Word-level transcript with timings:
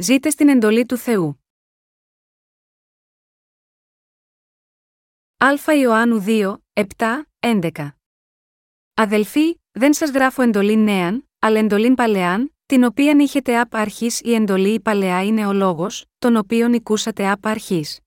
Ζείτε 0.00 0.30
στην 0.30 0.48
εντολή 0.48 0.86
του 0.86 0.96
Θεού. 0.96 1.44
Α 5.36 5.74
Ιωάννου 5.80 6.24
2, 6.26 6.56
7, 6.72 6.84
11 7.38 7.70
Αδελφοί, 8.94 9.60
δεν 9.70 9.92
σας 9.92 10.10
γράφω 10.10 10.42
εντολή 10.42 10.76
νέαν, 10.76 11.28
αλλά 11.38 11.58
εντολήν 11.58 11.94
παλαιάν, 11.94 12.54
την 12.66 12.84
οποίαν 12.84 13.18
είχετε 13.18 13.60
απ' 13.60 13.74
αρχής 13.74 14.20
η 14.20 14.34
εντολή 14.34 14.72
η 14.74 14.80
παλαιά 14.80 15.24
είναι 15.24 15.46
ο 15.46 15.52
λόγος, 15.52 16.04
τον 16.18 16.36
οποίον 16.36 16.72
οικούσατε 16.72 17.30
απ' 17.30 17.46
αρχής. 17.46 18.00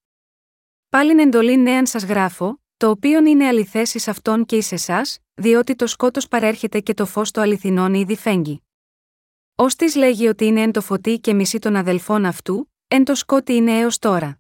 Πάλιν 0.89 1.20
εντολή 1.20 1.58
νέαν 1.58 1.86
σας 1.86 2.04
γράφω, 2.04 2.62
το 2.78 2.89
οποίον 2.89 3.26
είναι 3.26 3.48
αληθές 3.48 3.94
εις 3.94 4.08
αυτόν 4.08 4.46
και 4.46 4.55
εις 4.55 4.71
εσάς, 4.71 5.20
διότι 5.34 5.76
το 5.76 5.88
σκότος 5.88 6.28
παρέρχεται 6.28 6.80
και 6.80 6.94
το 6.94 7.05
φως 7.05 7.32
το 7.32 7.42
αληθινόν 7.42 7.94
ήδη 7.94 8.16
φέγγει. 8.16 8.62
Ω 9.62 9.66
της 9.66 9.96
λέγει 9.96 10.28
ότι 10.28 10.46
είναι 10.46 10.62
εν 10.62 10.71
το 10.71 10.81
φωτί 10.81 11.20
και 11.20 11.34
μισή 11.34 11.59
των 11.59 11.76
αδελφών 11.76 12.26
αυτού, 12.26 12.72
εν 12.88 13.04
το 13.04 13.16
σκότι 13.16 13.54
είναι 13.54 13.80
έως 13.80 13.99
τώρα. 13.99 14.40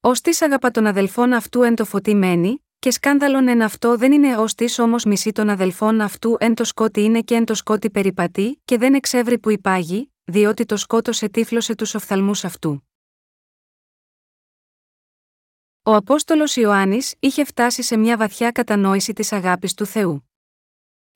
Ω 0.00 0.12
της 0.12 0.42
αγαπά 0.42 0.70
των 0.70 0.86
αδελφών 0.86 1.32
αυτού 1.32 1.62
εν 1.62 1.74
το 1.74 1.84
φωτί 1.84 2.14
μένει, 2.14 2.64
και 2.78 2.90
σκάνδαλον 2.90 3.48
εν 3.48 3.62
αυτό 3.62 3.96
δεν 3.96 4.12
είναι 4.12 4.36
ως 4.36 4.54
της 4.54 4.78
όμως 4.78 5.04
μισή 5.04 5.32
των 5.32 5.48
αδελφών 5.48 6.00
αυτού 6.00 6.36
εν 6.38 6.54
το 6.54 6.64
σκότι 6.64 7.00
είναι 7.00 7.20
και 7.20 7.34
εν 7.34 7.44
το 7.44 7.54
σκότι 7.54 7.90
περιπατεί, 7.90 8.60
και 8.64 8.78
δεν 8.78 8.94
εξεύρει 8.94 9.38
που 9.38 9.50
υπάγει, 9.50 10.12
διότι 10.24 10.64
το 10.64 10.76
σκότος 10.76 11.22
ετύφλωσε 11.22 11.74
τους 11.74 11.94
οφθαλμούς 11.94 12.44
αυτού. 12.44 12.88
Ο 15.82 15.94
Απόστολος 15.94 16.56
Ιωάννης 16.56 17.14
είχε 17.18 17.44
φτάσει 17.44 17.82
σε 17.82 17.96
μια 17.96 18.16
βαθιά 18.16 18.50
κατανόηση 18.50 19.12
της 19.12 19.32
αγάπης 19.32 19.74
του 19.74 19.86
Θεού. 19.86 20.29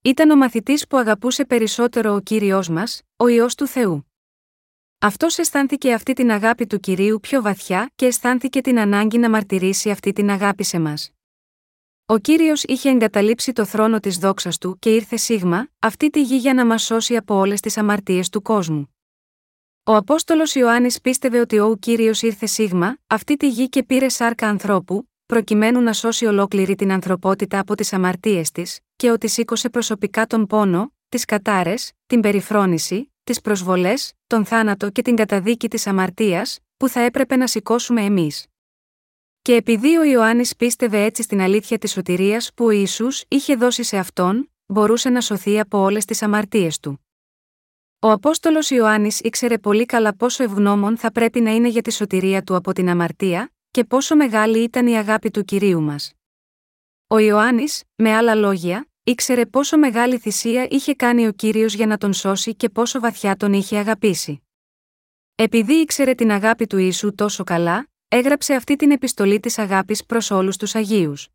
Ήταν 0.06 0.30
ο 0.30 0.36
μαθητής 0.36 0.86
που 0.86 0.96
αγαπούσε 0.96 1.44
περισσότερο 1.44 2.14
ο 2.14 2.20
κύριος 2.20 2.68
μας, 2.68 3.02
ο 3.16 3.28
ιό 3.28 3.46
του 3.56 3.66
Θεού. 3.66 4.12
Αυτός 4.98 5.38
αισθάνθηκε 5.38 5.92
αυτή 5.92 6.12
την 6.12 6.30
αγάπη 6.30 6.66
του 6.66 6.80
κυρίου 6.80 7.18
πιο 7.20 7.42
βαθιά 7.42 7.90
και 7.94 8.06
αισθάνθηκε 8.06 8.60
την 8.60 8.78
ανάγκη 8.78 9.18
να 9.18 9.30
μαρτυρήσει 9.30 9.90
αυτή 9.90 10.12
την 10.12 10.30
αγάπη 10.30 10.64
σε 10.64 10.78
μας. 10.78 11.10
Ο 12.06 12.18
κύριος 12.18 12.62
είχε 12.62 12.90
εγκαταλείψει 12.90 13.52
το 13.52 13.64
θρόνο 13.64 14.00
της 14.00 14.18
δόξας 14.18 14.58
του 14.58 14.78
και 14.78 14.94
ήρθε 14.94 15.16
σίγμα, 15.16 15.68
αυτή 15.78 16.10
τη 16.10 16.22
γη 16.22 16.36
για 16.36 16.54
να 16.54 16.66
μας 16.66 16.82
σώσει 16.82 17.16
από 17.16 17.34
όλες 17.34 17.60
τις 17.60 17.76
αμαρτίες 17.76 18.28
του 18.28 18.42
κόσμου. 18.42 18.94
Ο 19.84 19.94
Απόστολος 19.96 20.54
Ιωάννης 20.54 21.00
πίστευε 21.00 21.40
ότι 21.40 21.58
ο 21.58 21.76
κύριος 21.76 22.22
ήρθε 22.22 22.46
σίγμα, 22.46 22.96
αυτή 23.06 23.36
τη 23.36 23.48
γη 23.48 23.68
και 23.68 23.82
πήρε 23.82 24.08
σάρκα 24.08 24.48
ανθρώπου, 24.48 25.08
προκειμένου 25.26 25.80
να 25.80 25.92
σώσει 25.92 26.26
ολόκληρη 26.26 26.74
την 26.74 26.92
ανθρωπότητα 26.92 27.58
από 27.58 27.74
τις 27.74 27.92
αμαρτίες 27.92 28.50
της, 28.50 28.78
και 28.96 29.10
ότι 29.10 29.28
σήκωσε 29.28 29.70
προσωπικά 29.70 30.26
τον 30.26 30.46
πόνο, 30.46 30.92
τις 31.08 31.24
κατάρες, 31.24 31.92
την 32.06 32.20
περιφρόνηση, 32.20 33.12
τις 33.24 33.40
προσβολές, 33.40 34.12
τον 34.26 34.44
θάνατο 34.44 34.90
και 34.90 35.02
την 35.02 35.16
καταδίκη 35.16 35.68
της 35.68 35.86
αμαρτίας, 35.86 36.58
που 36.76 36.88
θα 36.88 37.00
έπρεπε 37.00 37.36
να 37.36 37.46
σηκώσουμε 37.46 38.02
εμείς. 38.02 38.46
Και 39.42 39.54
επειδή 39.54 39.96
ο 39.96 40.04
Ιωάννης 40.04 40.56
πίστευε 40.56 41.02
έτσι 41.02 41.22
στην 41.22 41.40
αλήθεια 41.40 41.78
της 41.78 41.92
σωτηρίας 41.92 42.50
που 42.54 42.64
ο 42.64 42.70
Ισού 42.70 43.06
είχε 43.28 43.54
δώσει 43.54 43.82
σε 43.82 43.96
αυτόν, 43.96 44.50
μπορούσε 44.66 45.08
να 45.08 45.20
σωθεί 45.20 45.60
από 45.60 45.78
όλες 45.78 46.04
τις 46.04 46.22
αμαρτίες 46.22 46.78
του. 46.80 47.06
Ο 47.98 48.10
Απόστολος 48.10 48.70
Ιωάννης 48.70 49.20
ήξερε 49.20 49.58
πολύ 49.58 49.86
καλά 49.86 50.16
πόσο 50.16 50.42
ευγνώμων 50.42 50.96
θα 50.96 51.12
πρέπει 51.12 51.40
να 51.40 51.54
είναι 51.54 51.68
για 51.68 51.82
τη 51.82 51.92
σωτηρία 51.92 52.42
του 52.42 52.54
από 52.54 52.72
την 52.72 52.88
αμαρτία, 52.88 53.53
και 53.74 53.84
πόσο 53.84 54.16
μεγάλη 54.16 54.62
ήταν 54.62 54.86
η 54.86 54.96
αγάπη 54.96 55.30
του 55.30 55.44
κυρίου 55.44 55.80
μας. 55.82 56.12
Ο 57.06 57.18
Ιωάννης, 57.18 57.82
με 57.94 58.14
άλλα 58.14 58.34
λόγια, 58.34 58.88
ήξερε 59.04 59.46
πόσο 59.46 59.78
μεγάλη 59.78 60.18
θυσία 60.18 60.66
είχε 60.70 60.94
κάνει 60.94 61.26
ο 61.26 61.32
κύριος 61.32 61.74
για 61.74 61.86
να 61.86 61.98
τον 61.98 62.12
σώσει 62.12 62.54
και 62.54 62.68
πόσο 62.68 63.00
βαθιά 63.00 63.36
τον 63.36 63.52
είχε 63.52 63.78
αγαπήσει. 63.78 64.42
Επειδή 65.34 65.72
ήξερε 65.72 66.14
την 66.14 66.30
αγάπη 66.30 66.66
του 66.66 66.78
ίσου 66.78 67.14
τόσο 67.14 67.44
καλά, 67.44 67.88
έγραψε 68.08 68.54
αυτή 68.54 68.76
την 68.76 68.90
επιστολή 68.90 69.40
της 69.40 69.58
αγάπης 69.58 70.04
προς 70.04 70.30
όλους 70.30 70.56
τους 70.56 70.74
Αγίους. 70.74 71.28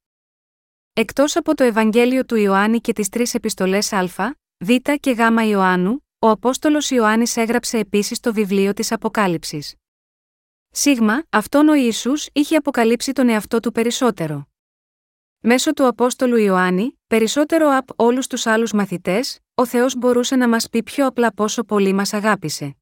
Εκτός 0.94 1.36
από 1.36 1.56
το 1.56 1.64
Ευαγγέλιο 1.64 2.26
του 2.26 2.36
Ιωάννη 2.36 2.80
και 2.80 2.94
τις 2.94 3.10
τρεις 3.10 3.34
επιστολές 3.34 3.94
Α, 3.94 4.36
Β 4.58 4.70
και 5.00 5.12
Γ 5.12 5.48
Ιωάννου, 5.48 6.06
ο 6.20 6.30
Απόστολος 6.30 6.90
Ιωάννης 6.90 7.38
έγραψε 7.38 7.78
επίσης 7.78 8.20
το 8.20 8.34
βιβλίο 8.34 8.74
της 8.74 8.92
Αποκάλυψης. 8.92 9.79
Σίγμα, 10.72 11.24
αυτόν 11.30 11.68
ο 11.68 11.74
Ισού 11.74 12.12
είχε 12.34 12.56
αποκαλύψει 12.56 13.12
τον 13.12 13.30
εαυτό 13.30 13.60
του 13.60 13.72
περισσότερο. 13.72 14.48
Μέσω 15.40 15.74
του 15.74 15.88
Απόστολου 15.88 16.38
Ιωάννη, 16.38 17.00
περισσότερο 17.08 17.78
από 17.78 17.94
όλους 17.98 18.28
τους 18.28 18.46
άλλους 18.46 18.72
μαθητές, 18.72 19.40
ο 19.56 19.66
Θεός 19.66 19.96
μπορούσε 19.96 20.36
να 20.36 20.50
μας 20.50 20.70
πει 20.70 20.84
πιο 20.84 21.06
απλά 21.06 21.34
πόσο 21.34 21.64
πολύ 21.64 21.94
μας 21.94 22.14
αγάπησε. 22.14 22.76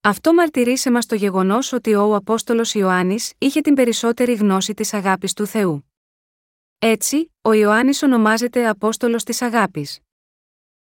Αυτό 0.00 0.34
μαρτυρεί 0.34 0.76
σε 0.76 0.90
μας 0.90 1.06
το 1.06 1.14
γεγονός 1.14 1.72
ότι 1.72 1.94
ο 1.94 2.14
Απόστολος 2.14 2.74
Ιωάννης 2.74 3.32
είχε 3.38 3.60
την 3.60 3.74
περισσότερη 3.74 4.34
γνώση 4.34 4.74
της 4.74 4.94
αγάπης 4.94 5.32
του 5.32 5.46
Θεού. 5.46 5.92
Έτσι, 6.78 7.32
ο 7.42 7.52
Ιωάννης 7.52 8.02
ονομάζεται 8.02 8.68
Απόστολος 8.68 9.24
της 9.24 9.42
Αγάπης. 9.42 10.00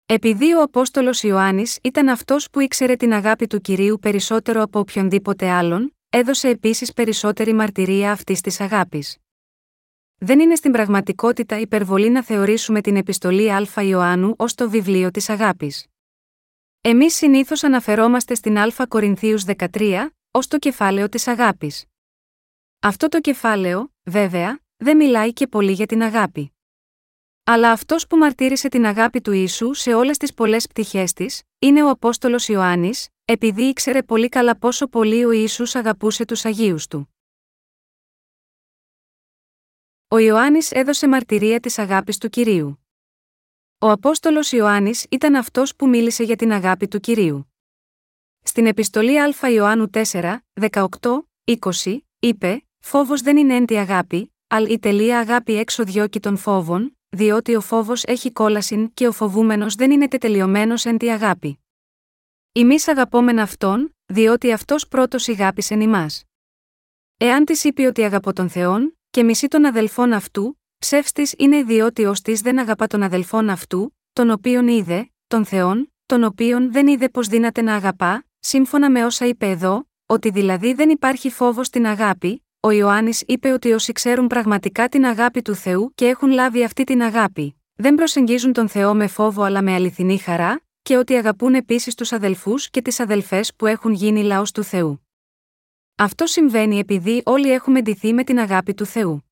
Επειδή 0.06 0.54
ο 0.54 0.62
Απόστολος 0.62 1.22
Ιωάννης 1.22 1.78
ήταν 1.82 2.08
αυτός 2.08 2.50
που 2.50 2.60
ήξερε 2.60 2.96
την 2.96 3.12
αγάπη 3.12 3.46
του 3.46 3.60
κυρίου 3.60 3.98
περισσότερο 4.00 4.62
από 4.62 4.78
οποιονδήποτε 4.78 5.50
άλλον, 5.50 5.96
έδωσε 6.14 6.48
επίσης 6.48 6.92
περισσότερη 6.92 7.52
μαρτυρία 7.52 8.12
αυτής 8.12 8.40
της 8.40 8.60
αγάπης. 8.60 9.16
Δεν 10.16 10.40
είναι 10.40 10.54
στην 10.54 10.72
πραγματικότητα 10.72 11.58
υπερβολή 11.58 12.10
να 12.10 12.22
θεωρήσουμε 12.22 12.80
την 12.80 12.96
επιστολή 12.96 13.52
Α 13.52 13.82
Ιωάννου 13.82 14.34
ως 14.38 14.54
το 14.54 14.70
βιβλίο 14.70 15.10
της 15.10 15.28
αγάπης. 15.28 15.86
Εμείς 16.80 17.14
συνήθως 17.14 17.62
αναφερόμαστε 17.62 18.34
στην 18.34 18.58
Α 18.58 18.86
Κορινθίους 18.88 19.44
13, 19.44 20.08
ως 20.30 20.46
το 20.46 20.58
κεφάλαιο 20.58 21.08
της 21.08 21.26
αγάπης. 21.26 21.84
Αυτό 22.80 23.08
το 23.08 23.20
κεφάλαιο, 23.20 23.92
βέβαια, 24.02 24.60
δεν 24.76 24.96
μιλάει 24.96 25.32
και 25.32 25.46
πολύ 25.46 25.72
για 25.72 25.86
την 25.86 26.02
αγάπη. 26.02 26.51
Αλλά 27.44 27.70
αυτός 27.70 28.06
που 28.06 28.16
μαρτύρησε 28.16 28.69
την 28.69 28.86
αγάπη 28.86 29.20
του 29.20 29.32
ίσου 29.32 29.75
σε 29.75 29.94
όλες 29.94 30.16
τις 30.16 30.34
πολλές 30.34 30.66
πτυχές 30.66 31.12
της, 31.12 31.42
είναι 31.58 31.82
ο 31.82 31.88
Απόστολος 31.88 32.48
Ιωάννης, 32.48 33.08
επειδή 33.25 33.62
ήξερε 33.62 34.03
πολύ 34.03 34.28
καλά 34.28 34.56
πόσο 34.56 34.86
πολύ 34.86 35.25
ο 35.25 35.30
Ισού 35.30 35.78
αγαπούσε 35.78 36.25
τους 36.25 36.44
Αγίους 36.44 36.86
του. 36.86 37.14
Ο 40.08 40.19
Ιωάννης 40.19 40.70
έδωσε 40.70 41.08
μαρτυρία 41.08 41.60
της 41.60 41.78
αγάπης 41.78 42.19
του 42.19 42.28
κυρίου. 42.28 42.86
Ο 43.78 43.91
Απόστολος 43.91 44.53
Ιωάννης 44.53 45.06
ήταν 45.10 45.34
αυτός 45.34 45.76
που 45.76 45.88
μίλησε 45.88 46.22
για 46.22 46.36
την 46.36 46.53
αγάπη 46.53 46.88
του 46.88 47.00
κυρίου. 47.00 47.53
Στην 48.42 48.66
επιστολή 48.66 49.20
Α 49.20 49.50
Ιωάννου 49.50 49.91
4, 49.92 50.36
18, 50.60 50.86
20, 51.44 51.98
είπε: 52.19 52.66
Φόβος 52.78 53.20
δεν 53.20 53.36
είναι 53.36 53.54
έντι 53.54 53.76
αγάπη, 53.76 54.34
αλλά 54.47 54.69
η 54.69 54.78
τελεία 54.78 55.19
αγάπη 55.19 55.54
έξω 55.54 55.84
διώκει 55.84 56.20
των 56.20 56.36
φόβων, 56.36 56.97
διότι 57.16 57.54
ο 57.54 57.60
φόβος 57.60 58.04
έχει 58.04 58.32
κόλασιν 58.32 58.94
και 58.94 59.06
ο 59.06 59.12
φοβούμενος 59.12 59.74
δεν 59.74 59.90
είναι 59.90 60.08
τετελειωμένος 60.08 60.84
εν 60.84 60.98
τη 60.98 61.10
αγάπη. 61.10 61.58
Εμείς 62.52 62.88
αγαπόμεν 62.88 63.38
αυτόν, 63.38 63.96
διότι 64.06 64.52
αυτός 64.52 64.88
πρώτος 64.88 65.26
ηγάπησεν 65.26 65.80
ημάς. 65.80 66.24
Εάν 67.16 67.44
της 67.44 67.64
είπε 67.64 67.86
ότι 67.86 68.02
αγαπώ 68.02 68.32
τον 68.32 68.48
Θεόν, 68.48 68.98
και 69.10 69.22
μισή 69.22 69.48
των 69.48 69.64
αδελφών 69.64 70.12
αυτού, 70.12 70.60
ψεύστη 70.78 71.28
είναι 71.36 71.62
διότι 71.62 72.04
ως 72.04 72.20
της 72.20 72.40
δεν 72.40 72.58
αγαπά 72.58 72.86
τον 72.86 73.02
αδελφόν 73.02 73.50
αυτού, 73.50 73.96
τον 74.12 74.30
οποίον 74.30 74.68
είδε, 74.68 75.10
τον 75.26 75.44
Θεόν, 75.44 75.92
τον 76.06 76.24
οποίον 76.24 76.72
δεν 76.72 76.86
είδε 76.86 77.08
πως 77.08 77.28
δύναται 77.28 77.62
να 77.62 77.74
αγαπά, 77.74 78.24
σύμφωνα 78.38 78.90
με 78.90 79.04
όσα 79.04 79.26
είπε 79.26 79.50
εδώ, 79.50 79.88
ότι 80.06 80.30
δηλαδή 80.30 80.74
δεν 80.74 80.90
υπάρχει 80.90 81.30
φόβος 81.30 81.66
στην 81.66 81.86
αγάπη, 81.86 82.41
ο 82.64 82.70
Ιωάννης 82.70 83.22
είπε 83.26 83.52
ότι 83.52 83.72
όσοι 83.72 83.92
ξέρουν 83.92 84.26
πραγματικά 84.26 84.88
την 84.88 85.04
αγάπη 85.04 85.42
του 85.42 85.54
Θεού 85.54 85.92
και 85.94 86.06
έχουν 86.06 86.30
λάβει 86.30 86.64
αυτή 86.64 86.84
την 86.84 87.02
αγάπη, 87.02 87.56
δεν 87.74 87.94
προσεγγίζουν 87.94 88.52
τον 88.52 88.68
Θεό 88.68 88.94
με 88.94 89.06
φόβο 89.06 89.42
αλλά 89.42 89.62
με 89.62 89.74
αληθινή 89.74 90.18
χαρά, 90.18 90.62
και 90.82 90.96
ότι 90.96 91.14
αγαπούν 91.14 91.54
επίσης 91.54 91.94
τους 91.94 92.12
αδελφούς 92.12 92.70
και 92.70 92.82
τις 92.82 93.00
αδελφές 93.00 93.54
που 93.54 93.66
έχουν 93.66 93.92
γίνει 93.92 94.22
λαός 94.22 94.53
του 94.53 94.62
Θεού. 94.62 95.06
Αυτό 95.97 96.26
συμβαίνει 96.26 96.78
επειδή 96.78 97.22
όλοι 97.24 97.53
έχουμε 97.53 97.80
ντυθεί 97.82 98.12
με 98.12 98.24
την 98.24 98.38
αγάπη 98.38 98.74
του 98.74 98.84
Θεού. 98.84 99.24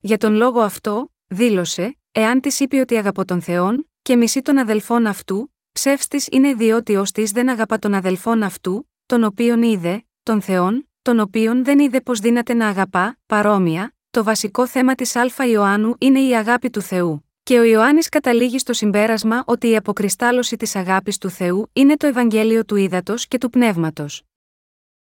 Για 0.00 0.18
τον 0.18 0.34
λόγο 0.34 0.60
αυτό, 0.60 1.12
δήλωσε, 1.26 1.98
εάν 2.12 2.40
της 2.40 2.60
είπε 2.60 2.80
ότι 2.80 2.96
αγαπώ 2.96 3.24
τον 3.24 3.40
Θεόν, 3.40 3.90
και 4.02 4.16
μισή 4.16 4.42
των 4.42 4.58
αδελφών 4.58 5.06
αυτού, 5.06 5.54
ψεύστης 5.72 6.28
είναι 6.30 6.54
διότι 6.54 6.96
ως 6.96 7.12
της 7.12 7.30
δεν 7.30 7.48
αγαπά 7.48 7.78
τον 7.78 7.94
αδελφόν 7.94 8.42
αυτού, 8.42 8.90
τον 9.06 9.24
οποίον 9.24 9.62
είδε, 9.62 10.04
τον 10.22 10.40
Θεόν, 10.40 10.89
τον 11.10 11.20
οποίον 11.20 11.64
δεν 11.64 11.78
είδε 11.78 12.00
πως 12.00 12.18
δύναται 12.18 12.54
να 12.54 12.68
αγαπά, 12.68 13.18
παρόμοια, 13.26 13.94
το 14.10 14.24
βασικό 14.24 14.66
θέμα 14.66 14.94
της 14.94 15.16
Α 15.16 15.46
Ιωάννου 15.50 15.94
είναι 15.98 16.20
η 16.20 16.36
αγάπη 16.36 16.70
του 16.70 16.80
Θεού. 16.80 17.24
Και 17.42 17.58
ο 17.58 17.62
Ιωάννης 17.62 18.08
καταλήγει 18.08 18.58
στο 18.58 18.72
συμπέρασμα 18.72 19.42
ότι 19.46 19.68
η 19.70 19.76
αποκριστάλωση 19.76 20.56
της 20.56 20.76
αγάπης 20.76 21.18
του 21.18 21.30
Θεού 21.30 21.70
είναι 21.72 21.96
το 21.96 22.06
Ευαγγέλιο 22.06 22.64
του 22.64 22.76
Ήδατος 22.76 23.28
και 23.28 23.38
του 23.38 23.50
Πνεύματος. 23.50 24.22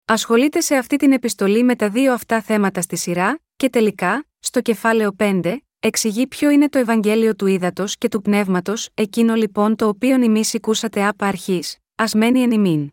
Ασχολείται 0.04 0.60
σε 0.60 0.74
αυτή 0.74 0.96
την 0.96 1.12
επιστολή 1.12 1.62
με 1.62 1.76
τα 1.76 1.88
δύο 1.88 2.12
αυτά 2.12 2.40
θέματα 2.40 2.80
στη 2.80 2.96
σειρά, 2.96 3.40
και 3.56 3.68
τελικά, 3.68 4.26
στο 4.38 4.60
κεφάλαιο 4.60 5.14
5, 5.18 5.56
εξηγεί 5.80 6.26
ποιο 6.26 6.50
είναι 6.50 6.68
το 6.68 6.78
Ευαγγέλιο 6.78 7.34
του 7.34 7.46
Ήδατος 7.46 7.96
και 7.96 8.08
του 8.08 8.22
Πνεύματος, 8.22 8.88
εκείνο 8.94 9.34
λοιπόν 9.34 9.76
το 9.76 9.88
οποίο 9.88 10.22
ημί 10.22 10.42
οικούσατε 10.52 11.06
απ' 11.06 11.22
αρχής, 11.22 11.78
ας 11.94 12.14
μένει 12.14 12.42
εν 12.42 12.50
ημίν. 12.50 12.92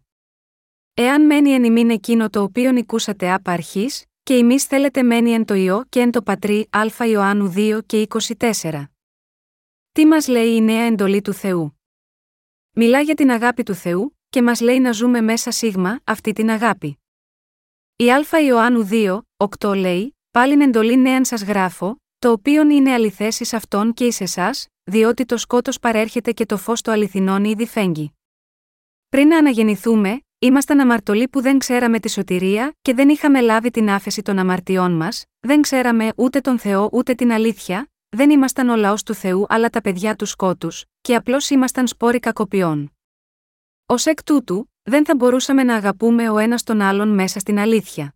Εάν 0.98 1.26
μένει 1.26 1.52
εν 1.52 1.64
ημίν 1.64 1.90
εκείνο 1.90 2.30
το 2.30 2.42
οποίο 2.42 2.72
νικούσατε 2.72 3.32
απ' 3.32 3.48
αρχής, 3.50 4.06
και 4.24 4.34
εμεί 4.34 4.60
θέλετε 4.60 5.04
μένει 5.04 5.32
εν 5.32 5.46
το 5.46 5.54
ιό 5.54 5.86
και 5.90 6.00
εν 6.00 6.12
το 6.12 6.22
πατρί 6.22 6.68
Α 6.70 7.06
Ιωάννου 7.06 7.54
2 7.56 7.80
και 7.86 8.08
24. 8.38 8.84
Τι 9.92 10.06
μας 10.06 10.28
λέει 10.28 10.56
η 10.56 10.62
νέα 10.62 10.84
εντολή 10.84 11.22
του 11.22 11.34
Θεού; 11.34 11.80
Μιλά 12.72 13.02
για 13.02 13.16
την 13.16 13.32
αγάπη 13.32 13.64
του 13.64 13.74
Θεού, 13.74 14.18
και 14.30 14.42
μας 14.42 14.62
λέει 14.62 14.80
να 14.80 14.92
ζούμε 14.92 15.22
μέσα 15.22 15.52
σίγμα 15.52 16.00
αυτή 16.04 16.34
την 16.34 16.50
αγάπη. 16.50 17.00
Η 17.96 18.12
Α 18.12 18.40
Ιωάννου 18.46 18.88
2, 18.92 19.20
8 19.60 19.76
λέει: 19.76 20.18
Πάλιν 20.32 20.62
εντολή 20.62 20.98
νέαν 20.98 21.26
σας 21.26 21.44
γράφω, 21.44 21.96
το 22.20 22.32
οποίο 22.32 22.70
είναι 22.70 22.94
αληθές 22.94 23.40
εις 23.40 23.54
αυτόν 23.54 23.94
και 23.94 24.06
εις 24.06 24.22
εσάς, 24.22 24.68
διότι 24.84 25.26
το 25.26 25.38
σκότος 25.38 25.80
παρέρχεται 25.80 26.32
και 26.32 26.46
το 26.46 26.58
φως 26.58 26.82
το 26.82 26.92
αληθινόν 26.92 27.44
ήδη 27.44 27.66
φέγγει. 27.66 28.14
Πριν 29.10 29.28
να 29.28 29.38
αναγεννηθούμε, 29.38 30.20
ήμασταν 30.46 30.80
αμαρτωλοί 30.80 31.28
που 31.28 31.42
δεν 31.42 31.58
ξέραμε 31.58 32.00
τη 32.00 32.10
σωτηρία 32.10 32.76
και 32.82 32.94
δεν 32.94 33.10
είχαμε 33.10 33.42
λάβει 33.42 33.72
την 33.72 33.90
άφεση 33.90 34.22
των 34.22 34.40
αμαρτιών 34.40 34.92
μας, 34.92 35.24
δεν 35.40 35.62
ξέραμε 35.62 36.12
ούτε 36.16 36.40
τον 36.40 36.60
Θεό 36.60 36.90
ούτε 36.92 37.14
την 37.14 37.32
αλήθεια, 37.32 37.92
δεν 38.10 38.30
ήμασταν 38.30 38.70
ο 38.70 38.76
λαός 38.76 39.04
του 39.04 39.14
Θεού 39.14 39.46
αλλά 39.50 39.70
τα 39.70 39.82
παιδιά 39.82 40.16
του 40.16 40.26
σκότους, 40.26 40.86
και 41.02 41.16
απλώς 41.16 41.50
ήμασταν 41.50 41.88
σπόροι 41.88 42.20
κακοποιών. 42.20 42.94
Ω 43.86 43.96
εκ 44.04 44.24
τούτου, 44.24 44.72
δεν 44.84 45.06
θα 45.06 45.16
μπορούσαμε 45.16 45.64
να 45.64 45.76
αγαπούμε 45.76 46.30
ο 46.30 46.38
ένας 46.38 46.64
τον 46.64 46.82
άλλον 46.82 47.08
μέσα 47.08 47.40
στην 47.40 47.60
αλήθεια. 47.60 48.16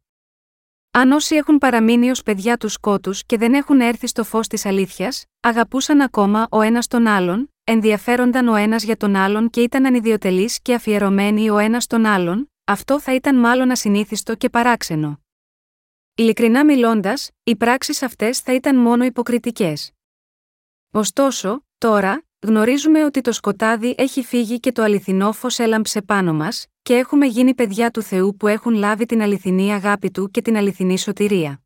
Αν 0.92 1.12
όσοι 1.12 1.36
έχουν 1.36 1.58
παραμείνει 1.58 2.10
ως 2.10 2.24
παιδιά 2.24 2.58
του 2.58 2.70
σκότους 2.70 3.26
και 3.26 3.38
δεν 3.38 3.54
έχουν 3.54 3.82
έρθει 3.82 4.08
στο 4.08 4.24
φως 4.24 4.48
της 4.48 4.66
αλήθειας, 4.66 5.26
αγαπούσαν 5.40 6.02
ακόμα 6.02 6.48
ο 6.52 6.62
ένας 6.62 6.88
τον 6.88 7.08
άλλον, 7.08 7.54
ενδιαφέρονταν 7.72 8.48
ο 8.48 8.56
ένας 8.56 8.84
για 8.84 8.98
τον 8.98 9.16
άλλον 9.16 9.50
και 9.50 9.62
ήταν 9.62 9.86
ανιδιοτελεί 9.86 10.50
και 10.62 10.74
αφιερωμένοι 10.74 11.50
ο 11.50 11.58
ένας 11.58 11.88
τον 11.88 12.06
άλλον, 12.06 12.52
αυτό 12.64 13.00
θα 13.00 13.14
ήταν 13.16 13.36
μάλλον 13.36 13.72
ασυνήθιστο 13.72 14.36
και 14.36 14.50
παράξενο. 14.50 15.22
Ειλικρινά 16.16 16.66
μιλώντας, 16.66 17.30
οι 17.44 17.56
πράξεις 17.56 18.02
αυτές 18.02 18.40
θα 18.40 18.54
ήταν 18.54 18.76
μόνο 18.76 19.04
υποκριτικές. 19.04 19.92
Ωστόσο, 20.92 21.66
τώρα, 21.78 22.24
γνωρίζουμε 22.40 23.04
ότι 23.04 23.22
το 23.22 23.32
σκοτάδι 23.32 23.96
έχει 23.98 24.24
φύγει 24.24 24.60
και 24.60 24.72
το 24.72 24.84
αληθινό 24.84 25.32
φως 25.32 25.60
έλαμψε 25.60 26.02
πάνω 26.02 26.34
μας, 26.34 26.66
και 26.82 26.96
έχουμε 26.96 27.26
γίνει 27.26 27.54
παιδιά 27.54 27.92
του 27.92 28.02
Θεού 28.02 28.36
που 28.36 28.48
έχουν 28.48 28.74
λάβει 28.74 29.06
την 29.06 29.22
αληθινή 29.22 29.74
αγάπη 29.74 30.12
του 30.12 30.30
και 30.32 30.42
την 30.42 30.58
αληθινή 30.58 30.98
σωτηρία. 30.98 31.62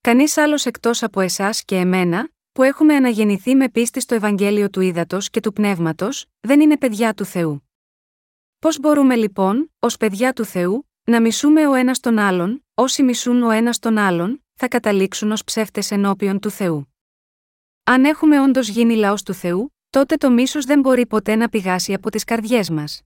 Κανείς 0.00 0.36
άλλος 0.36 0.66
εκτός 0.66 1.02
από 1.02 1.20
εσάς 1.20 1.64
και 1.64 1.76
εμένα, 1.76 2.28
που 2.54 2.62
έχουμε 2.62 2.94
αναγεννηθεί 2.94 3.54
με 3.54 3.68
πίστη 3.68 4.00
στο 4.00 4.14
Ευαγγέλιο 4.14 4.70
του 4.70 4.80
Ήδατος 4.80 5.30
και 5.30 5.40
του 5.40 5.52
Πνεύματος, 5.52 6.26
δεν 6.40 6.60
είναι 6.60 6.78
παιδιά 6.78 7.14
του 7.14 7.24
Θεού. 7.24 7.68
Πώς 8.58 8.80
μπορούμε 8.80 9.16
λοιπόν, 9.16 9.72
ως 9.78 9.96
παιδιά 9.96 10.32
του 10.32 10.44
Θεού, 10.44 10.90
να 11.04 11.20
μισούμε 11.20 11.68
ο 11.68 11.74
ένας 11.74 12.00
τον 12.00 12.18
άλλον, 12.18 12.66
όσοι 12.74 13.02
μισούν 13.02 13.42
ο 13.42 13.50
ένας 13.50 13.78
τον 13.78 13.98
άλλον, 13.98 14.44
θα 14.54 14.68
καταλήξουν 14.68 15.32
ως 15.32 15.44
ψεύτες 15.44 15.90
ενώπιον 15.90 16.40
του 16.40 16.50
Θεού. 16.50 16.94
Αν 17.84 18.04
έχουμε 18.04 18.40
όντως 18.40 18.68
γίνει 18.68 18.94
λαός 18.94 19.22
του 19.22 19.34
Θεού, 19.34 19.74
τότε 19.90 20.16
το 20.16 20.30
μίσος 20.30 20.64
δεν 20.64 20.80
μπορεί 20.80 21.06
ποτέ 21.06 21.34
να 21.34 21.48
πηγάσει 21.48 21.94
από 21.94 22.10
τις 22.10 22.24
καρδιές 22.24 22.70
μας. 22.70 23.02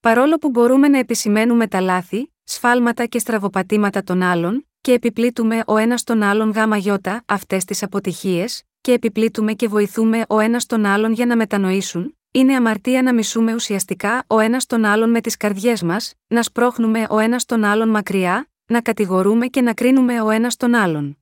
Παρόλο 0.00 0.36
που 0.36 0.50
μπορούμε 0.50 0.88
να 0.88 0.98
επισημαίνουμε 0.98 1.68
τα 1.68 1.80
λάθη, 1.80 2.34
σφάλματα 2.42 3.06
και 3.06 3.18
στραβοπατήματα 3.18 4.02
των 4.02 4.22
άλλων, 4.22 4.68
και 4.86 4.92
επιπλήττουμε 4.92 5.62
ο 5.66 5.76
ένας 5.76 6.04
τον 6.04 6.22
άλλον 6.22 6.50
γάμα 6.50 6.76
γιώτα 6.76 7.22
αυτές 7.26 7.64
τις 7.64 7.82
αποτυχίες, 7.82 8.62
και 8.80 8.92
επιπλήττουμε 8.92 9.52
και 9.52 9.68
βοηθούμε 9.68 10.24
ο 10.28 10.38
ένας 10.38 10.66
τον 10.66 10.84
άλλον 10.84 11.12
για 11.12 11.26
να 11.26 11.36
μετανοήσουν, 11.36 12.16
είναι 12.30 12.54
αμαρτία 12.54 13.02
να 13.02 13.14
μισούμε 13.14 13.54
ουσιαστικά 13.54 14.24
ο 14.26 14.38
ένας 14.38 14.66
τον 14.66 14.84
άλλον 14.84 15.10
με 15.10 15.20
τις 15.20 15.36
καρδιές 15.36 15.82
μας, 15.82 16.14
να 16.26 16.42
σπρώχνουμε 16.42 17.06
ο 17.10 17.18
ένας 17.18 17.44
τον 17.44 17.64
άλλον 17.64 17.88
μακριά, 17.88 18.48
να 18.66 18.80
κατηγορούμε 18.80 19.46
και 19.46 19.60
να 19.60 19.74
κρίνουμε 19.74 20.20
ο 20.20 20.30
ένας 20.30 20.56
τον 20.56 20.74
άλλον. 20.74 21.18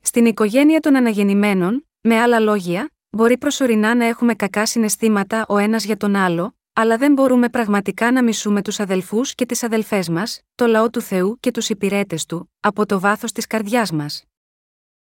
Στην 0.00 0.26
οικογένεια 0.26 0.80
των 0.80 0.96
αναγεννημένων, 0.96 1.88
με 2.00 2.20
άλλα 2.20 2.40
λόγια, 2.40 2.90
μπορεί 3.10 3.38
προσωρινά 3.38 3.94
να 3.94 4.04
έχουμε 4.04 4.34
κακά 4.34 4.66
συναισθήματα 4.66 5.44
ο 5.48 5.58
ένας 5.58 5.84
για 5.84 5.96
τον 5.96 6.16
άλλο, 6.16 6.57
αλλά 6.80 6.96
δεν 6.96 7.12
μπορούμε 7.12 7.48
πραγματικά 7.48 8.12
να 8.12 8.22
μισούμε 8.22 8.62
τους 8.62 8.80
αδελφούς 8.80 9.34
και 9.34 9.46
τις 9.46 9.62
αδελφές 9.62 10.08
μας, 10.08 10.40
το 10.54 10.66
λαό 10.66 10.90
του 10.90 11.00
Θεού 11.00 11.36
και 11.40 11.50
τους 11.50 11.68
υπηρέτες 11.68 12.26
του, 12.26 12.52
από 12.60 12.86
το 12.86 13.00
βάθος 13.00 13.32
της 13.32 13.46
καρδιάς 13.46 13.92
μας. 13.92 14.24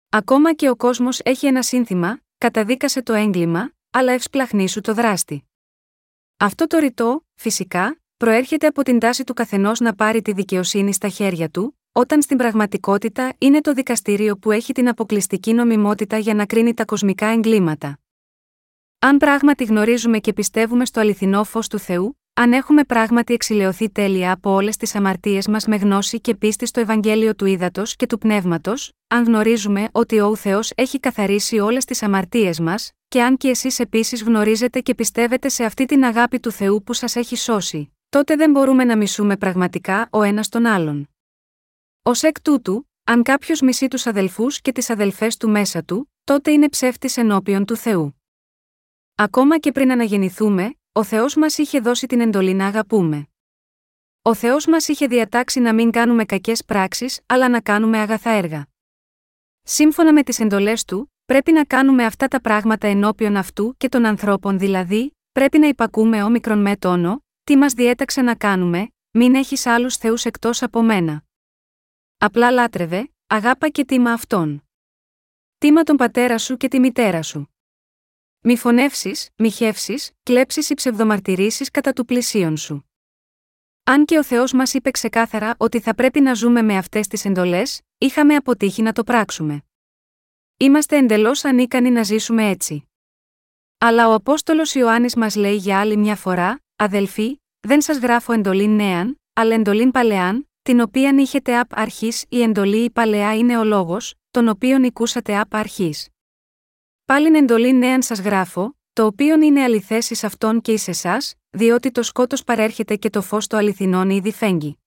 Ακόμα 0.09 0.55
και 0.55 0.69
ο 0.69 0.77
κόσμος 0.77 1.21
έχει 1.25 1.47
ένα 1.47 1.63
σύνθημα, 1.63 2.21
καταδίκασε 2.39 3.03
το 3.03 3.13
έγκλημα, 3.13 3.73
αλλά 3.91 4.13
ευσπλαχνίσου 4.13 4.81
το 4.81 4.95
δράστη. 4.95 5.49
Αυτό 6.37 6.67
το 6.67 6.79
ρητό, 6.79 7.27
φυσικά, 7.35 8.01
προέρχεται 8.17 8.67
από 8.67 8.83
την 8.83 8.99
τάση 8.99 9.25
του 9.25 9.35
καθενός 9.35 9.81
να 9.81 9.95
πάρει 9.95 10.23
τη 10.23 10.33
δικαιοσύνη 10.33 10.93
στα 10.93 11.09
χέρια 11.09 11.49
του, 11.49 11.79
όταν 11.93 12.23
στην 12.23 12.37
πραγματικότητα 12.37 13.33
είναι 13.39 13.61
το 13.61 13.73
δικαστήριο 13.73 14.37
που 14.39 14.51
έχει 14.51 14.73
την 14.73 14.89
αποκλειστική 14.89 15.53
νομιμότητα 15.53 16.19
για 16.19 16.35
να 16.35 16.47
κρίνει 16.47 16.75
τα 16.75 16.85
κοσμικά 16.85 17.27
εγκλήματα. 17.27 17.99
Αν 19.01 19.17
πράγματι 19.17 19.65
γνωρίζουμε 19.65 20.19
και 20.19 20.33
πιστεύουμε 20.33 20.87
στο 20.87 21.01
αληθινό 21.01 21.45
φως 21.45 21.69
του 21.69 21.79
Θεού, 21.79 22.19
αν 22.35 22.53
έχουμε 22.53 22.85
πράγματι 22.85 23.35
εξηλαιωθεί 23.35 23.91
τέλεια 23.91 24.33
από 24.33 24.51
όλες 24.51 24.77
τις 24.77 24.95
αμαρτίες 24.95 25.49
μας 25.49 25.67
με 25.67 25.77
γνώση 25.77 26.21
και 26.21 26.35
πίστη 26.35 26.67
στο 26.67 26.81
Ευαγγέλιο 26.81 27.35
του 27.35 27.47
Ήδατος 27.47 27.97
και 27.97 28.07
του 28.07 28.19
Πνεύματος, 28.19 28.93
αν 29.09 29.25
γνωρίζουμε 29.25 29.89
ότι 29.93 30.21
ο 30.21 30.35
Θεός 30.35 30.73
έχει 30.75 31.01
καθαρίσει 31.01 31.59
όλες 31.59 31.85
τις 31.85 32.03
αμαρτίες 32.03 32.61
μας, 32.61 32.93
και 33.09 33.23
αν 33.23 33.37
και 33.37 33.49
εσείς 33.49 33.79
επίσης 33.79 34.23
γνωρίζετε 34.23 34.81
και 34.81 34.95
πιστεύετε 34.95 35.49
σε 35.49 35.65
αυτή 35.65 35.85
την 35.85 36.05
αγάπη 36.05 36.41
του 36.41 36.51
Θεού 36.51 36.83
που 36.83 36.93
σας 36.93 37.17
έχει 37.17 37.37
σώσει, 37.37 37.93
τότε 38.09 38.37
δεν 38.37 38.51
μπορούμε 38.51 38.85
να 38.85 38.97
μισούμε 38.97 39.37
πραγματικά 39.37 40.09
ο 40.11 40.23
ένας 40.23 40.49
τον 40.49 40.67
άλλον. 40.67 41.09
Ω 42.03 42.11
εκ 42.21 42.41
τούτου, 42.41 42.91
αν 43.05 43.23
κάποιος 43.23 43.61
μισεί 43.61 43.89
τους 43.89 44.07
αδελφούς 44.07 44.61
και 44.61 44.73
τις 44.73 44.91
αδελφές 44.91 45.37
του 45.37 45.49
μέσα 45.49 45.85
του, 45.85 46.13
τότε 46.25 46.51
είναι 46.51 46.69
ψεύτης 46.69 47.17
ενώπιον 47.17 47.65
του 47.65 47.77
Θεού. 47.77 48.18
Ακόμα 49.21 49.59
και 49.59 49.73
πριν 49.73 49.93
αναγεννηθούμε, 49.93 50.75
ο 50.93 51.05
Θεός 51.05 51.37
μας 51.37 51.59
είχε 51.59 51.81
δώσει 51.81 52.07
την 52.07 52.21
εντολή 52.21 52.55
να 52.55 52.67
αγαπούμε. 52.67 53.29
Ο 54.23 54.35
Θεός 54.35 54.67
μας 54.67 54.89
είχε 54.89 55.07
διατάξει 55.07 55.61
να 55.61 55.75
μην 55.75 55.91
κάνουμε 55.91 56.25
κακές 56.25 56.65
πράξεις, 56.65 57.21
αλλά 57.27 57.49
να 57.49 57.61
κάνουμε 57.61 57.99
αγαθά 57.99 58.31
έργα. 58.31 58.67
Σύμφωνα 59.63 60.13
με 60.13 60.23
τις 60.23 60.41
εντολές 60.41 60.85
του, 60.85 61.15
πρέπει 61.25 61.53
να 61.53 61.65
κάνουμε 61.65 62.05
αυτά 62.05 62.29
τα 62.29 62.41
πράγματα 62.41 62.87
ενώπιον 62.87 63.37
αυτού 63.37 63.75
και 63.77 63.89
των 63.89 64.05
ανθρώπων, 64.05 64.59
δηλαδή, 64.59 65.17
πρέπει 65.33 65.59
να 65.59 65.67
υπακούμε 65.67 66.23
όμικρον 66.23 66.59
με 66.59 66.77
τόνο, 66.77 67.25
τι 67.45 67.57
μας 67.57 67.73
διέταξε 67.73 68.23
να 68.23 68.35
κάνουμε, 68.35 68.89
μην 69.11 69.35
έχεις 69.35 69.67
άλλους 69.67 69.97
θεούς 69.97 70.25
εκτός 70.25 70.63
από 70.63 70.83
μένα. 70.83 71.25
Απλά 72.19 72.51
λάτρευε, 72.51 73.11
αγάπα 73.27 73.69
και 73.69 73.85
τίμα 73.85 74.13
αυτόν. 74.13 74.65
Τίμα 75.59 75.83
τον 75.83 75.97
πατέρα 75.97 76.39
σου 76.39 76.57
και 76.57 76.69
τη 76.69 76.81
μητέρα 76.81 77.23
σου. 77.23 77.49
Μη 78.41 78.57
φωνεύσεις, 78.57 79.29
μη 79.37 79.51
χεύσεις, 79.51 80.11
κλέψεις 80.23 80.71
ή 80.71 80.75
ψευδομαρτυρήσεις 80.75 81.71
κατά 81.71 81.93
του 81.93 82.05
πλησίον 82.05 82.57
σου. 82.57 82.91
Αν 83.85 84.05
και 84.05 84.19
ο 84.19 84.25
Θεός 84.25 84.53
μας 84.53 84.75
είπε 84.75 84.91
ξεκάθαρα 84.91 85.55
ότι 85.59 85.81
θα 85.81 85.95
πρέπει 85.95 86.21
να 86.21 86.35
ζούμε 86.35 86.63
με 86.63 86.77
αυτές 86.77 87.07
τις 87.07 87.25
εντολές, 87.25 87.81
είχαμε 87.99 88.35
αποτύχει 88.35 88.83
να 88.83 88.93
το 88.93 89.05
πράξουμε. 89.05 89.63
Είμαστε 90.57 90.97
εντελώς 90.97 91.45
ανίκανοι 91.45 91.91
να 91.91 92.03
ζήσουμε 92.03 92.49
έτσι. 92.49 92.89
Αλλά 93.79 94.09
ο 94.09 94.15
Απόστολος 94.15 94.75
Ιωάννης 94.75 95.15
μας 95.17 95.37
λέει 95.37 95.57
για 95.57 95.81
άλλη 95.81 95.97
μια 95.97 96.17
φορά, 96.17 96.61
αδελφοί, 96.77 97.41
δεν 97.61 97.81
σας 97.81 97.99
γράφω 97.99 98.33
εντολή 98.33 98.69
νέαν, 98.69 99.21
αλλά 99.33 99.55
εντολή 99.55 99.91
παλαιάν, 99.91 100.49
την 100.63 100.81
οποίαν 100.81 101.19
είχετε 101.19 101.59
απ' 101.59 101.79
αρχής 101.79 102.25
η 102.29 102.43
εντολή 102.43 102.85
η 102.85 102.91
παλαιά 102.91 103.37
είναι 103.37 103.59
ο 103.59 103.65
λόγος, 103.65 104.15
τον 104.31 104.49
οποίον 104.49 104.83
οικούσατε 104.83 105.39
απ' 105.39 105.55
αρχής. 105.55 106.09
Πάλιν 107.09 107.35
εντολή 107.35 107.73
νέαν 107.73 108.03
σας 108.03 108.21
γράφω, 108.21 108.77
το 108.93 109.07
οποίο 109.07 109.43
είναι 109.43 109.63
αληθέ 109.63 109.97
ει 109.97 110.17
αυτόν 110.23 110.61
και 110.61 110.73
εις 110.73 110.89
εσάς, 110.89 111.35
διότι 111.51 111.91
το 111.91 112.03
σκότος 112.03 112.45
παρέρχεται 112.45 112.97
και 112.97 113.11
το 113.11 113.23
φως 113.23 113.47
το 113.47 113.57
αληθινόν 113.57 114.11
ήδη 114.11 114.33
φέγγει. 114.33 114.79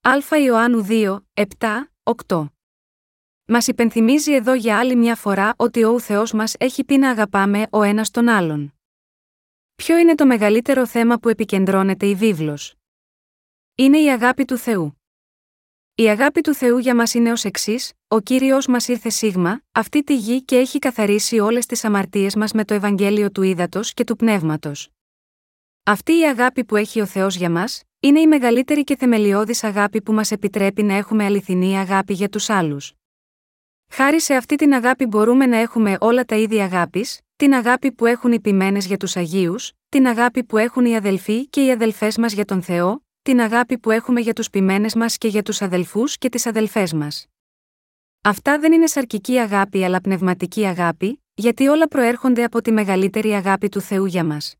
Α 0.00 0.38
Ιωάννου 0.44 0.86
2, 0.88 1.18
7, 1.34 1.44
8. 2.26 2.46
Μας 3.44 3.66
υπενθυμίζει 3.66 4.32
εδώ 4.32 4.54
για 4.54 4.78
άλλη 4.78 4.96
μια 4.96 5.16
φορά 5.16 5.54
ότι 5.56 5.84
ο 5.84 6.00
Θεός 6.00 6.32
μας 6.32 6.54
έχει 6.58 6.84
πει 6.84 6.96
να 6.96 7.10
αγαπάμε 7.10 7.66
ο 7.70 7.82
ένας 7.82 8.10
τον 8.10 8.28
άλλον. 8.28 8.74
Ποιο 9.74 9.98
είναι 9.98 10.14
το 10.14 10.26
μεγαλύτερο 10.26 10.86
θέμα 10.86 11.18
που 11.18 11.28
επικεντρώνεται 11.28 12.06
η 12.06 12.14
βίβλος; 12.14 12.74
Είναι 13.74 13.98
η 13.98 14.10
αγάπη 14.10 14.44
του 14.44 14.56
Θεού. 14.56 14.97
Η 16.00 16.08
αγάπη 16.08 16.40
του 16.40 16.54
Θεού 16.54 16.78
για 16.78 16.94
μας 16.94 17.14
είναι 17.14 17.32
ως 17.32 17.44
εξής: 17.44 17.92
Ο 18.08 18.20
κύριος 18.20 18.66
μας 18.66 18.88
ήρθε 18.88 19.08
σίγμα, 19.08 19.62
αυτή 19.72 20.04
τη 20.04 20.16
γη 20.16 20.42
και 20.42 20.56
έχει 20.56 20.78
καθαρίσει 20.78 21.38
όλες 21.38 21.66
τις 21.66 21.84
αμαρτίες 21.84 22.34
μας 22.34 22.52
με 22.52 22.64
το 22.64 22.74
Ευαγγέλιο 22.74 23.30
του 23.30 23.42
Ήδατος 23.42 23.94
και 23.94 24.04
του 24.04 24.16
Πνεύματος. 24.16 24.88
Αυτή 25.82 26.18
η 26.18 26.22
αγάπη 26.22 26.64
που 26.64 26.76
έχει 26.76 27.00
ο 27.00 27.06
Θεός 27.06 27.36
για 27.36 27.50
μας, 27.50 27.82
είναι 28.00 28.20
η 28.20 28.26
μεγαλύτερη 28.26 28.84
και 28.84 28.96
θεμελιώδης 28.96 29.64
αγάπη 29.64 30.02
που 30.02 30.12
μας 30.12 30.30
επιτρέπει 30.30 30.82
να 30.82 30.94
έχουμε 30.94 31.24
αληθινή 31.24 31.78
αγάπη 31.78 32.12
για 32.12 32.28
τους 32.28 32.50
άλλους. 32.50 32.92
Χάρη 33.92 34.20
σε 34.20 34.34
αυτή 34.34 34.56
την 34.56 34.74
αγάπη 34.74 35.06
μπορούμε 35.06 35.46
να 35.46 35.56
έχουμε 35.56 35.96
όλα 36.00 36.24
τα 36.24 36.36
είδη 36.36 36.60
αγάπης, 36.60 37.20
την 37.36 37.54
αγάπη 37.54 37.92
που 37.92 38.06
έχουν 38.06 38.32
οι 38.32 38.40
ποιμένες 38.40 38.86
για 38.86 38.96
τους 38.96 39.16
Αγίους, 39.16 39.72
την 39.88 40.06
αγάπη 40.06 40.44
που 40.44 40.56
έχουν 40.56 40.84
οι 40.84 40.96
αδελφοί 40.96 41.48
και 41.48 41.64
οι 41.64 41.70
αδελφές 41.70 42.16
μας 42.16 42.32
για 42.32 42.44
τον 42.44 42.62
Θεό, 42.62 43.02
την 43.28 43.40
αγάπη 43.40 43.78
που 43.78 43.90
έχουμε 43.90 44.20
για 44.20 44.32
τους 44.32 44.50
ποιμένες 44.50 44.94
μας 44.94 45.18
και 45.18 45.28
για 45.28 45.42
τους 45.42 45.62
αδελφούς 45.62 46.18
και 46.18 46.28
τις 46.28 46.46
αδελφές 46.46 46.92
μας. 46.92 47.26
Αυτά 48.22 48.58
δεν 48.58 48.72
είναι 48.72 48.86
σαρκική 48.86 49.38
αγάπη 49.38 49.84
αλλά 49.84 50.00
πνευματική 50.00 50.66
αγάπη, 50.66 51.22
γιατί 51.34 51.66
όλα 51.66 51.88
προέρχονται 51.88 52.44
από 52.44 52.60
τη 52.62 52.72
μεγαλύτερη 52.72 53.32
αγάπη 53.32 53.68
του 53.68 53.80
Θεού 53.80 54.04
για 54.04 54.24
μας. 54.24 54.54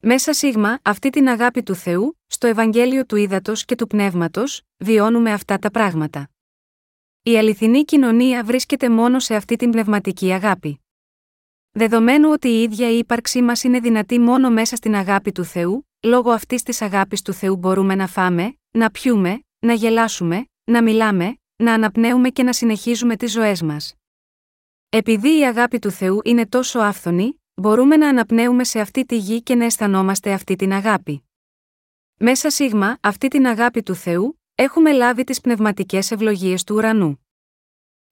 Μέσα 0.00 0.32
σίγμα, 0.32 0.78
αυτή 0.82 1.10
την 1.10 1.28
αγάπη 1.28 1.62
του 1.62 1.74
Θεού, 1.74 2.18
στο 2.26 2.46
Ευαγγέλιο 2.46 3.06
του 3.06 3.16
Ήδατος 3.16 3.64
και 3.64 3.74
του 3.74 3.86
Πνεύματος, 3.86 4.62
βιώνουμε 4.76 5.32
αυτά 5.32 5.58
τα 5.58 5.70
πράγματα. 5.70 6.30
Η 7.22 7.38
αληθινή 7.38 7.84
κοινωνία 7.84 8.44
βρίσκεται 8.44 8.90
μόνο 8.90 9.18
σε 9.18 9.34
αυτή 9.34 9.56
την 9.56 9.70
πνευματική 9.70 10.32
αγάπη. 10.32 10.80
Δεδομένου 11.70 12.30
ότι 12.30 12.48
η 12.48 12.62
ίδια 12.62 12.90
η 12.90 12.98
ύπαρξή 12.98 13.42
μας 13.42 13.62
είναι 13.62 13.80
δυνατή 13.80 14.18
μόνο 14.18 14.50
μέσα 14.50 14.76
στην 14.76 14.94
αγάπη 14.94 15.32
του 15.32 15.44
Θεού, 15.44 15.88
λόγω 16.04 16.30
αυτής 16.30 16.62
της 16.62 16.82
αγάπης 16.82 17.22
του 17.22 17.32
Θεού 17.32 17.56
μπορούμε 17.56 17.94
να 17.94 18.06
φάμε, 18.06 18.58
να 18.70 18.90
πιούμε, 18.90 19.44
να 19.58 19.72
γελάσουμε, 19.72 20.46
να 20.64 20.82
μιλάμε, 20.82 21.38
να 21.56 21.72
αναπνέουμε 21.72 22.28
και 22.28 22.42
να 22.42 22.52
συνεχίζουμε 22.52 23.16
τις 23.16 23.32
ζωές 23.32 23.62
μας. 23.62 23.94
Επειδή 24.88 25.38
η 25.38 25.46
αγάπη 25.46 25.78
του 25.78 25.90
Θεού 25.90 26.20
είναι 26.24 26.46
τόσο 26.46 26.78
άφθονη, 26.78 27.40
μπορούμε 27.54 27.96
να 27.96 28.08
αναπνέουμε 28.08 28.64
σε 28.64 28.80
αυτή 28.80 29.04
τη 29.04 29.16
γη 29.16 29.42
και 29.42 29.54
να 29.54 29.64
αισθανόμαστε 29.64 30.32
αυτή 30.32 30.56
την 30.56 30.72
αγάπη. 30.72 31.28
Μέσα 32.18 32.50
σίγμα, 32.50 32.98
αυτή 33.00 33.28
την 33.28 33.46
αγάπη 33.46 33.82
του 33.82 33.94
Θεού, 33.94 34.40
έχουμε 34.54 34.92
λάβει 34.92 35.24
τις 35.24 35.40
πνευματικές 35.40 36.10
ευλογίες 36.10 36.64
του 36.64 36.74
ουρανού. 36.74 37.26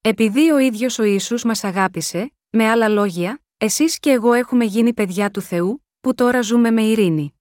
Επειδή 0.00 0.50
ο 0.50 0.58
ίδιος 0.58 0.98
ο 0.98 1.02
Ισού 1.02 1.46
μας 1.46 1.64
αγάπησε, 1.64 2.32
με 2.50 2.68
άλλα 2.68 2.88
λόγια, 2.88 3.42
εσείς 3.58 3.98
και 3.98 4.10
εγώ 4.10 4.32
έχουμε 4.32 4.64
γίνει 4.64 4.94
παιδιά 4.94 5.30
του 5.30 5.40
Θεού, 5.40 5.84
που 6.00 6.14
τώρα 6.14 6.42
ζούμε 6.42 6.70
με 6.70 6.82
ειρήνη. 6.82 7.34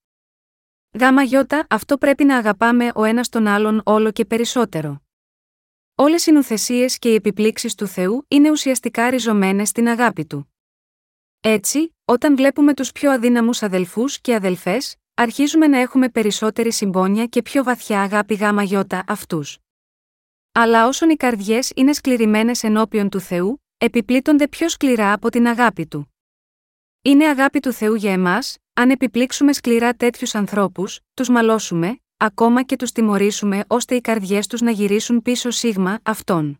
Γάμα 1.00 1.24
γιώτα, 1.24 1.66
αυτό 1.70 1.98
πρέπει 1.98 2.24
να 2.24 2.38
αγαπάμε 2.38 2.92
ο 2.96 3.04
ένας 3.04 3.30
τον 3.30 3.48
άλλον 3.48 3.82
όλο 3.86 4.12
και 4.12 4.26
περισσότερο. 4.26 5.02
Όλες 5.96 6.26
οι 6.26 6.32
νουθεσίε 6.32 6.86
και 6.86 7.10
οι 7.12 7.14
επιπλήξεις 7.14 7.76
του 7.76 7.88
Θεού 7.88 8.26
είναι 8.28 8.52
ουσιαστικά 8.52 9.10
ριζωμένες 9.10 9.70
στην 9.70 9.88
αγάπη 9.88 10.26
του. 10.26 10.54
Έτσι, 11.42 11.96
όταν 12.06 12.36
βλέπουμε 12.36 12.74
τους 12.74 12.92
πιο 12.92 13.12
αδύναμους 13.12 13.64
αδελφούς 13.64 14.22
και 14.22 14.36
αδελφές, 14.36 14.96
αρχίζουμε 15.14 15.68
να 15.68 15.78
έχουμε 15.78 16.10
περισσότερη 16.10 16.72
συμπόνια 16.72 17.26
και 17.26 17.42
πιο 17.42 17.64
βαθιά 17.64 18.02
αγάπη 18.02 18.34
γάμα 18.34 18.64
γιώτα 18.64 19.04
αυτούς. 19.08 19.58
Αλλά 20.52 20.88
όσον 20.88 21.10
οι 21.10 21.16
καρδιές 21.16 21.72
είναι 21.76 21.94
σκληρημένες 21.94 22.64
ενώπιον 22.64 23.10
του 23.10 23.20
Θεού, 23.20 23.64
επιπλήττονται 23.78 24.48
πιο 24.48 24.70
σκληρά 24.70 25.14
από 25.14 25.30
την 25.30 25.48
αγάπη 25.48 25.86
του. 25.86 26.16
Είναι 27.02 27.26
αγάπη 27.26 27.60
του 27.60 27.72
Θεού 27.74 27.96
για 27.96 28.12
εμάς, 28.12 28.58
αν 28.74 28.90
επιπλήξουμε 28.90 29.54
σκληρά 29.54 29.94
τέτοιους 29.94 30.36
ανθρώπους, 30.36 31.00
τους 31.14 31.30
μαλώσουμε, 31.30 32.00
ακόμα 32.18 32.64
και 32.64 32.76
τους 32.76 32.92
τιμωρήσουμε 32.92 33.64
ώστε 33.68 33.96
οι 33.96 34.02
καρδιές 34.02 34.48
τους 34.48 34.62
να 34.62 34.72
γυρίσουν 34.72 35.22
πίσω 35.22 35.50
σίγμα 35.50 36.00
αυτόν. 36.04 36.60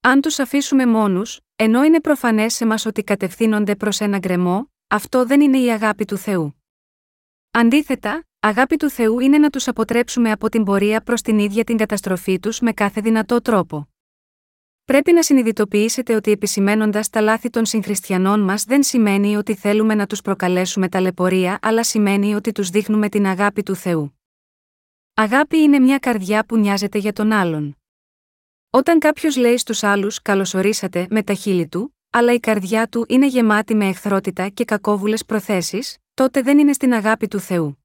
Αν 0.00 0.20
τους 0.20 0.38
αφήσουμε 0.38 0.86
μόνους, 0.86 1.40
ενώ 1.56 1.84
είναι 1.84 2.00
προφανές 2.00 2.54
σε 2.54 2.66
μας 2.66 2.86
ότι 2.86 3.02
κατευθύνονται 3.02 3.76
προς 3.76 4.00
ένα 4.00 4.18
γκρεμό, 4.18 4.70
αυτό 4.88 5.26
δεν 5.26 5.40
είναι 5.40 5.58
η 5.58 5.70
αγάπη 5.70 6.04
του 6.04 6.16
Θεού. 6.16 6.62
Αντίθετα, 7.50 8.26
αγάπη 8.40 8.76
του 8.76 8.90
Θεού 8.90 9.20
είναι 9.20 9.38
να 9.38 9.50
τους 9.50 9.68
αποτρέψουμε 9.68 10.30
από 10.30 10.48
την 10.48 10.64
πορεία 10.64 11.00
προς 11.00 11.22
την 11.22 11.38
ίδια 11.38 11.64
την 11.64 11.76
καταστροφή 11.76 12.38
τους 12.38 12.60
με 12.60 12.72
κάθε 12.72 13.00
δυνατό 13.00 13.40
τρόπο. 13.40 13.88
Πρέπει 14.88 15.12
να 15.12 15.22
συνειδητοποιήσετε 15.22 16.14
ότι 16.14 16.30
επισημένοντας 16.30 17.10
τα 17.10 17.20
λάθη 17.20 17.50
των 17.50 17.66
συγχριστιανών 17.66 18.40
μας 18.40 18.64
δεν 18.64 18.82
σημαίνει 18.82 19.36
ότι 19.36 19.54
θέλουμε 19.54 19.94
να 19.94 20.06
τους 20.06 20.20
προκαλέσουμε 20.20 20.88
ταλαιπωρία, 20.88 21.58
αλλά 21.62 21.84
σημαίνει 21.84 22.34
ότι 22.34 22.52
τους 22.52 22.70
δείχνουμε 22.70 23.08
την 23.08 23.26
αγάπη 23.26 23.62
του 23.62 23.74
Θεού. 23.74 24.18
Αγάπη 25.14 25.58
είναι 25.58 25.78
μια 25.78 25.98
καρδιά 25.98 26.44
που 26.44 26.56
νοιάζεται 26.56 26.98
για 26.98 27.12
τον 27.12 27.32
άλλον. 27.32 27.76
Όταν 28.70 28.98
κάποιος 28.98 29.36
λέει 29.36 29.56
στους 29.56 29.82
άλλους 29.82 30.22
καλωσορίσατε 30.22 31.06
με 31.10 31.22
τα 31.22 31.34
χείλη 31.34 31.68
του, 31.68 31.96
αλλά 32.10 32.32
η 32.32 32.40
καρδιά 32.40 32.88
του 32.88 33.04
είναι 33.08 33.26
γεμάτη 33.26 33.74
με 33.74 33.88
εχθρότητα 33.88 34.48
και 34.48 34.64
κακόβουλες 34.64 35.24
προθέσεις, 35.24 35.96
τότε 36.14 36.42
δεν 36.42 36.58
είναι 36.58 36.72
στην 36.72 36.92
αγάπη 36.94 37.28
του 37.28 37.38
Θεού. 37.40 37.84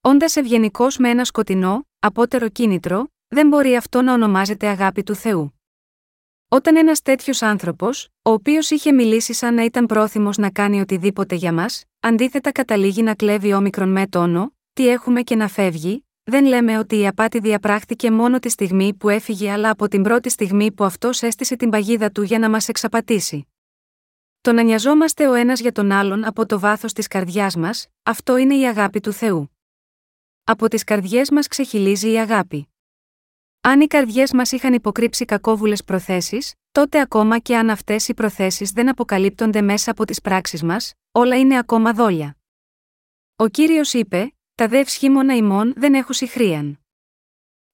Όντας 0.00 0.36
ευγενικός 0.36 0.96
με 0.96 1.08
ένα 1.08 1.24
σκοτεινό, 1.24 1.86
απότερο 1.98 2.48
κίνητρο, 2.48 3.06
δεν 3.28 3.48
μπορεί 3.48 3.76
αυτό 3.76 4.02
να 4.02 4.12
ονομάζεται 4.12 4.66
αγάπη 4.66 5.02
του 5.02 5.14
Θεού. 5.14 5.55
Όταν 6.48 6.76
ένας 6.76 7.02
τέτοιος 7.02 7.42
άνθρωπος, 7.42 8.08
ο 8.22 8.30
οποίος 8.30 8.70
είχε 8.70 8.92
μιλήσει 8.92 9.32
σαν 9.32 9.54
να 9.54 9.64
ήταν 9.64 9.86
πρόθυμος 9.86 10.36
να 10.36 10.50
κάνει 10.50 10.80
οτιδήποτε 10.80 11.34
για 11.34 11.52
μας, 11.52 11.84
αντίθετα 12.00 12.52
καταλήγει 12.52 13.02
να 13.02 13.14
κλέβει 13.14 13.52
όμικρον 13.52 13.88
με 13.88 14.06
τόνο, 14.06 14.54
τι 14.72 14.88
έχουμε 14.88 15.22
και 15.22 15.36
να 15.36 15.48
φεύγει, 15.48 16.06
δεν 16.22 16.44
λέμε 16.44 16.78
ότι 16.78 16.98
η 16.98 17.06
απάτη 17.06 17.38
διαπράχθηκε 17.38 18.10
μόνο 18.10 18.38
τη 18.38 18.48
στιγμή 18.48 18.94
που 18.94 19.08
έφυγε, 19.08 19.50
αλλά 19.52 19.70
από 19.70 19.88
την 19.88 20.02
πρώτη 20.02 20.30
στιγμή 20.30 20.72
που 20.72 20.84
αυτός 20.84 21.22
έστησε 21.22 21.56
την 21.56 21.70
παγίδα 21.70 22.10
του 22.10 22.22
για 22.22 22.38
να 22.38 22.50
μας 22.50 22.68
εξαπατήσει. 22.68 23.48
Το 24.40 24.52
να 24.52 24.62
νοιαζόμαστε 24.62 25.28
ο 25.28 25.32
ένας 25.34 25.60
για 25.60 25.72
τον 25.72 25.90
άλλον 25.92 26.24
από 26.24 26.46
το 26.46 26.58
βάθος 26.58 26.92
της 26.92 27.06
καρδιάς 27.06 27.56
μας, 27.56 27.86
αυτό 28.02 28.36
είναι 28.36 28.54
η 28.54 28.66
αγάπη 28.66 29.00
του 29.00 29.12
Θεού. 29.12 29.56
Από 30.44 30.68
τις 30.68 30.84
καρδιές 30.84 31.30
μας 31.30 31.48
ξεχυλίζει 31.48 32.10
η 32.12 32.18
αγάπη. 32.18 32.68
Αν 33.68 33.80
οι 33.80 33.86
καρδιές 33.86 34.32
μας 34.32 34.52
είχαν 34.52 34.72
υποκρύψει 34.72 35.24
κακόβουλες 35.24 35.84
προθέσεις, 35.84 36.54
τότε 36.72 37.00
ακόμα 37.00 37.38
και 37.38 37.56
αν 37.56 37.70
αυτές 37.70 38.08
οι 38.08 38.14
προθέσεις 38.14 38.70
δεν 38.70 38.88
αποκαλύπτονται 38.88 39.60
μέσα 39.60 39.90
από 39.90 40.04
τις 40.04 40.20
πράξεις 40.20 40.62
μας, 40.62 40.92
όλα 41.12 41.38
είναι 41.38 41.58
ακόμα 41.58 41.92
δόλια. 41.92 42.36
Ο 43.36 43.48
κύριος 43.48 43.92
είπε: 43.92 44.34
Τα 44.54 44.68
δε 44.68 44.78
ευσχήμονα 44.78 45.36
ημών 45.36 45.72
δεν 45.76 45.94
έχουν 45.94 46.14
συχρίαν. 46.14 46.80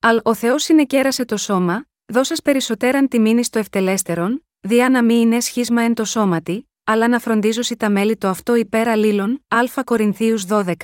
Αλ 0.01 0.21
ο 0.23 0.35
Θεός 0.35 0.63
συνεκέρασε 0.63 1.25
το 1.25 1.37
σώμα, 1.37 1.87
δώσα 2.13 2.35
περισσότεραν 2.45 3.09
τιμήνη 3.09 3.45
στο 3.45 3.59
ευτελέστερον, 3.59 4.47
διά 4.61 4.89
να 4.89 5.05
μη 5.05 5.15
είναι 5.15 5.41
σχίσμα 5.41 5.83
εν 5.83 5.95
το 5.95 6.05
σώματι, 6.05 6.69
αλλά 6.85 7.09
να 7.09 7.19
φροντίζωση 7.19 7.77
τα 7.77 7.91
μέλη 7.91 8.17
το 8.17 8.29
αυτό 8.29 8.55
υπέρ 8.55 8.89
αλλήλων, 8.89 9.45
Α 9.49 9.85
Κορινθίους 9.85 10.45
12, 10.49 10.75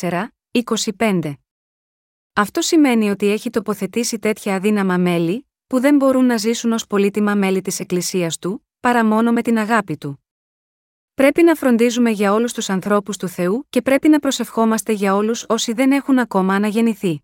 24, 0.00 0.26
25. 0.98 1.32
Αυτό 2.34 2.60
σημαίνει 2.60 3.10
ότι 3.10 3.30
έχει 3.30 3.50
τοποθετήσει 3.50 4.18
τέτοια 4.18 4.54
αδύναμα 4.54 4.96
μέλη, 4.98 5.46
που 5.66 5.80
δεν 5.80 5.96
μπορούν 5.96 6.24
να 6.24 6.36
ζήσουν 6.36 6.72
ως 6.72 6.86
πολύτιμα 6.86 7.34
μέλη 7.34 7.60
της 7.60 7.80
Εκκλησίας 7.80 8.38
του, 8.38 8.66
παρά 8.80 9.04
μόνο 9.04 9.32
με 9.32 9.42
την 9.42 9.58
αγάπη 9.58 9.96
του. 9.96 10.24
Πρέπει 11.14 11.42
να 11.42 11.54
φροντίζουμε 11.54 12.10
για 12.10 12.32
όλους 12.32 12.52
τους 12.52 12.70
ανθρώπους 12.70 13.16
του 13.16 13.28
Θεού 13.28 13.66
και 13.70 13.82
πρέπει 13.82 14.08
να 14.08 14.18
προσευχόμαστε 14.18 14.92
για 14.92 15.14
όλους 15.14 15.44
όσοι 15.48 15.72
δεν 15.72 15.92
έχουν 15.92 16.18
ακόμα 16.18 16.54
αναγεννηθεί. 16.54 17.22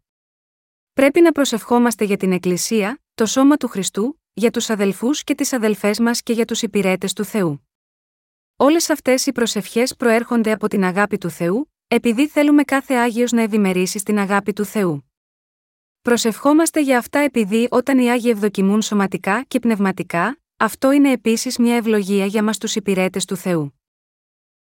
Πρέπει 0.93 1.21
να 1.21 1.33
προσευχόμαστε 1.33 2.05
για 2.05 2.17
την 2.17 2.33
Εκκλησία, 2.33 3.03
το 3.15 3.27
σώμα 3.27 3.57
του 3.57 3.69
Χριστού, 3.69 4.21
για 4.33 4.51
τους 4.51 4.71
αδελφούς 4.71 5.25
και 5.25 5.35
τις 5.35 5.53
αδελφές 5.53 5.99
μας 5.99 6.23
και 6.23 6.33
για 6.33 6.45
τους 6.45 6.63
υπηρέτες 6.63 7.13
του 7.13 7.25
Θεού. 7.25 7.69
Όλες 8.57 8.91
αυτές 8.91 9.27
οι 9.27 9.33
προσευχές 9.33 9.97
προέρχονται 9.97 10.53
από 10.53 10.69
την 10.69 10.85
αγάπη 10.85 11.19
του 11.19 11.31
Θεού, 11.31 11.73
επειδή 11.91 12.29
θέλουμε 12.29 12.63
κάθε 12.63 12.95
Άγιος 12.95 13.33
να 13.33 13.43
ευημερήσει 13.43 13.99
στην 13.99 14.19
αγάπη 14.19 14.53
του 14.53 14.65
Θεού. 14.65 15.13
Προσευχόμαστε 16.03 16.81
για 16.81 16.99
αυτά 16.99 17.19
επειδή 17.19 17.69
όταν 17.71 17.99
οι 17.99 18.11
Άγιοι 18.11 18.31
ευδοκιμούν 18.35 18.83
σωματικά 18.83 19.43
και 19.43 19.59
πνευματικά, 19.59 20.39
αυτό 20.57 20.93
είναι 20.93 21.13
επίσης 21.13 21.59
μια 21.59 21.77
ευλογία 21.77 22.27
για 22.27 22.43
μας 22.43 22.59
τους 22.59 22.77
υπηρέτες 22.77 23.25
του 23.25 23.37
Θεού. 23.37 23.81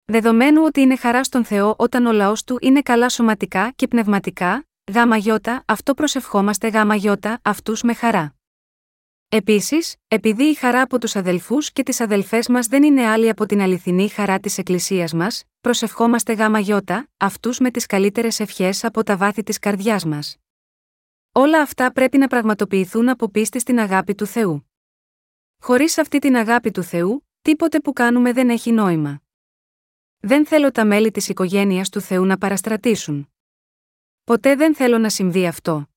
Δεδομένου 0.04 0.62
ότι 0.64 0.80
είναι 0.80 0.96
χαρά 0.96 1.24
στον 1.24 1.44
Θεό 1.44 1.74
όταν 1.78 2.06
ο 2.06 2.12
λαός 2.12 2.44
του 2.44 2.58
είναι 2.60 2.82
καλά 2.82 3.08
σωματικά 3.08 3.72
και 3.76 3.86
πνευματικά, 3.86 4.66
γάμα 4.92 5.16
γιώτα, 5.16 5.62
αυτό 5.66 5.94
προσευχόμαστε 5.94 6.68
γάμα 6.68 6.94
γιώτα, 6.94 7.40
αυτούς 7.42 7.82
με 7.82 7.94
χαρά. 7.94 8.39
Επίσης, 9.32 9.96
επειδή 10.08 10.44
η 10.44 10.54
χαρά 10.54 10.82
από 10.82 10.98
τους 10.98 11.16
αδελφούς 11.16 11.72
και 11.72 11.82
τις 11.82 12.00
αδελφές 12.00 12.48
μας 12.48 12.66
δεν 12.66 12.82
είναι 12.82 13.06
άλλη 13.06 13.28
από 13.28 13.46
την 13.46 13.60
αληθινή 13.60 14.08
χαρά 14.08 14.40
της 14.40 14.58
Εκκλησίας 14.58 15.12
μας, 15.12 15.44
προσευχόμαστε 15.60 16.32
γάμα 16.32 16.58
γιώτα, 16.58 17.08
αυτούς 17.16 17.58
με 17.58 17.70
τις 17.70 17.86
καλύτερες 17.86 18.40
ευχές 18.40 18.84
από 18.84 19.02
τα 19.02 19.16
βάθη 19.16 19.42
της 19.42 19.58
καρδιάς 19.58 20.04
μας. 20.04 20.36
Όλα 21.32 21.60
αυτά 21.60 21.92
πρέπει 21.92 22.18
να 22.18 22.26
πραγματοποιηθούν 22.26 23.08
από 23.08 23.30
πίστη 23.30 23.58
στην 23.58 23.78
αγάπη 23.78 24.14
του 24.14 24.26
Θεού. 24.26 24.70
Χωρίς 25.58 25.98
αυτή 25.98 26.18
την 26.18 26.36
αγάπη 26.36 26.70
του 26.70 26.82
Θεού, 26.82 27.26
τίποτε 27.42 27.80
που 27.80 27.92
κάνουμε 27.92 28.32
δεν 28.32 28.50
έχει 28.50 28.72
νόημα. 28.72 29.22
Δεν 30.20 30.46
θέλω 30.46 30.70
τα 30.70 30.84
μέλη 30.84 31.10
της 31.10 31.28
οικογένειας 31.28 31.88
του 31.88 32.00
Θεού 32.00 32.24
να 32.24 32.38
παραστρατήσουν. 32.38 33.32
Ποτέ 34.24 34.56
δεν 34.56 34.74
θέλω 34.74 34.98
να 34.98 35.08
συμβεί 35.08 35.46
αυτό. 35.46 35.89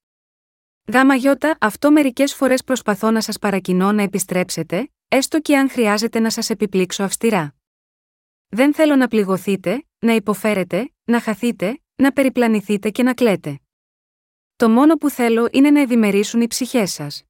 Γάμα 0.88 1.16
γιώτα, 1.16 1.58
αυτό 1.60 1.92
μερικές 1.92 2.34
φορές 2.34 2.64
προσπαθώ 2.64 3.12
να 3.12 3.22
σας 3.22 3.40
παρακινώ 3.40 3.92
να 3.92 4.02
επιστρέψετε, 4.02 4.92
έστω 5.08 5.40
και 5.40 5.58
αν 5.58 5.70
χρειάζεται 5.70 6.20
να 6.20 6.30
σας 6.30 6.50
επιπλήξω 6.50 7.04
αυστηρά. 7.04 7.56
Δεν 8.50 8.74
θέλω 8.74 8.96
να 8.96 9.08
πληγωθείτε, 9.08 9.86
να 10.00 10.14
υποφέρετε, 10.14 10.94
να 11.04 11.20
χαθείτε, 11.22 11.82
να 11.96 12.12
περιπλανηθείτε 12.12 12.90
και 12.90 13.04
να 13.04 13.14
κλαίτε. 13.14 13.60
Το 14.56 14.70
μόνο 14.70 14.96
που 14.96 15.10
θέλω 15.10 15.48
είναι 15.52 15.72
να 15.72 15.80
ευημερήσουν 15.82 16.42
οι 16.42 16.48
ψυχές 16.48 16.92
σας. 16.92 17.24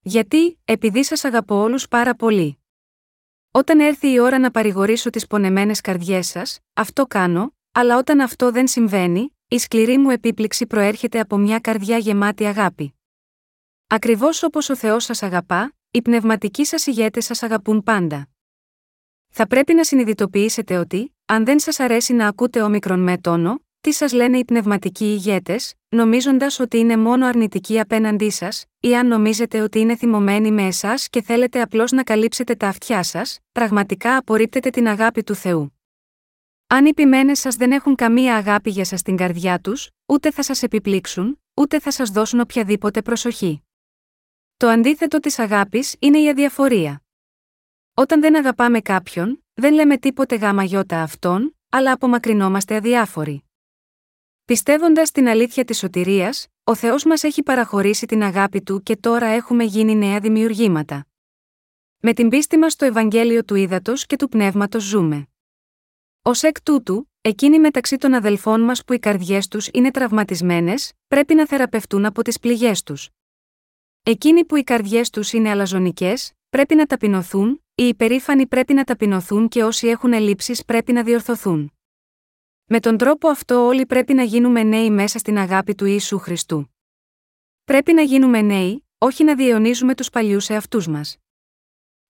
Γιατί, 0.00 0.60
επειδή 0.64 1.04
σας 1.04 1.24
αγαπώ 1.24 1.54
όλους 1.54 1.88
πάρα 1.88 2.14
πολύ. 2.14 2.62
Όταν 3.50 3.80
έρθει 3.80 4.12
η 4.12 4.18
ώρα 4.18 4.38
να 4.38 4.50
παρηγορήσω 4.50 5.10
τις 5.10 5.26
πονεμένες 5.26 5.80
καρδιές 5.80 6.26
σας, 6.26 6.58
αυτό 6.72 7.06
κάνω, 7.06 7.54
αλλά 7.72 7.98
όταν 7.98 8.20
αυτό 8.20 8.50
δεν 8.50 8.66
συμβαίνει, 8.66 9.37
η 9.50 9.58
σκληρή 9.58 9.98
μου 9.98 10.10
επίπληξη 10.10 10.66
προέρχεται 10.66 11.20
από 11.20 11.36
μια 11.36 11.58
καρδιά 11.58 11.98
γεμάτη 11.98 12.44
αγάπη. 12.44 12.94
Ακριβώς 13.86 14.42
όπως 14.42 14.68
ο 14.68 14.76
Θεός 14.76 15.04
σας 15.04 15.22
αγαπά, 15.22 15.74
οι 15.90 16.02
πνευματικοί 16.02 16.64
σας 16.64 16.86
ηγέτες 16.86 17.24
σας 17.24 17.42
αγαπούν 17.42 17.82
πάντα. 17.82 18.28
Θα 19.28 19.46
πρέπει 19.46 19.74
να 19.74 19.84
συνειδητοποιήσετε 19.84 20.76
ότι, 20.76 21.14
αν 21.24 21.44
δεν 21.44 21.58
σας 21.58 21.80
αρέσει 21.80 22.12
να 22.12 22.28
ακούτε 22.28 22.62
όμικρον 22.62 23.00
με 23.00 23.18
τόνο, 23.18 23.62
τι 23.80 23.92
σας 23.92 24.12
λένε 24.12 24.38
οι 24.38 24.44
πνευματικοί 24.44 25.04
ηγέτες, 25.04 25.74
νομίζοντας 25.88 26.60
ότι 26.60 26.78
είναι 26.78 26.96
μόνο 26.96 27.26
αρνητικοί 27.26 27.80
απέναντί 27.80 28.30
σας, 28.30 28.64
ή 28.80 28.96
αν 28.96 29.06
νομίζετε 29.06 29.60
ότι 29.60 29.78
είναι 29.78 29.96
θυμωμένοι 29.96 30.50
με 30.50 30.66
εσάς 30.66 31.08
και 31.08 31.22
θέλετε 31.22 31.60
απλώς 31.60 31.92
να 31.92 32.02
καλύψετε 32.02 32.54
τα 32.54 32.68
αυτιά 32.68 33.02
σας, 33.02 33.38
πραγματικά 33.52 34.16
απορρίπτετε 34.16 34.70
την 34.70 34.88
αγάπη 34.88 35.22
του 35.22 35.34
Θεού. 35.34 35.77
Αν 36.70 36.86
οι 36.86 36.94
ποιμένες 36.94 37.38
σας 37.38 37.56
δεν 37.56 37.72
έχουν 37.72 37.94
καμία 37.94 38.36
αγάπη 38.36 38.70
για 38.70 38.84
σας 38.84 39.00
στην 39.00 39.16
καρδιά 39.16 39.60
τους, 39.60 39.90
ούτε 40.06 40.30
θα 40.30 40.42
σας 40.42 40.62
επιπλήξουν, 40.62 41.40
ούτε 41.54 41.80
θα 41.80 41.90
σας 41.90 42.10
δώσουν 42.10 42.40
οποιαδήποτε 42.40 43.02
προσοχή. 43.02 43.62
Το 44.56 44.68
αντίθετο 44.68 45.20
της 45.20 45.38
αγάπης 45.38 45.96
είναι 45.98 46.18
η 46.18 46.28
αδιαφορία. 46.28 47.02
Όταν 47.94 48.20
δεν 48.20 48.36
αγαπάμε 48.36 48.80
κάποιον, 48.80 49.44
δεν 49.54 49.74
λέμε 49.74 49.98
τίποτε 49.98 50.36
γάμα 50.36 50.64
γιώτα 50.64 51.02
αυτόν, 51.02 51.56
αλλά 51.68 51.92
απομακρυνόμαστε 51.92 52.74
αδιάφοροι. 52.74 53.44
Πιστεύοντας 54.44 55.10
την 55.10 55.28
αλήθεια 55.28 55.64
της 55.64 55.78
σωτηρίας, 55.78 56.46
ο 56.64 56.74
Θεός 56.74 57.04
μας 57.04 57.22
έχει 57.22 57.42
παραχωρήσει 57.42 58.06
την 58.06 58.22
αγάπη 58.22 58.62
του 58.62 58.82
και 58.82 58.96
τώρα 58.96 59.26
έχουμε 59.26 59.64
γίνει 59.64 59.94
νέα 59.94 60.20
δημιουργήματα. 60.20 61.06
Με 61.98 62.12
την 62.12 62.28
πίστη 62.28 62.56
μας 62.56 62.72
στο 62.72 62.84
Ευαγγέλιο 62.84 63.44
του 63.44 63.54
Ήδατος 63.54 64.06
και 64.06 64.16
του 64.16 64.28
Πνεύματος 64.28 64.82
ζούμε. 64.82 65.28
Ω 66.28 66.30
εκ 66.40 66.62
τούτου, 66.62 67.10
εκείνοι 67.20 67.58
μεταξύ 67.58 67.96
των 67.96 68.14
αδελφών 68.14 68.60
μας 68.60 68.84
που 68.84 68.92
οι 68.92 68.98
καρδιές 68.98 69.48
τους 69.48 69.68
είναι 69.72 69.90
τραυματισμένες, 69.90 70.92
πρέπει 71.08 71.34
να 71.34 71.46
θεραπευτούν 71.46 72.04
από 72.04 72.22
τις 72.22 72.38
πληγές 72.38 72.82
τους. 72.82 73.08
Εκείνοι 74.02 74.44
που 74.44 74.56
οι 74.56 74.62
καρδιές 74.64 75.10
τους 75.10 75.32
είναι 75.32 75.50
αλαζονικές, 75.50 76.32
πρέπει 76.48 76.74
να 76.74 76.86
ταπεινωθούν, 76.86 77.64
οι 77.74 77.82
υπερήφανοι 77.82 78.46
πρέπει 78.46 78.74
να 78.74 78.84
ταπεινωθούν 78.84 79.48
και 79.48 79.64
όσοι 79.64 79.88
έχουν 79.88 80.12
ελλείψεις 80.12 80.64
πρέπει 80.64 80.92
να 80.92 81.02
διορθωθούν. 81.02 81.72
Με 82.64 82.80
τον 82.80 82.96
τρόπο 82.96 83.28
αυτό 83.28 83.66
όλοι 83.66 83.86
πρέπει 83.86 84.14
να 84.14 84.22
γίνουμε 84.22 84.62
νέοι 84.62 84.90
μέσα 84.90 85.18
στην 85.18 85.38
αγάπη 85.38 85.74
του 85.74 85.84
Ιησού 85.84 86.18
Χριστού. 86.18 86.74
Πρέπει 87.64 87.92
να 87.92 88.02
γίνουμε 88.02 88.42
νέοι, 88.42 88.86
όχι 88.98 89.24
να 89.24 89.34
διαιωνίζουμε 89.34 89.94
τους 89.94 90.10
παλιούς 90.10 90.48
εαυτούς 90.48 90.88
μας. 90.88 91.16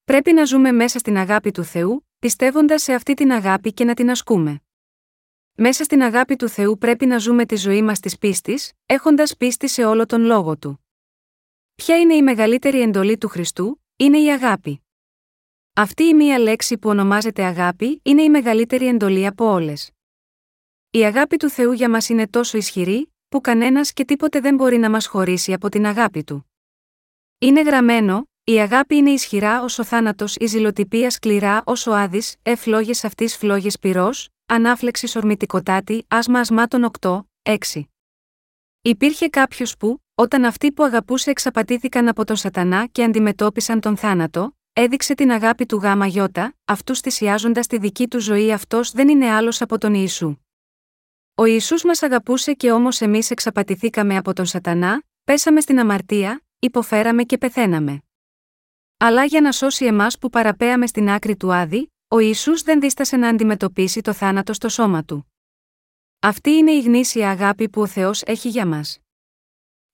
Πρέπει 0.03 0.33
να 0.33 0.43
ζούμε 0.43 0.71
μέσα 0.71 0.99
στην 0.99 1.17
αγάπη 1.17 1.51
του 1.51 1.63
Θεού, 1.63 2.08
πιστεύοντας 2.19 2.81
σε 2.81 2.93
αυτή 2.93 3.13
την 3.13 3.31
αγάπη 3.31 3.73
και 3.73 3.83
να 3.83 3.93
την 3.93 4.09
ασκούμε. 4.09 4.61
Μέσα 5.53 5.83
στην 5.83 6.01
αγάπη 6.01 6.35
του 6.35 6.49
Θεού 6.49 6.77
πρέπει 6.77 7.05
να 7.05 7.17
ζούμε 7.17 7.45
τη 7.45 7.55
ζωή 7.55 7.81
μας 7.81 7.99
της 7.99 8.17
πίστης, 8.17 8.71
έχοντας 8.85 9.37
πίστη 9.37 9.67
σε 9.67 9.85
όλο 9.85 10.05
τον 10.05 10.21
λόγο 10.21 10.57
του. 10.57 10.85
Ποια 11.75 11.99
είναι 11.99 12.13
η 12.13 12.21
μεγαλύτερη 12.21 12.81
εντολή 12.81 13.17
του 13.17 13.27
Χριστού, 13.27 13.83
είναι 13.95 14.19
η 14.19 14.31
αγάπη. 14.31 14.81
Αυτή 15.73 16.03
η 16.03 16.13
μία 16.13 16.39
λέξη 16.39 16.77
που 16.77 16.89
ονομάζεται 16.89 17.43
αγάπη 17.43 17.99
είναι 18.03 18.21
η 18.21 18.29
μεγαλύτερη 18.29 18.87
εντολή 18.87 19.25
από 19.25 19.45
όλες. 19.45 19.91
Η 20.89 21.05
αγάπη 21.05 21.37
του 21.37 21.49
Θεού 21.49 21.71
για 21.71 21.89
μας 21.89 22.09
είναι 22.09 22.27
τόσο 22.27 22.57
ισχυρή, 22.57 23.13
που 23.29 23.41
κανένας 23.41 23.93
και 23.93 24.05
τίποτε 24.05 24.39
δεν 24.39 24.55
μπορεί 24.55 24.77
να 24.77 24.89
μας 24.89 25.05
χωρίσει 25.07 25.53
από 25.53 25.69
την 25.69 25.85
αγάπη 25.85 26.23
του. 26.23 26.51
Είναι 27.37 27.61
γραμμένο, 27.61 28.29
η 28.49 28.59
αγάπη 28.59 28.95
είναι 28.95 29.09
ισχυρά 29.09 29.61
ω 29.61 29.65
ο 29.77 29.83
θάνατος, 29.83 30.35
η 30.35 30.45
ζηλοτυπία 30.45 31.09
σκληρά 31.09 31.63
ω 31.65 31.91
ο 31.91 31.93
άδη, 31.93 32.21
εφλόγε 32.41 32.91
αυτής 33.03 33.37
φλόγες 33.37 33.79
πυρός, 33.79 34.29
ανάφλεξης 34.45 35.15
ορμητικοτάτη, 35.15 36.05
άσμα 36.07 36.39
ασμάτων 36.39 36.91
8, 36.99 37.19
6. 37.41 37.83
Υπήρχε 38.81 39.27
κάποιος 39.27 39.77
που, 39.77 40.03
όταν 40.15 40.45
αυτοί 40.45 40.71
που 40.71 40.83
αγαπούσε 40.83 41.29
εξαπατήθηκαν 41.29 42.07
από 42.07 42.25
τον 42.25 42.35
Σατανά 42.35 42.85
και 42.85 43.03
αντιμετώπισαν 43.03 43.79
τον 43.79 43.97
θάνατο, 43.97 44.57
έδειξε 44.73 45.13
την 45.13 45.31
αγάπη 45.31 45.65
του 45.65 45.77
γάμα 45.77 46.05
γιώτα, 46.05 46.55
αυτούς 46.65 46.99
θυσιάζοντας 46.99 47.67
τη 47.67 47.77
δική 47.77 48.07
του 48.07 48.19
ζωή 48.19 48.51
αυτός 48.51 48.91
δεν 48.91 49.09
είναι 49.09 49.29
άλλος 49.29 49.61
από 49.61 49.77
τον 49.77 49.93
Ιησού. 49.93 50.35
Ο 51.35 51.45
Ιησούς 51.45 51.83
μας 51.83 52.03
αγαπούσε 52.03 52.53
και 52.53 52.71
όμως 52.71 53.01
εμείς 53.01 53.31
εξαπατηθήκαμε 53.31 54.17
από 54.17 54.33
τον 54.33 54.45
Σατανά, 54.45 55.03
πέσαμε 55.23 55.61
στην 55.61 55.79
αμαρτία, 55.79 56.41
υποφέραμε 56.59 57.23
και 57.23 57.37
πεθαίναμε. 57.37 58.03
Αλλά 59.01 59.25
για 59.25 59.41
να 59.41 59.51
σώσει 59.51 59.85
εμάς 59.85 60.17
που 60.17 60.29
παραπέαμε 60.29 60.87
στην 60.87 61.09
άκρη 61.09 61.35
του 61.35 61.53
άδη, 61.53 61.93
ο 62.07 62.19
Ιησούς 62.19 62.61
δεν 62.61 62.79
δίστασε 62.79 63.17
να 63.17 63.27
αντιμετωπίσει 63.27 64.01
το 64.01 64.13
θάνατο 64.13 64.53
στο 64.53 64.69
σώμα 64.69 65.03
του. 65.03 65.33
Αυτή 66.19 66.49
είναι 66.49 66.71
η 66.71 66.81
γνήσια 66.81 67.29
αγάπη 67.29 67.69
που 67.69 67.81
ο 67.81 67.87
Θεός 67.87 68.21
έχει 68.21 68.49
για 68.49 68.65
μας. 68.65 68.99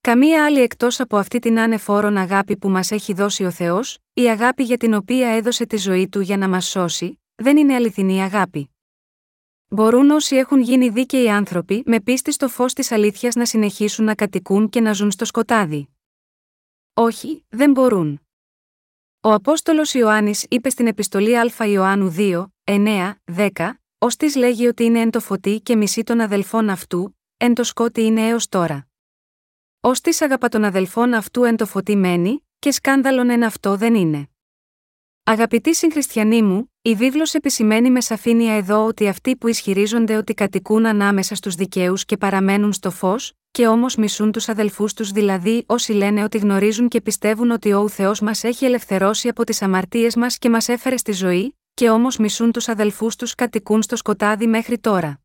Καμία 0.01 0.45
άλλη 0.45 0.59
εκτός 0.59 0.99
από 0.99 1.17
αυτή 1.17 1.39
την 1.39 1.59
άνεφόρον 1.59 2.17
αγάπη 2.17 2.57
που 2.57 2.69
μας 2.69 2.91
έχει 2.91 3.13
δώσει 3.13 3.45
ο 3.45 3.51
Θεός, 3.51 3.97
η 4.13 4.29
αγάπη 4.29 4.63
για 4.63 4.77
την 4.77 4.93
οποία 4.93 5.29
έδωσε 5.29 5.65
τη 5.65 5.77
ζωή 5.77 6.09
του 6.09 6.19
για 6.19 6.37
να 6.37 6.49
μας 6.49 6.65
σώσει, 6.65 7.21
δεν 7.35 7.57
είναι 7.57 7.75
αληθινή 7.75 8.21
αγάπη. 8.21 8.69
Μπορούν 9.67 10.09
όσοι 10.09 10.35
έχουν 10.35 10.61
γίνει 10.61 10.89
δίκαιοι 10.89 11.29
άνθρωποι 11.29 11.83
με 11.85 11.99
πίστη 12.01 12.31
στο 12.31 12.47
φως 12.47 12.73
της 12.73 12.91
αλήθειας 12.91 13.35
να 13.35 13.45
συνεχίσουν 13.45 14.05
να 14.05 14.15
κατοικούν 14.15 14.69
και 14.69 14.81
να 14.81 14.93
ζουν 14.93 15.11
στο 15.11 15.25
σκοτάδι. 15.25 15.89
Όχι, 16.93 17.45
δεν 17.49 17.71
μπορούν. 17.71 18.24
Ο 19.25 19.33
Απόστολος 19.33 19.93
Ιωάννης 19.93 20.45
είπε 20.49 20.69
στην 20.69 20.87
επιστολή 20.87 21.37
Α 21.37 21.65
Ιωάννου 21.67 22.15
2, 22.17 22.45
9, 22.63 23.13
10, 23.35 23.49
ως 23.97 24.15
της 24.15 24.35
λέγει 24.35 24.67
ότι 24.67 24.83
είναι 24.83 24.99
εν 24.99 25.09
το 25.09 25.19
φωτί 25.19 25.59
και 25.61 25.75
μισή 25.75 26.03
των 26.03 26.19
αδελφών 26.19 26.69
αυτού, 26.69 27.17
εν 27.37 27.53
το 27.53 27.63
σκότι 27.63 28.01
είναι 28.01 28.27
έως 28.27 28.49
τώρα. 28.49 28.87
Ω 29.79 29.91
της 29.91 30.21
αγαπα 30.21 30.49
των 30.49 30.63
αδελφών 30.63 31.13
αυτού 31.13 31.43
εν 31.43 31.55
το 31.55 31.65
φωτί 31.65 31.95
μένει, 31.95 32.47
και 32.59 32.71
σκάνδαλον 32.71 33.29
εν 33.29 33.43
αυτό 33.43 33.75
δεν 33.75 33.95
είναι. 33.95 34.29
Αγαπητοί 35.23 35.75
συγχριστιανοί 35.75 36.41
μου, 36.41 36.73
η 36.81 36.95
βίβλος 36.95 37.33
επισημαίνει 37.33 37.91
με 37.91 38.01
σαφήνεια 38.01 38.53
εδώ 38.53 38.85
ότι 38.85 39.07
αυτοί 39.07 39.35
που 39.35 39.47
ισχυρίζονται 39.47 40.15
ότι 40.15 40.33
κατοικούν 40.33 40.85
ανάμεσα 40.85 41.35
στους 41.35 41.55
δικαίους 41.55 42.05
και 42.05 42.17
παραμένουν 42.17 42.73
στο 42.73 42.91
φως, 42.91 43.33
και 43.55 43.67
όμως 43.67 43.95
μισούν 43.95 44.31
τους 44.31 44.49
αδελφούς 44.49 44.93
τους 44.93 45.11
δηλαδή 45.11 45.63
όσοι 45.67 45.93
λένε 45.93 46.23
ότι 46.23 46.37
γνωρίζουν 46.37 46.87
και 46.87 47.01
πιστεύουν 47.01 47.51
ότι 47.51 47.73
ο 47.73 47.87
Θεός 47.87 48.19
μας 48.19 48.43
έχει 48.43 48.65
ελευθερώσει 48.65 49.27
από 49.27 49.43
τις 49.43 49.61
αμαρτίες 49.61 50.15
μας 50.15 50.37
και 50.37 50.49
μας 50.49 50.69
έφερε 50.69 50.97
στη 50.97 51.11
ζωή, 51.11 51.57
και 51.73 51.89
όμως 51.89 52.17
μισούν 52.17 52.51
τους 52.51 52.67
αδελφούς 52.67 53.15
τους 53.15 53.35
κατοικούν 53.35 53.81
στο 53.81 53.95
σκοτάδι 53.95 54.47
μέχρι 54.47 54.79
τώρα. 54.79 55.21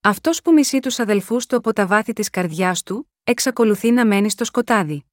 Αυτός 0.00 0.42
που 0.42 0.52
μισεί 0.52 0.80
τους 0.80 0.98
αδελφούς 0.98 1.46
του 1.46 1.56
από 1.56 1.72
τα 1.72 1.86
βάθη 1.86 2.12
της 2.12 2.30
καρδιάς 2.30 2.82
του, 2.82 3.10
εξακολουθεί 3.24 3.90
να 3.90 4.06
μένει 4.06 4.30
στο 4.30 4.44
σκοτάδι. 4.44 5.04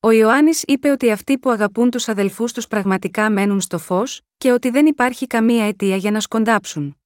Ο 0.00 0.10
Ιωάννης 0.10 0.62
είπε 0.62 0.90
ότι 0.90 1.10
αυτοί 1.10 1.38
που 1.38 1.50
αγαπούν 1.50 1.90
τους 1.90 2.08
αδελφούς 2.08 2.52
τους 2.52 2.66
πραγματικά 2.66 3.30
μένουν 3.30 3.60
στο 3.60 3.78
φως, 3.78 4.20
και 4.36 4.52
ότι 4.52 4.70
δεν 4.70 4.86
υπάρχει 4.86 5.26
καμία 5.26 5.66
αιτία 5.66 5.96
για 5.96 6.10
να 6.10 6.20
σκοντάψουν. 6.20 6.96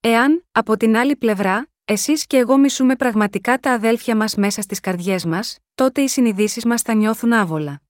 Εάν, 0.00 0.44
από 0.52 0.76
την 0.76 0.96
άλλη 0.96 1.16
πλευρά, 1.16 1.68
εσείς 1.84 2.26
και 2.26 2.36
εγώ 2.36 2.58
μισούμε 2.58 2.96
πραγματικά 2.96 3.58
τα 3.58 3.72
αδέλφια 3.72 4.16
μας 4.16 4.34
μέσα 4.34 4.62
στις 4.62 4.80
καρδιές 4.80 5.24
μας, 5.24 5.58
τότε 5.74 6.00
οι 6.00 6.08
συνειδήσεις 6.08 6.64
μας 6.64 6.82
θα 6.82 6.94
νιώθουν 6.94 7.32
άβολα. 7.32 7.82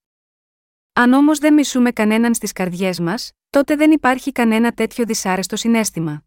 Αν 0.93 1.13
όμως 1.13 1.39
δεν 1.39 1.55
μισούμε 1.55 1.91
κανέναν 1.91 2.35
στις 2.35 2.53
καρδιές 2.53 3.01
μας, 3.01 3.33
τότε 3.51 3.77
δεν 3.77 3.91
υπάρχει 3.91 4.33
κανένα 4.33 4.73
τέτοιο 4.73 5.05
δυσάρεστο 5.05 5.57
συνέστημα. 5.57 6.25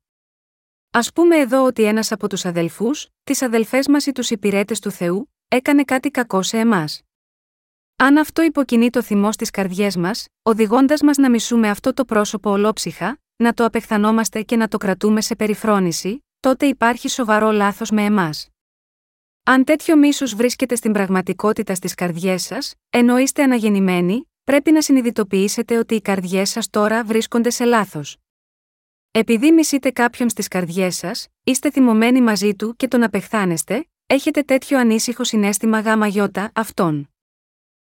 Α 0.91 1.11
πούμε 1.13 1.37
εδώ 1.37 1.65
ότι 1.65 1.83
ένας 1.83 2.11
από 2.11 2.29
τους 2.29 2.45
αδελφούς, 2.45 3.07
τις 3.23 3.41
αδελφές 3.41 3.87
μας 3.87 4.05
ή 4.05 4.11
τους 4.11 4.29
υπηρέτες 4.29 4.79
του 4.79 4.91
Θεού, 4.91 5.33
έκανε 5.47 5.83
κάτι 5.83 6.09
κακό 6.11 6.41
σε 6.41 6.57
εμάς. 6.57 7.01
Αν 7.95 8.17
αυτό 8.17 8.41
υποκινεί 8.41 8.89
το 8.89 9.01
θυμό 9.01 9.31
στις 9.31 9.49
καρδιές 9.49 9.95
μας, 9.95 10.27
οδηγώντας 10.41 11.01
μας 11.01 11.17
να 11.17 11.29
μισούμε 11.29 11.69
αυτό 11.69 11.93
το 11.93 12.05
πρόσωπο 12.05 12.49
ολόψυχα, 12.49 13.19
να 13.35 13.53
το 13.53 13.65
απεχθανόμαστε 13.65 14.41
και 14.41 14.55
να 14.55 14.67
το 14.67 14.77
κρατούμε 14.77 15.21
σε 15.21 15.35
περιφρόνηση, 15.35 16.26
τότε 16.39 16.65
υπάρχει 16.65 17.09
σοβαρό 17.09 17.51
λάθος 17.51 17.89
με 17.89 18.03
εμάς. 18.03 18.49
Αν 19.43 19.63
τέτοιο 19.63 19.97
μίσος 19.97 20.35
βρίσκεται 20.35 20.75
στην 20.75 20.91
πραγματικότητα 20.91 21.75
στις 21.75 21.93
καρδιές 21.93 22.43
σας, 22.43 22.75
ενώ 22.89 23.17
είστε 23.17 23.43
αναγεννημένοι, 23.43 24.31
πρέπει 24.43 24.71
να 24.71 24.81
συνειδητοποιήσετε 24.81 25.77
ότι 25.77 25.95
οι 25.95 26.01
καρδιές 26.01 26.49
σας 26.49 26.69
τώρα 26.69 27.03
βρίσκονται 27.03 27.49
σε 27.49 27.65
λάθος. 27.65 28.17
Επειδή 29.11 29.51
μισείτε 29.51 29.91
κάποιον 29.91 30.29
στις 30.29 30.47
καρδιές 30.47 30.95
σας, 30.95 31.27
είστε 31.43 31.71
θυμωμένοι 31.71 32.21
μαζί 32.21 32.55
του 32.55 32.75
και 32.75 32.87
τον 32.87 33.03
απεχθάνεστε, 33.03 33.87
έχετε 34.05 34.41
τέτοιο 34.41 34.79
ανήσυχο 34.79 35.23
συνέστημα 35.23 35.79
γάμα 35.79 36.07
γιώτα 36.07 36.51
αυτόν. 36.55 37.09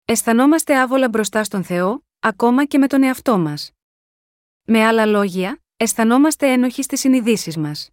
Αισθανόμαστε 0.05 0.79
άβολα 0.79 1.09
μπροστά 1.09 1.43
στον 1.43 1.63
Θεό, 1.63 2.03
ακόμα 2.19 2.65
και 2.65 2.77
με 2.77 2.87
τον 2.87 3.03
εαυτό 3.03 3.37
μας. 3.37 3.71
Με 4.63 4.85
άλλα 4.85 5.05
λόγια, 5.05 5.61
αισθανόμαστε 5.77 6.51
ένοχοι 6.51 6.83
στις 6.83 6.99
συνειδήσεις 6.99 7.57
μας. 7.57 7.89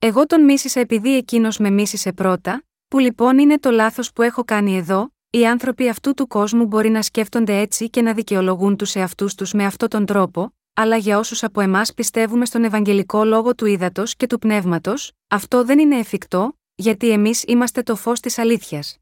Εγώ 0.00 0.26
τον 0.26 0.44
μίσησα 0.44 0.80
επειδή 0.80 1.16
εκείνος 1.16 1.58
με 1.58 1.70
μίσησε 1.70 2.12
πρώτα, 2.12 2.64
που 2.88 2.98
λοιπόν 2.98 3.38
είναι 3.38 3.58
το 3.58 3.70
λάθος 3.70 4.12
που 4.12 4.22
έχω 4.22 4.44
κάνει 4.44 4.76
εδώ, 4.76 5.12
οι 5.30 5.46
άνθρωποι 5.46 5.88
αυτού 5.88 6.14
του 6.14 6.26
κόσμου 6.26 6.66
μπορεί 6.66 6.88
να 6.88 7.02
σκέφτονται 7.02 7.58
έτσι 7.58 7.90
και 7.90 8.02
να 8.02 8.12
δικαιολογούν 8.12 8.76
τους 8.76 8.94
εαυτούς 8.94 9.34
τους 9.34 9.52
με 9.52 9.64
αυτόν 9.64 9.88
τον 9.88 10.06
τρόπο, 10.06 10.54
αλλά 10.74 10.96
για 10.96 11.18
όσους 11.18 11.42
από 11.42 11.60
εμάς 11.60 11.94
πιστεύουμε 11.94 12.44
στον 12.44 12.64
Ευαγγελικό 12.64 13.24
λόγο 13.24 13.54
του 13.54 13.66
ύδατο 13.66 14.02
και 14.16 14.26
του 14.26 14.38
πνεύματος, 14.38 15.12
αυτό 15.28 15.64
δεν 15.64 15.78
είναι 15.78 15.98
εφικτό, 15.98 16.58
γιατί 16.74 17.10
εμείς 17.10 17.44
είμαστε 17.46 17.82
το 17.82 17.96
φως 17.96 18.20
της 18.20 18.38
αλήθειας. 18.38 18.98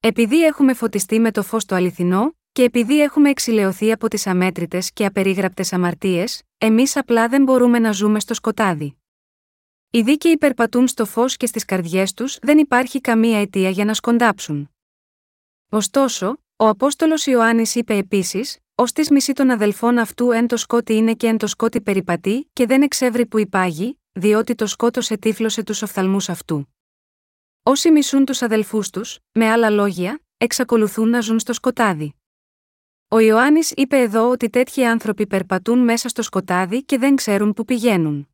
Επειδή 0.00 0.44
έχουμε 0.44 0.74
φωτιστεί 0.74 1.18
με 1.20 1.30
το 1.30 1.42
φως 1.42 1.64
το 1.64 1.74
αληθινό, 1.74 2.36
και 2.52 2.62
επειδή 2.62 3.00
έχουμε 3.02 3.30
εξηλαιωθεί 3.30 3.92
από 3.92 4.08
τις 4.08 4.26
αμέτρητες 4.26 4.92
και 4.92 5.04
απερίγραπτες 5.04 5.72
αμαρτίες, 5.72 6.42
εμείς 6.58 6.96
απλά 6.96 7.28
δεν 7.28 7.42
μπορούμε 7.42 7.78
να 7.78 7.92
ζούμε 7.92 8.20
στο 8.20 8.34
σκοτάδι. 8.34 8.96
Οι 9.96 10.02
δίκαιοι 10.02 10.38
περπατούν 10.38 10.88
στο 10.88 11.04
φως 11.04 11.36
και 11.36 11.46
στις 11.46 11.64
καρδιές 11.64 12.12
τους 12.12 12.38
δεν 12.42 12.58
υπάρχει 12.58 13.00
καμία 13.00 13.40
αιτία 13.40 13.70
για 13.70 13.84
να 13.84 13.94
σκοντάψουν. 13.94 14.70
Ωστόσο, 15.70 16.38
ο 16.56 16.68
Απόστολος 16.68 17.26
Ιωάννης 17.26 17.74
είπε 17.74 17.96
επίσης: 17.96 18.58
Ω 18.74 18.84
της 18.84 19.10
μισή 19.10 19.32
των 19.32 19.50
αδελφών 19.50 19.98
αυτού 19.98 20.30
εν 20.30 20.46
το 20.46 20.56
σκότι 20.56 20.94
είναι 20.94 21.14
και 21.14 21.26
εν 21.26 21.36
το 21.36 21.46
σκότι 21.46 21.80
περιπατεί, 21.80 22.50
και 22.52 22.66
δεν 22.66 22.82
εξεύρει 22.82 23.26
που 23.26 23.38
υπάγει, 23.38 23.98
διότι 24.12 24.54
το 24.54 24.66
σκότος 24.66 25.10
ετύφλωσε 25.10 25.62
τους 25.62 25.82
οφθαλμούς 25.82 26.28
αυτού. 26.28 26.68
Όσοι 27.62 27.90
μισούν 27.90 28.24
τους 28.24 28.42
αδελφούς 28.42 28.90
τους, 28.90 29.18
με 29.32 29.50
άλλα 29.50 29.70
λόγια, 29.70 30.20
εξακολουθούν 30.36 31.08
να 31.08 31.20
ζουν 31.20 31.38
στο 31.38 31.52
σκοτάδι. 31.52 32.14
Ο 33.08 33.18
Ιωάννης 33.18 33.70
είπε 33.70 34.00
εδώ 34.00 34.30
ότι 34.30 34.50
τέτοιοι 34.50 34.84
άνθρωποι 34.84 35.26
περπατούν 35.26 35.78
μέσα 35.78 36.08
στο 36.08 36.22
σκοτάδι 36.22 36.84
και 36.84 36.98
δεν 36.98 37.16
ξέρουν 37.16 37.52
που 37.52 37.64
πηγαίνουν. 37.64 38.28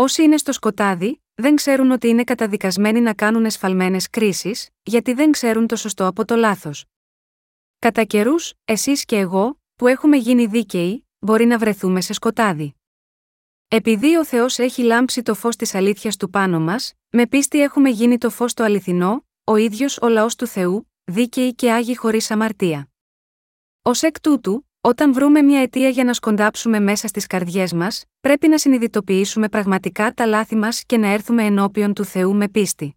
Όσοι 0.00 0.22
είναι 0.22 0.36
στο 0.36 0.52
σκοτάδι, 0.52 1.22
δεν 1.34 1.56
ξέρουν 1.56 1.90
ότι 1.90 2.08
είναι 2.08 2.24
καταδικασμένοι 2.24 3.00
να 3.00 3.14
κάνουν 3.14 3.44
εσφαλμένες 3.44 4.10
κρίσεις, 4.10 4.68
γιατί 4.82 5.12
δεν 5.12 5.30
ξέρουν 5.30 5.66
το 5.66 5.76
σωστό 5.76 6.06
από 6.06 6.24
το 6.24 6.36
λάθος. 6.36 6.84
Κατά 7.78 8.04
καιρούς, 8.04 8.54
εσείς 8.64 9.04
και 9.04 9.16
εγώ, 9.16 9.60
που 9.74 9.86
έχουμε 9.86 10.16
γίνει 10.16 10.46
δίκαιοι, 10.46 11.06
μπορεί 11.18 11.44
να 11.44 11.58
βρεθούμε 11.58 12.00
σε 12.00 12.12
σκοτάδι. 12.12 12.74
Επειδή 13.68 14.16
ο 14.16 14.24
Θεός 14.24 14.58
έχει 14.58 14.82
λάμψει 14.82 15.22
το 15.22 15.34
φως 15.34 15.56
της 15.56 15.74
αλήθειας 15.74 16.16
του 16.16 16.30
πάνω 16.30 16.60
μας, 16.60 16.92
με 17.10 17.26
πίστη 17.26 17.60
έχουμε 17.62 17.90
γίνει 17.90 18.18
το 18.18 18.30
φως 18.30 18.54
το 18.54 18.64
αληθινό, 18.64 19.26
ο 19.44 19.56
ίδιος 19.56 19.98
ο 19.98 20.08
λαός 20.08 20.36
του 20.36 20.46
Θεού, 20.46 20.90
δίκαιοι 21.04 21.54
και 21.54 21.72
άγιοι 21.72 21.96
χωρίς 21.96 22.30
αμαρτία. 22.30 22.90
Ω 23.82 23.90
εκ 24.00 24.20
τούτου, 24.20 24.67
όταν 24.80 25.12
βρούμε 25.12 25.42
μια 25.42 25.60
αιτία 25.60 25.88
για 25.88 26.04
να 26.04 26.12
σκοντάψουμε 26.12 26.80
μέσα 26.80 27.08
στις 27.08 27.26
καρδιές 27.26 27.72
μας, 27.72 28.04
πρέπει 28.20 28.48
να 28.48 28.58
συνειδητοποιήσουμε 28.58 29.48
πραγματικά 29.48 30.12
τα 30.12 30.26
λάθη 30.26 30.56
μας 30.56 30.84
και 30.84 30.96
να 30.96 31.08
έρθουμε 31.08 31.44
ενώπιον 31.44 31.94
του 31.94 32.04
Θεού 32.04 32.34
με 32.34 32.48
πίστη. 32.48 32.96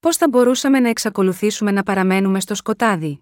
Πώς 0.00 0.16
θα 0.16 0.28
μπορούσαμε 0.28 0.80
να 0.80 0.88
εξακολουθήσουμε 0.88 1.70
να 1.70 1.82
παραμένουμε 1.82 2.40
στο 2.40 2.54
σκοτάδι; 2.54 3.20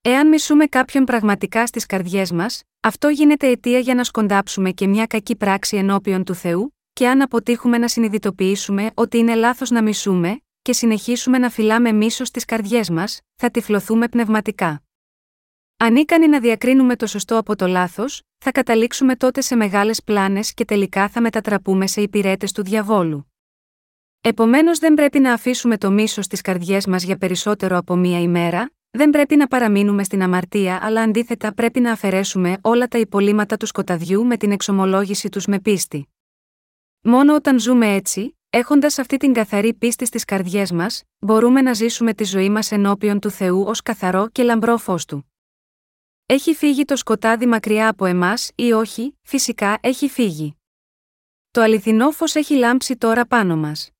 Εάν 0.00 0.28
μισούμε 0.28 0.66
κάποιον 0.66 1.04
πραγματικά 1.04 1.66
στις 1.66 1.86
καρδιές 1.86 2.32
μας, 2.32 2.62
αυτό 2.80 3.08
γίνεται 3.08 3.48
αιτία 3.48 3.78
για 3.78 3.94
να 3.94 4.04
σκοντάψουμε 4.04 4.70
και 4.70 4.86
μια 4.86 5.06
κακή 5.06 5.36
πράξη 5.36 5.76
ενώπιον 5.76 6.24
του 6.24 6.34
Θεού, 6.34 6.74
και 6.92 7.08
αν 7.08 7.22
αποτύχουμε 7.22 7.78
να 7.78 7.88
συνειδητοποιήσουμε 7.88 8.90
ότι 8.94 9.18
είναι 9.18 9.34
λάθος 9.34 9.70
να 9.70 9.82
μισούμε, 9.82 10.40
και 10.62 10.72
συνεχίσουμε 10.72 11.38
να 11.38 11.50
φυλάμε 11.50 11.92
μίσος 11.92 12.28
στις 12.28 12.44
καρδιές 12.44 12.90
μας, 12.90 13.20
θα 13.34 13.50
τυφλωθούμε 13.50 14.08
πνευματικά. 14.08 14.82
Ανίκανοι 15.84 16.28
να 16.28 16.40
διακρίνουμε 16.40 16.96
το 16.96 17.06
σωστό 17.06 17.38
από 17.38 17.56
το 17.56 17.66
λάθος, 17.66 18.22
θα 18.38 18.52
καταλήξουμε 18.52 19.16
τότε 19.16 19.40
σε 19.40 19.56
μεγάλες 19.56 20.02
πλάνες 20.02 20.54
και 20.54 20.64
τελικά 20.64 21.08
θα 21.08 21.20
μετατραπούμε 21.20 21.86
σε 21.86 22.00
υπηρέτες 22.00 22.52
του 22.52 22.62
διαβόλου. 22.62 23.32
Επομένως 24.20 24.78
δεν 24.78 24.94
πρέπει 24.94 25.18
να 25.18 25.32
αφήσουμε 25.32 25.78
το 25.78 25.90
μίσος 25.90 26.24
στις 26.24 26.40
καρδιές 26.40 26.86
μας 26.86 27.02
για 27.02 27.16
περισσότερο 27.16 27.76
από 27.76 27.96
μία 27.96 28.20
ημέρα, 28.20 28.70
δεν 28.90 29.10
πρέπει 29.10 29.36
να 29.36 29.46
παραμείνουμε 29.46 30.04
στην 30.04 30.22
αμαρτία 30.22 30.78
αλλά 30.82 31.02
αντίθετα 31.02 31.54
πρέπει 31.54 31.80
να 31.80 31.92
αφαιρέσουμε 31.92 32.56
όλα 32.60 32.88
τα 32.88 32.98
υπολείμματα 32.98 33.56
του 33.56 33.66
σκοταδιού 33.66 34.24
με 34.26 34.36
την 34.36 34.52
εξομολόγηση 34.52 35.28
τους 35.28 35.46
με 35.46 35.60
πίστη. 35.60 36.08
Μόνο 37.00 37.34
όταν 37.34 37.58
ζούμε 37.58 37.94
έτσι, 37.94 38.38
έχοντας 38.50 38.98
αυτή 38.98 39.16
την 39.16 39.32
καθαρή 39.32 39.74
πίστη 39.74 40.06
στις 40.06 40.24
καρδιές 40.24 40.72
μας, 40.72 41.02
μπορούμε 41.18 41.62
να 41.62 41.72
ζήσουμε 41.72 42.14
τη 42.14 42.24
ζωή 42.24 42.50
μας 42.50 42.72
ενώπιον 42.72 43.20
του 43.20 43.30
Θεού 43.30 43.64
ως 43.66 43.82
καθαρό 43.82 44.28
και 44.32 44.42
λαμπρό 44.42 44.76
φως 44.76 45.04
του. 45.04 45.28
Έχει 46.26 46.54
φύγει 46.54 46.84
το 46.84 46.96
σκοτάδι 46.96 47.46
μακριά 47.46 47.88
από 47.88 48.04
εμάς 48.04 48.50
ή 48.54 48.72
όχι, 48.72 49.18
φυσικά 49.22 49.78
έχει 49.80 50.08
φύγει. 50.08 50.56
Το 51.50 51.60
αληθινό 51.60 52.10
φως 52.10 52.34
έχει 52.34 52.54
λάμψει 52.54 52.96
τώρα 52.96 53.26
πάνω 53.26 53.56
μας. 53.56 53.90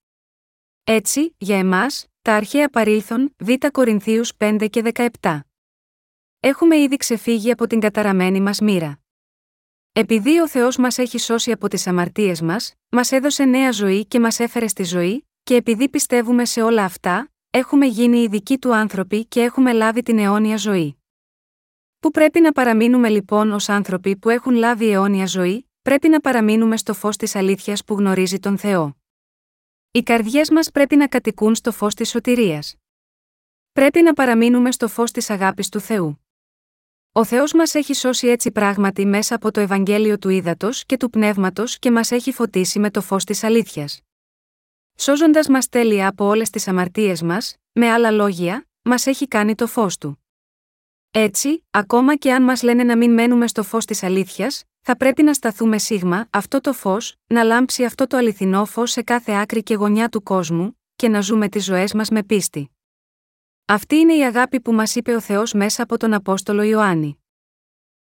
Έτσι, 0.84 1.34
για 1.38 1.58
εμάς, 1.58 2.06
τα 2.22 2.34
αρχαία 2.34 2.68
παρήλθον, 2.68 3.34
Β 3.38 3.48
Κορινθίους 3.72 4.32
5 4.36 4.66
και 4.70 4.82
17. 5.20 5.40
Έχουμε 6.40 6.76
ήδη 6.78 6.96
ξεφύγει 6.96 7.50
από 7.50 7.66
την 7.66 7.80
καταραμένη 7.80 8.40
μας 8.40 8.60
μοίρα. 8.60 8.98
Επειδή 9.92 10.40
ο 10.40 10.48
Θεός 10.48 10.76
μας 10.76 10.98
έχει 10.98 11.18
σώσει 11.18 11.52
από 11.52 11.68
τις 11.68 11.86
αμαρτίες 11.86 12.40
μας, 12.40 12.74
μας 12.88 13.12
έδωσε 13.12 13.44
νέα 13.44 13.70
ζωή 13.72 14.06
και 14.06 14.20
μας 14.20 14.40
έφερε 14.40 14.66
στη 14.66 14.84
ζωή, 14.84 15.28
και 15.42 15.54
επειδή 15.54 15.88
πιστεύουμε 15.88 16.44
σε 16.44 16.62
όλα 16.62 16.84
αυτά, 16.84 17.32
έχουμε 17.50 17.86
γίνει 17.86 18.18
οι 18.18 18.28
δικοί 18.28 18.58
του 18.58 18.74
άνθρωποι 18.74 19.26
και 19.26 19.42
έχουμε 19.42 19.72
λάβει 19.72 20.02
την 20.02 20.18
αιώνια 20.18 20.56
ζωή. 20.56 20.98
Πού 22.04 22.10
πρέπει 22.10 22.40
να 22.40 22.52
παραμείνουμε 22.52 23.08
λοιπόν 23.08 23.52
ως 23.52 23.68
άνθρωποι 23.68 24.16
που 24.16 24.30
έχουν 24.30 24.54
λάβει 24.54 24.90
αιώνια 24.90 25.26
ζωή, 25.26 25.70
πρέπει 25.82 26.08
να 26.08 26.20
παραμείνουμε 26.20 26.76
στο 26.76 26.94
φως 26.94 27.16
της 27.16 27.34
αλήθειας 27.34 27.84
που 27.84 27.94
γνωρίζει 27.94 28.38
τον 28.38 28.58
Θεό. 28.58 28.96
Οι 29.90 30.02
καρδιές 30.02 30.50
μας 30.50 30.70
πρέπει 30.70 30.96
να 30.96 31.08
κατοικούν 31.08 31.54
στο 31.54 31.72
φως 31.72 31.94
της 31.94 32.08
σωτηρίας. 32.08 32.74
Πρέπει 33.72 34.02
να 34.02 34.12
παραμείνουμε 34.12 34.72
στο 34.72 34.88
φως 34.88 35.10
της 35.10 35.30
αγάπης 35.30 35.68
του 35.68 35.80
Θεού. 35.80 36.24
Ο 37.12 37.24
Θεός 37.24 37.52
μας 37.52 37.74
έχει 37.74 37.94
σώσει 37.94 38.26
έτσι 38.26 38.50
πράγματι 38.50 39.06
μέσα 39.06 39.34
από 39.34 39.50
το 39.50 39.60
Ευαγγέλιο 39.60 40.18
του 40.18 40.28
Ήδατος 40.28 40.84
και 40.86 40.96
του 40.96 41.10
Πνεύματος 41.10 41.78
και 41.78 41.90
μας 41.90 42.10
έχει 42.10 42.32
φωτίσει 42.32 42.78
με 42.78 42.90
το 42.90 43.00
φως 43.00 43.24
της 43.24 43.44
αλήθειας. 43.44 44.00
Σώζοντας 44.96 45.48
μας 45.48 45.68
τέλεια 45.68 46.08
από 46.08 46.24
όλες 46.24 46.50
τις 46.50 46.68
αμαρτίες 46.68 47.22
μας, 47.22 47.56
με 47.72 47.90
άλλα 47.90 48.10
λόγια, 48.10 48.68
μας 48.82 49.06
έχει 49.06 49.28
κάνει 49.28 49.54
το 49.54 49.66
φως 49.66 49.98
του. 49.98 50.23
Έτσι, 51.16 51.64
ακόμα 51.70 52.16
και 52.16 52.32
αν 52.32 52.42
μας 52.42 52.62
λένε 52.62 52.84
να 52.84 52.96
μην 52.96 53.12
μένουμε 53.12 53.46
στο 53.46 53.62
φως 53.62 53.84
της 53.84 54.02
αλήθειας, 54.02 54.64
θα 54.80 54.96
πρέπει 54.96 55.22
να 55.22 55.34
σταθούμε 55.34 55.78
σίγμα 55.78 56.26
αυτό 56.30 56.60
το 56.60 56.72
φως, 56.72 57.16
να 57.26 57.42
λάμψει 57.42 57.84
αυτό 57.84 58.06
το 58.06 58.16
αληθινό 58.16 58.64
φως 58.64 58.90
σε 58.90 59.02
κάθε 59.02 59.32
άκρη 59.32 59.62
και 59.62 59.74
γωνιά 59.74 60.08
του 60.08 60.22
κόσμου, 60.22 60.80
και 60.96 61.08
να 61.08 61.20
ζούμε 61.20 61.48
τις 61.48 61.64
ζωές 61.64 61.94
μας 61.94 62.08
με 62.08 62.22
πίστη. 62.22 62.70
Αυτή 63.64 63.96
είναι 63.96 64.14
η 64.14 64.24
αγάπη 64.24 64.60
που 64.60 64.72
μας 64.72 64.94
είπε 64.94 65.14
ο 65.14 65.20
Θεός 65.20 65.52
μέσα 65.52 65.82
από 65.82 65.96
τον 65.96 66.12
Απόστολο 66.12 66.62
Ιωάννη. 66.62 67.18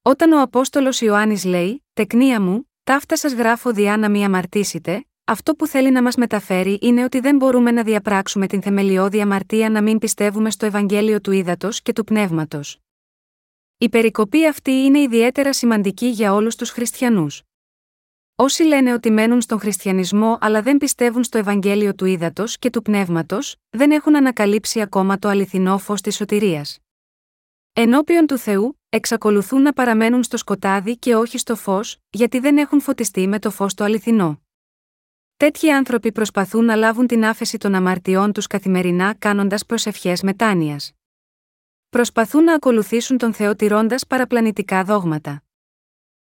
Όταν 0.02 0.32
ο 0.32 0.42
Απόστολος 0.42 1.02
Ιωάννης 1.02 1.46
λέει: 1.46 1.86
Τεκνία 1.94 2.42
μου, 2.42 2.70
ταύτα 2.84 3.18
σας 3.18 3.34
γράφω 3.34 3.72
διά 3.72 3.98
να 3.98 4.10
μη 4.10 4.26
αμαρτήσετε, 4.26 5.06
αυτό 5.26 5.56
που 5.56 5.68
θέλει 5.68 5.92
να 5.92 6.02
μας 6.02 6.16
μεταφέρει 6.16 6.78
είναι 6.82 7.04
ότι 7.04 7.20
δεν 7.20 7.36
μπορούμε 7.36 7.72
να 7.72 7.84
διαπράξουμε 7.84 8.48
την 8.48 8.62
θεμελιώδη 8.62 9.22
αμαρτία 9.22 9.70
να 9.70 9.82
μην 9.82 10.00
πιστεύουμε 10.00 10.52
στο 10.52 10.66
Ευαγγέλιο 10.66 11.22
του 11.22 11.32
Ήδατος 11.32 11.82
και 11.82 11.94
του 11.94 12.04
Πνεύματος. 12.04 12.80
Η 13.78 13.90
περικοπή 13.90 14.48
αυτή 14.48 14.72
είναι 14.72 15.00
ιδιαίτερα 15.00 15.54
σημαντική 15.54 16.06
για 16.08 16.34
όλους 16.34 16.56
τους 16.56 16.70
χριστιανούς. 16.70 17.42
Όσοι 18.36 18.64
λένε 18.64 18.94
ότι 18.94 19.12
μένουν 19.12 19.42
στον 19.42 19.60
χριστιανισμό 19.60 20.38
αλλά 20.42 20.62
δεν 20.62 20.78
πιστεύουν 20.78 21.24
στο 21.24 21.38
Ευαγγέλιο 21.38 21.96
του 21.96 22.06
ύδατο 22.06 22.44
και 22.60 22.70
του 22.70 22.82
πνεύματος, 22.82 23.56
δεν 23.70 23.92
έχουν 23.92 24.16
ανακαλύψει 24.16 24.82
ακόμα 24.82 25.20
το 25.20 25.28
αληθινό 25.28 25.78
φως 25.78 26.02
της 26.02 26.16
σωτηρίας. 26.16 26.80
Ενώπιον 27.74 28.28
του 28.28 28.38
Θεού, 28.38 28.80
εξακολουθούν 28.90 29.62
να 29.62 29.74
παραμένουν 29.74 30.24
στο 30.24 30.38
σκοτάδι 30.38 30.98
και 30.98 31.16
όχι 31.16 31.38
στο 31.38 31.56
φως, 31.56 31.98
γιατί 32.10 32.40
δεν 32.40 32.58
έχουν 32.58 32.82
φωτιστεί 32.82 33.28
με 33.28 33.40
το 33.40 33.52
φως 33.52 33.74
το 33.74 33.84
αληθινό. 33.84 34.42
Τέτοιοι 35.38 35.72
άνθρωποι 35.72 36.12
προσπαθούν 36.12 36.66
να 36.66 36.76
λάβουν 36.76 37.08
την 37.08 37.26
άφεση 37.26 37.58
των 37.58 37.76
αμαρτιών 37.76 38.32
τους 38.32 38.48
καθημερινά 38.48 39.14
κάνοντας 39.14 39.66
προσευχές 39.66 40.22
μετάνοιας 40.22 40.95
προσπαθούν 41.96 42.44
να 42.44 42.54
ακολουθήσουν 42.54 43.18
τον 43.18 43.34
Θεό 43.34 43.56
τηρώντας 43.56 44.08
παραπλανητικά 44.08 44.84
δόγματα. 44.84 45.44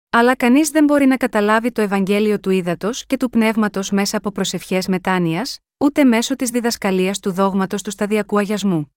Αλλά 0.10 0.36
κανείς 0.36 0.70
δεν 0.70 0.84
μπορεί 0.84 1.06
να 1.06 1.18
καταλάβει 1.18 1.72
το 1.72 1.82
Ευαγγέλιο 1.82 2.40
του 2.40 2.50
ύδατο 2.50 2.90
και 3.08 3.18
του 3.18 3.30
πνεύματος 3.30 3.92
μέσα 3.92 4.18
από 4.18 4.32
προσευχές 4.32 4.88
μετάνοιας, 4.88 5.60
ούτε 5.78 6.04
μέσω 6.04 6.36
της 6.36 6.50
διδασκαλίας 6.50 7.20
του 7.20 7.32
δόγματος 7.32 7.84
του 7.84 7.92
σταδιακού 7.92 8.38
αγιασμού. 8.38 8.96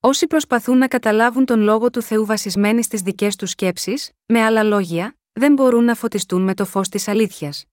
Όσοι 0.00 0.26
προσπαθούν 0.26 0.78
να 0.78 0.88
καταλάβουν 0.88 1.44
τον 1.44 1.60
λόγο 1.60 1.90
του 1.90 2.02
Θεού 2.02 2.26
βασισμένοι 2.26 2.82
στις 2.82 3.00
δικές 3.00 3.36
τους 3.36 3.50
σκέψεις, 3.50 4.12
με 4.26 4.42
άλλα 4.42 4.62
λόγια, 4.62 5.16
δεν 5.32 5.52
μπορούν 5.52 5.84
να 5.84 5.94
φωτιστούν 5.94 6.42
με 6.42 6.54
το 6.54 6.64
φως 6.64 6.88
της 6.88 7.08
αλήθειας. 7.08 7.64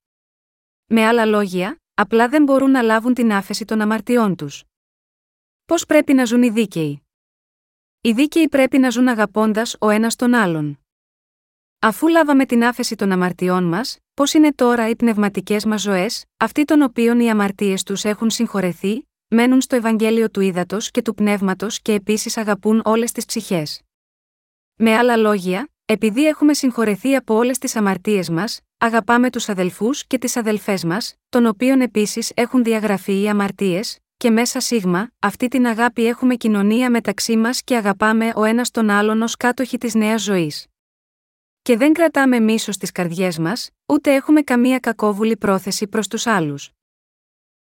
Με 0.85 1.05
άλλα 1.05 1.25
λόγια, 1.25 1.81
απλά 1.93 2.29
δεν 2.29 2.43
μπορούν 2.43 2.71
να 2.71 2.81
λάβουν 2.81 3.13
την 3.13 3.33
άφεση 3.33 3.65
των 3.65 3.81
αμαρτιών 3.81 4.35
τους. 4.35 4.63
Πώς 5.65 5.85
πρέπει 5.85 6.13
να 6.13 6.25
ζουν 6.25 6.43
οι 6.43 6.49
δίκαιοι; 6.49 7.02
Οι 8.05 8.11
δίκαιοι 8.11 8.49
πρέπει 8.49 8.77
να 8.77 8.89
ζουν 8.89 9.07
αγαπώντας 9.07 9.75
ο 9.79 9.89
ένας 9.89 10.15
τον 10.15 10.33
άλλον. 10.33 10.79
Αφού 11.79 12.07
λάβαμε 12.07 12.45
την 12.45 12.63
άφεση 12.63 12.95
των 12.95 13.11
αμαρτιών 13.11 13.63
μας, 13.63 13.97
πώς 14.13 14.33
είναι 14.33 14.53
τώρα 14.53 14.89
οι 14.89 14.95
πνευματικές 14.95 15.65
μας 15.65 15.81
ζωές, 15.81 16.25
αυτοί 16.37 16.63
των 16.63 16.81
οποίων 16.81 17.19
οι 17.19 17.29
αμαρτίες 17.29 17.83
τους 17.83 18.03
έχουν 18.03 18.29
συγχωρεθεί, 18.29 19.07
μένουν 19.27 19.61
στο 19.61 19.75
Ευαγγέλιο 19.75 20.29
του 20.29 20.41
ύδατο 20.41 20.77
και 20.91 21.01
του 21.01 21.13
πνεύματος 21.13 21.81
και 21.81 21.93
επίσης 21.93 22.37
αγαπούν 22.37 22.81
όλες 22.85 23.11
τις 23.11 23.25
ψυχές. 23.25 23.81
Με 24.75 24.95
άλλα 24.95 25.17
λόγια, 25.17 25.67
Επειδή 25.85 26.27
έχουμε 26.27 26.53
συγχωρεθεί 26.53 27.15
από 27.15 27.35
όλες 27.35 27.57
τις 27.57 27.75
αμαρτίες 27.75 28.29
μας, 28.29 28.59
αγαπάμε 28.77 29.29
τους 29.29 29.49
αδελφούς 29.49 30.05
και 30.07 30.17
τις 30.17 30.35
αδελφές 30.37 30.83
μας, 30.83 31.15
των 31.29 31.45
οποίων 31.45 31.81
επίσης 31.81 32.31
έχουν 32.35 32.63
διαγραφεί 32.63 33.21
οι 33.21 33.29
αμαρτίες, 33.29 33.97
και 34.23 34.31
μέσα 34.31 34.59
σίγμα, 34.59 35.11
αυτή 35.19 35.47
την 35.47 35.67
αγάπη 35.67 36.05
έχουμε 36.05 36.35
κοινωνία 36.35 36.89
μεταξύ 36.89 37.37
μας 37.37 37.63
και 37.63 37.75
αγαπάμε 37.75 38.31
ο 38.35 38.43
ένας 38.43 38.71
τον 38.71 38.89
άλλον 38.89 39.21
ως 39.21 39.35
κάτοχοι 39.35 39.77
της 39.77 39.93
νέας 39.93 40.23
ζωής. 40.23 40.67
Και 41.61 41.77
δεν 41.77 41.93
κρατάμε 41.93 42.39
μίσος 42.39 42.75
στις 42.75 42.91
καρδιές 42.91 43.37
μας, 43.37 43.69
ούτε 43.85 44.13
έχουμε 44.13 44.41
καμία 44.41 44.79
κακόβουλη 44.79 45.37
πρόθεση 45.37 45.87
προς 45.87 46.07
τους 46.07 46.27
άλλους. 46.27 46.69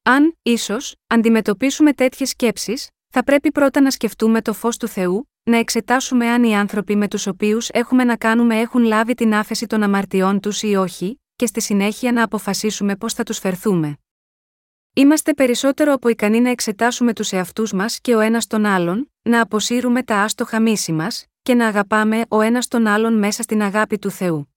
Αν, 0.03 0.39
ίσως, 0.43 0.95
αντιμετωπίσουμε 1.07 1.93
τέτοιες 1.93 2.29
σκέψεις, 2.29 2.89
θα 3.09 3.25
πρέπει 3.25 3.53
πρώτα 3.53 3.81
να 3.81 3.91
σκεφτούμε 3.91 4.43
το 4.43 4.53
φως 4.53 4.77
του 4.77 4.89
Θεού, 4.89 5.31
να 5.43 5.57
εξετάσουμε 5.57 6.29
αν 6.29 6.45
οι 6.45 6.57
άνθρωποι 6.57 6.97
με 6.97 7.09
τους 7.09 7.27
οποίους 7.27 7.69
έχουμε 7.69 8.05
να 8.05 8.17
κάνουμε 8.17 8.61
έχουν 8.61 8.83
λάβει 8.83 9.15
την 9.15 9.35
άφεση 9.35 9.67
των 9.67 9.83
αμαρτιών 9.83 10.41
τους 10.41 10.63
ή 10.63 10.75
όχι, 10.75 11.21
και 11.37 11.47
στη 11.47 11.61
συνέχεια 11.61 12.13
να 12.13 12.23
αποφασίσουμε 12.23 12.97
πώς 12.97 13.13
θα 13.13 13.23
τους 13.23 13.39
φερθούμε. 13.39 13.99
Είμαστε 14.99 15.35
περισσότερο 15.35 15.93
από 15.93 16.09
ικανοί 16.09 16.41
να 16.41 16.51
εξετάσουμε 16.51 17.13
τους 17.13 17.33
εαυτούς 17.33 17.73
μας 17.73 18.01
και 18.01 18.15
ο 18.15 18.21
ένας 18.21 18.47
τον 18.47 18.65
άλλον, 18.65 19.13
να 19.23 19.41
αποσύρουμε 19.41 20.03
τα 20.03 20.23
άστοχα 20.23 20.61
μίση 20.61 20.93
μας, 20.93 21.27
και 21.43 21.55
να 21.55 21.67
αγαπάμε 21.67 22.25
ο 22.29 22.41
ένας 22.41 22.69
τον 22.69 22.87
άλλον 22.87 23.19
μέσα 23.19 23.43
στην 23.43 23.63
αγάπη 23.63 23.99
του 23.99 24.11
Θεού. 24.11 24.55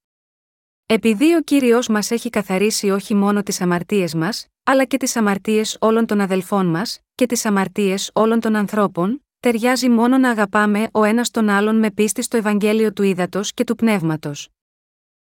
Επειδή 0.86 1.36
ο 1.36 1.42
κύριος 1.42 1.88
μας 1.88 2.12
έχει 2.12 2.30
καθαρίσει 2.30 2.90
όχι 2.90 3.16
μόνο 3.16 3.44
τις 3.44 3.62
αμαρτίες 3.62 4.14
μας, 4.14 4.48
αλλά 4.64 4.86
και 4.86 4.98
τις 4.98 5.16
αμαρτίες 5.16 5.78
όλων 5.80 6.06
των 6.06 6.22
αδελφών 6.22 6.66
μας, 6.66 7.00
και 7.16 7.26
τις 7.26 7.46
αμαρτίες 7.46 8.12
όλων 8.14 8.40
των 8.40 8.56
ανθρώπων, 8.56 9.26
ταιριάζει 9.40 9.90
μόνο 9.90 10.18
να 10.18 10.30
αγαπάμε 10.30 10.88
ο 10.92 11.04
ένας 11.04 11.32
τον 11.32 11.50
άλλον 11.50 11.80
με 11.80 11.92
πίστη 11.92 12.22
στο 12.22 12.38
Ευαγγέλιο 12.38 12.94
του 12.94 13.04
Ήδατος 13.04 13.54
και 13.54 13.64
του 13.64 13.76
Πνεύματος. 13.76 14.50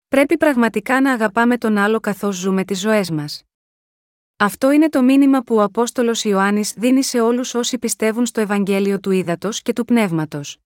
Πρέπει 0.09 0.37
πραγματικά 0.37 1.01
να 1.01 1.13
αγαπάμε 1.13 1.59
τον 1.59 1.77
άλλο 1.77 2.01
καθώς 2.01 2.37
ζούμε 2.37 2.65
τις 2.65 2.81
ζωές 2.81 3.11
μας. 3.11 3.43
Αυτό 4.43 4.71
είναι 4.71 4.89
το 4.89 5.03
μήνυμα 5.03 5.43
που 5.43 5.55
ο 5.55 5.63
Απόστολος 5.63 6.25
Ιωάννης 6.25 6.73
δίνει 6.77 7.03
σε 7.03 7.21
όλους 7.21 7.55
όσοι 7.55 7.79
πιστεύουν 7.79 8.27
στο 8.27 8.41
Ευαγγέλιο 8.41 9.01
του 9.01 9.11
Ήδατος 9.11 9.63
και 9.63 9.73
του 9.73 9.85
Πνεύματος. 9.85 10.59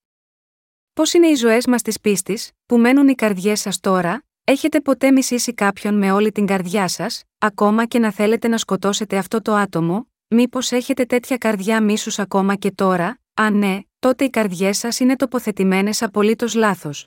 Πώς 0.93 1.13
είναι 1.13 1.27
οι 1.27 1.35
ζωές 1.35 1.67
μας 1.67 1.83
της 1.83 2.01
πίστης, 2.01 2.51
που 2.67 2.79
μένουν 2.79 3.09
οι 3.09 3.15
καρδιές 3.15 3.61
σας 3.61 3.81
τώρα, 3.81 4.25
έχετε 4.45 4.81
ποτέ 4.81 5.11
μισήσει 5.11 5.55
κάποιον 5.55 5.99
με 5.99 6.13
όλη 6.13 6.33
την 6.33 6.47
καρδιά 6.47 6.89
σας, 6.89 7.23
ακόμα 7.39 7.87
και 7.87 7.99
να 7.99 8.13
θέλετε 8.13 8.49
να 8.49 8.59
σκοτώσετε 8.59 9.17
αυτό 9.17 9.43
το 9.43 9.55
άτομο, 9.55 10.11
μήπως 10.29 10.73
έχετε 10.73 11.05
τέτοια 11.05 11.37
καρδιά 11.37 11.83
μίσους 11.83 12.19
ακόμα 12.19 12.55
και 12.55 12.71
τώρα, 12.71 13.19
αν 13.35 13.59
ναι, 13.59 13.79
τότε 13.99 14.25
οι 14.25 14.31
καρδιές 14.31 14.79
σας 14.79 15.01
είναι 15.01 15.17
τοποθετημένες 15.17 16.03
απολύτως 16.03 16.55
λάθος. 16.55 17.07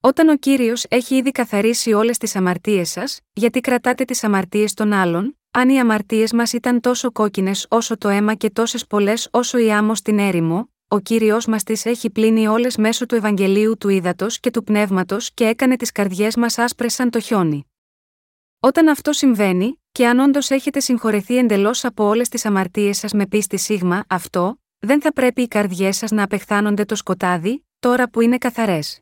Όταν 0.00 0.28
ο 0.28 0.36
κύριος 0.36 0.84
έχει 0.88 1.16
ήδη 1.16 1.30
καθαρίσει 1.30 1.92
όλες 1.92 2.18
τις 2.18 2.36
αμαρτίες 2.36 2.90
σας, 2.90 3.20
γιατί 3.32 3.60
κρατάτε 3.60 4.04
τις 4.04 4.24
αμαρτίες 4.24 4.74
των 4.74 4.92
άλλων, 4.92 5.38
αν 5.58 5.68
οι 5.68 5.80
αμαρτίες 5.80 6.32
μας 6.32 6.52
ήταν 6.52 6.80
τόσο 6.80 7.12
κόκκινες 7.12 7.66
όσο 7.70 7.98
το 7.98 8.08
αίμα 8.08 8.34
και 8.34 8.50
τόσες 8.50 8.86
πολλές 8.86 9.28
όσο 9.30 9.58
η 9.58 9.72
άμμος 9.72 9.98
στην 9.98 10.18
έρημο, 10.18 10.70
ο 10.88 10.98
κύριος 10.98 11.46
μας 11.46 11.62
τις 11.62 11.86
έχει 11.86 12.10
πλύνει 12.10 12.46
όλες 12.46 12.76
μέσω 12.76 13.06
του 13.06 13.14
Ευαγγελίου 13.14 13.76
του 13.78 13.88
Ήδατος 13.88 14.40
και 14.40 14.50
του 14.50 14.64
Πνεύματος 14.64 15.32
και 15.34 15.46
έκανε 15.46 15.76
τις 15.76 15.92
καρδιές 15.92 16.36
μας 16.36 16.58
άσπρες 16.58 16.94
σαν 16.94 17.10
το 17.10 17.20
χιόνι. 17.20 17.70
Όταν 18.60 18.88
αυτό 18.88 19.12
συμβαίνει, 19.12 19.80
και 19.92 20.06
αν 20.06 20.18
όντως 20.18 20.50
έχετε 20.50 20.80
συγχωρεθεί 20.80 21.36
εντελώς 21.36 21.84
από 21.84 22.04
όλες 22.04 22.28
τις 22.28 22.44
αμαρτίες 22.44 22.98
σας 22.98 23.12
με 23.12 23.26
πίστη 23.26 23.56
σίγμα, 23.56 24.04
αυτό, 24.08 24.60
δεν 24.78 25.00
θα 25.00 25.12
πρέπει 25.12 25.42
οι 25.42 25.48
καρδιές 25.48 25.96
σας 25.96 26.10
να 26.10 26.22
απεχθάνονται 26.22 26.84
το 26.84 26.94
σκοτάδι, 26.94 27.66
τώρα 27.78 28.10
που 28.10 28.20
είναι 28.20 28.38
καθαρές. 28.38 29.00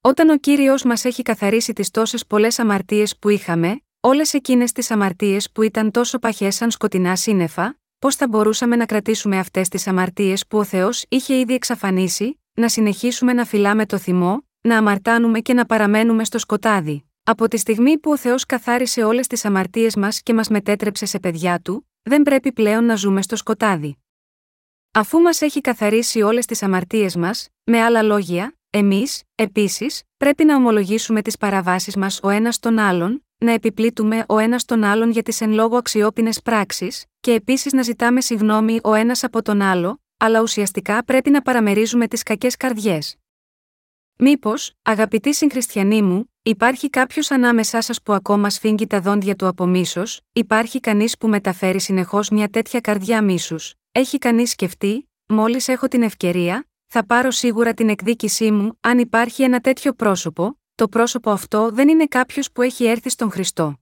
Όταν 0.00 0.28
ο 0.28 0.38
κύριος 0.38 0.82
μας 0.82 1.04
έχει 1.04 1.22
καθαρίσει 1.22 1.72
τις 1.72 1.90
τόσες 1.90 2.26
πολλές 2.26 2.58
αμαρτίες 2.58 3.16
που 3.18 3.28
είχαμε, 3.28 3.83
όλες 4.06 4.34
εκείνες 4.34 4.72
τις 4.72 4.90
αμαρτίες 4.90 5.50
που 5.50 5.62
ήταν 5.62 5.90
τόσο 5.90 6.18
παχές 6.18 6.54
σαν 6.54 6.70
σκοτεινά 6.70 7.16
σύννεφα, 7.16 7.78
πώς 7.98 8.16
θα 8.16 8.28
μπορούσαμε 8.28 8.76
να 8.76 8.86
κρατήσουμε 8.86 9.38
αυτές 9.38 9.68
τις 9.68 9.86
αμαρτίες 9.86 10.46
που 10.46 10.58
ο 10.58 10.64
Θεός 10.64 11.04
είχε 11.08 11.38
ήδη 11.38 11.54
εξαφανίσει, 11.54 12.40
να 12.54 12.68
συνεχίσουμε 12.68 13.32
να 13.32 13.44
φυλάμε 13.44 13.86
το 13.86 13.98
θυμό, 13.98 14.46
να 14.60 14.76
αμαρτάνουμε 14.76 15.40
και 15.40 15.54
να 15.54 15.66
παραμένουμε 15.66 16.24
στο 16.24 16.38
σκοτάδι. 16.38 17.04
Από 17.24 17.48
τη 17.48 17.56
στιγμή 17.56 17.98
που 17.98 18.10
ο 18.10 18.16
Θεός 18.16 18.46
καθάρισε 18.46 19.02
όλες 19.02 19.26
τις 19.26 19.44
αμαρτίες 19.44 19.96
μας 19.96 20.22
και 20.22 20.34
μας 20.34 20.48
μετέτρεψε 20.48 21.06
σε 21.06 21.18
παιδιά 21.18 21.60
του, 21.60 21.90
δεν 22.02 22.22
πρέπει 22.22 22.52
πλέον 22.52 22.84
να 22.84 22.94
ζούμε 22.94 23.22
στο 23.22 23.36
σκοτάδι. 23.36 23.98
Αφού 24.92 25.20
μας 25.20 25.40
έχει 25.40 25.60
καθαρίσει 25.60 26.22
όλες 26.22 26.46
τις 26.46 26.62
αμαρτίες 26.62 27.16
μας, 27.16 27.48
με 27.64 27.80
άλλα 27.82 28.02
λόγια, 28.02 28.56
εμείς, 28.70 29.22
επίσης, 29.34 30.02
πρέπει 30.16 30.44
να 30.44 30.56
ομολογήσουμε 30.56 31.22
τις 31.22 31.36
παραβάσεις 31.36 31.96
μας 31.96 32.20
ο 32.22 32.28
ένας 32.28 32.58
τον 32.58 32.78
άλλον, 32.78 33.23
να 33.38 33.52
επιπλήττουμε 33.52 34.24
ο 34.28 34.38
ένας 34.38 34.64
τον 34.64 34.84
άλλον 34.84 35.10
για 35.10 35.22
τις 35.22 35.40
εν 35.40 35.52
λόγω 35.52 35.76
αξιόπινες 35.76 36.42
πράξεις, 36.42 37.04
και 37.20 37.32
επίσης 37.32 37.72
να 37.72 37.82
ζητάμε 37.82 38.20
συγγνώμη 38.20 38.78
ο 38.82 38.94
ένας 38.94 39.24
από 39.24 39.42
τον 39.42 39.60
άλλο, 39.60 40.00
αλλά 40.16 40.40
ουσιαστικά 40.40 41.04
πρέπει 41.04 41.30
να 41.30 41.42
παραμερίζουμε 41.42 42.08
τις 42.08 42.22
κακές 42.22 42.56
καρδιές. 42.56 43.16
Μήπως, 44.18 44.72
αγαπητοί 44.82 45.34
συγχριστιανοί 45.34 46.02
μου, 46.02 46.32
υπάρχει 46.42 46.90
κάποιος 46.90 47.30
ανάμεσά 47.30 47.80
σας 47.80 48.02
που 48.02 48.12
ακόμα 48.12 48.50
σφίγγει 48.50 48.86
τα 48.86 49.00
δόντια 49.00 49.34
του 49.36 49.46
από 49.46 49.66
μίσος, 49.66 50.20
υπάρχει 50.32 50.80
κανείς 50.80 51.16
που 51.18 51.28
μεταφέρει 51.28 51.80
συνεχώς 51.80 52.28
μια 52.28 52.48
τέτοια 52.48 52.80
καρδιά 52.80 53.22
μίσους, 53.22 53.74
έχει 53.92 54.18
κανείς 54.18 54.50
σκεφτεί, 54.50 55.08
μόλις 55.26 55.68
έχω 55.68 55.88
την 55.88 56.02
ευκαιρία, 56.02 56.68
θα 56.86 57.06
πάρω 57.06 57.30
σίγουρα 57.30 57.74
την 57.74 57.88
εκδίκησή 57.88 58.50
μου, 58.50 58.78
αν 58.80 58.98
υπάρχει 58.98 59.42
ένα 59.42 59.60
τέτοιο 59.60 59.92
πρόσωπο, 59.92 60.58
το 60.74 60.88
πρόσωπο 60.88 61.30
αυτό 61.30 61.70
δεν 61.70 61.88
είναι 61.88 62.06
κάποιος 62.06 62.52
που 62.52 62.62
έχει 62.62 62.84
έρθει 62.84 63.08
στον 63.08 63.30
Χριστό. 63.30 63.78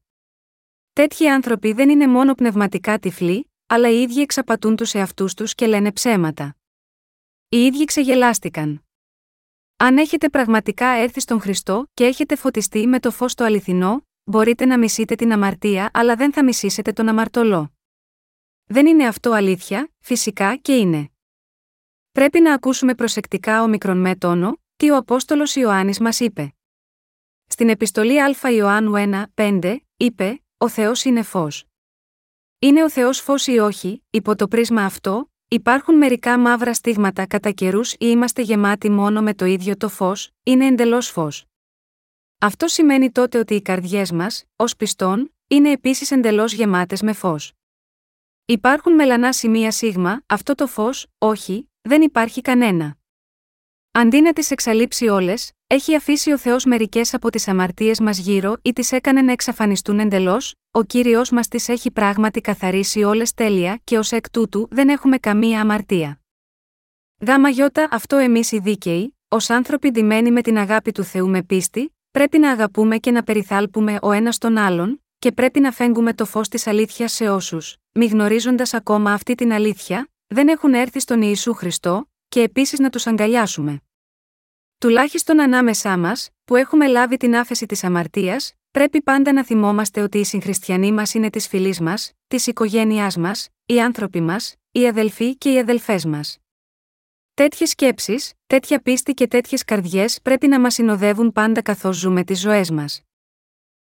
Τέτοιοι 0.92 1.28
άνθρωποι 1.28 1.72
δεν 1.72 1.88
είναι 1.88 2.06
μόνο 2.06 2.34
πνευματικά 2.34 2.98
τυφλοί, 2.98 3.50
αλλά 3.66 3.88
οι 3.88 4.02
ίδιοι 4.02 4.20
εξαπατούν 4.20 4.76
τους 4.76 4.94
εαυτούς 4.94 5.34
τους 5.34 5.54
και 5.54 5.66
λένε 5.66 5.92
ψέματα. 5.92 6.56
Οι 7.48 7.64
ίδιοι 7.64 7.84
ξεγελάστηκαν. 7.84 8.84
Αν 9.76 9.98
έχετε 9.98 10.28
πραγματικά 10.28 10.86
έρθει 10.86 11.20
στον 11.20 11.40
Χριστό 11.40 11.90
και 11.94 12.04
έχετε 12.04 12.36
φωτιστεί 12.36 12.86
με 12.86 13.00
το 13.00 13.10
φως 13.10 13.34
το 13.34 13.44
αληθινό, 13.44 14.06
μπορείτε 14.24 14.64
να 14.64 14.78
μισείτε 14.78 15.14
την 15.14 15.32
αμαρτία 15.32 15.90
αλλά 15.92 16.16
δεν 16.16 16.32
θα 16.32 16.44
μισήσετε 16.44 16.92
τον 16.92 17.08
αμαρτωλό. 17.08 17.72
Δεν 18.64 18.86
είναι 18.86 19.06
αυτό 19.06 19.30
αλήθεια, 19.30 19.92
φυσικά 20.00 20.56
και 20.56 20.76
είναι. 20.76 21.10
Πρέπει 22.12 22.40
να 22.40 22.54
ακούσουμε 22.54 22.94
προσεκτικά 22.94 23.62
ο 23.62 23.68
μικρον 23.68 24.00
με 24.00 24.16
τόνο, 24.16 24.60
τι 24.76 24.90
ο 24.90 24.96
Απόστολος 24.96 25.54
Ιωάννης 25.56 26.00
μας 26.00 26.20
είπε. 26.20 26.54
Στην 27.52 27.68
επιστολή 27.68 28.22
Α 28.22 28.50
Ιωάννου 28.50 28.92
1, 28.94 29.24
5, 29.34 29.76
είπε: 29.96 30.42
Ο 30.56 30.68
Θεός 30.68 31.04
είναι 31.04 31.22
φως. 31.22 31.64
Είναι 32.58 32.84
ο 32.84 32.90
Θεός 32.90 33.20
φως 33.20 33.46
ή 33.46 33.58
όχι, 33.58 34.04
υπό 34.10 34.36
το 34.36 34.48
πρίσμα 34.48 34.84
αυτό, 34.84 35.30
υπάρχουν 35.48 35.96
μερικά 35.96 36.38
μαύρα 36.38 36.74
στίγματα 36.74 37.26
κατά 37.26 37.50
καιρούς 37.50 37.92
ή 37.92 37.96
είμαστε 37.98 38.42
γεμάτοι 38.42 38.90
μόνο 38.90 39.22
με 39.22 39.34
το 39.34 39.44
ίδιο 39.44 39.76
το 39.76 39.88
φως, 39.88 40.30
είναι 40.42 40.66
εντελώς 40.66 41.08
φως. 41.08 41.44
Αυτό 42.38 42.68
σημαίνει 42.68 43.10
τότε 43.10 43.38
ότι 43.38 43.54
οι 43.54 43.62
καρδιές 43.62 44.12
μας, 44.12 44.44
ως 44.56 44.76
πιστών, 44.76 45.34
είναι 45.46 45.70
επίσης 45.70 46.10
εντελώς 46.10 46.52
γεμάτες 46.52 47.02
με 47.02 47.12
φως. 47.12 47.52
Υπάρχουν 48.44 48.92
μελανά 48.94 49.32
σημεία 49.32 49.70
σίγμα, 49.70 50.22
αυτό 50.26 50.54
το 50.54 50.66
φως, 50.66 51.06
όχι, 51.18 51.70
δεν 51.80 52.02
υπάρχει 52.02 52.40
κανένα. 52.40 52.96
Αντί 53.94 54.20
να 54.20 54.32
τις 54.32 54.50
εξαλείψει 54.50 55.08
όλες, 55.08 55.52
έχει 55.66 55.94
αφήσει 55.94 56.32
ο 56.32 56.38
Θεός 56.38 56.64
μερικές 56.64 57.14
από 57.14 57.30
τις 57.30 57.48
αμαρτίες 57.48 58.00
μας 58.00 58.18
γύρω 58.18 58.56
ή 58.62 58.72
τις 58.72 58.92
έκανε 58.92 59.22
να 59.22 59.32
εξαφανιστούν 59.32 59.98
εντελώς, 59.98 60.54
ο 60.70 60.82
κύριος 60.82 61.30
μας 61.30 61.48
τις 61.48 61.68
έχει 61.68 61.90
πράγματι 61.90 62.40
καθαρίσει 62.40 63.02
όλες 63.02 63.34
τέλεια 63.34 63.80
και 63.84 63.98
ως 63.98 64.12
εκ 64.12 64.30
τούτου 64.30 64.68
δεν 64.70 64.88
έχουμε 64.88 65.18
καμία 65.18 65.60
αμαρτία. 65.60 66.20
Γάμα 67.26 67.48
γιώτα 67.48 67.88
αυτό 67.90 68.16
εμείς 68.16 68.52
οι 68.52 68.58
δίκαιοι, 68.58 69.16
ως 69.28 69.50
άνθρωποι 69.50 69.90
ντυμένοι 69.90 70.30
με 70.30 70.42
την 70.42 70.58
αγάπη 70.58 70.92
του 70.92 71.04
Θεού 71.04 71.28
με 71.28 71.42
πίστη, 71.42 71.96
πρέπει 72.10 72.38
να 72.38 72.50
αγαπούμε 72.50 72.98
και 72.98 73.10
να 73.10 73.22
περιθάλπουμε 73.22 73.98
ο 74.02 74.12
ένας 74.12 74.38
τον 74.38 74.56
άλλον, 74.56 75.04
και 75.18 75.32
πρέπει 75.32 75.60
να 75.60 75.72
φέγγουμε 75.72 76.14
το 76.14 76.24
φως 76.24 76.48
της 76.48 76.66
αλήθειας 76.66 77.12
σε 77.12 77.28
όσους, 77.28 77.76
μη 77.92 78.06
γνωρίζοντας 78.06 78.74
ακόμα 78.74 79.12
αυτή 79.12 79.34
την 79.34 79.52
αλήθεια, 79.52 80.08
δεν 80.26 80.48
έχουν 80.48 80.74
έρθει 80.74 81.00
στον 81.00 81.22
Ιησού 81.22 81.54
Χριστό, 81.54 82.06
και 82.32 82.42
επίσης 82.42 82.78
να 82.78 82.90
τους 82.90 83.06
αγκαλιάσουμε. 83.06 83.80
Τουλάχιστον 84.78 85.40
ανάμεσά 85.40 85.98
μας, 85.98 86.30
που 86.44 86.56
έχουμε 86.56 86.86
λάβει 86.86 87.16
την 87.16 87.36
άφεση 87.36 87.66
της 87.66 87.84
αμαρτίας, 87.84 88.52
πρέπει 88.70 89.02
πάντα 89.02 89.32
να 89.32 89.44
θυμόμαστε 89.44 90.00
ότι 90.00 90.18
οι 90.18 90.24
συγχριστιανοί 90.24 90.92
μας 90.92 91.14
είναι 91.14 91.30
της 91.30 91.48
φυλής 91.48 91.80
μας, 91.80 92.12
της 92.26 92.46
οικογένειάς 92.46 93.16
μας, 93.16 93.48
οι 93.66 93.80
άνθρωποι 93.80 94.20
μας, 94.20 94.54
οι 94.70 94.88
αδελφοί 94.88 95.36
και 95.36 95.52
οι 95.52 95.58
αδελφές 95.58 96.04
μας. 96.04 96.38
Τέτοιες 97.34 97.70
σκέψεις, 97.70 98.32
τέτοια 98.46 98.82
πίστη 98.82 99.12
και 99.14 99.26
τέτοιες 99.26 99.64
καρδιές 99.64 100.20
πρέπει 100.22 100.46
να 100.46 100.60
μας 100.60 100.74
συνοδεύουν 100.74 101.32
πάντα 101.32 101.62
καθώς 101.62 101.96
ζούμε 101.96 102.24
τις 102.24 102.40
ζωές 102.40 102.70
μας. 102.70 103.02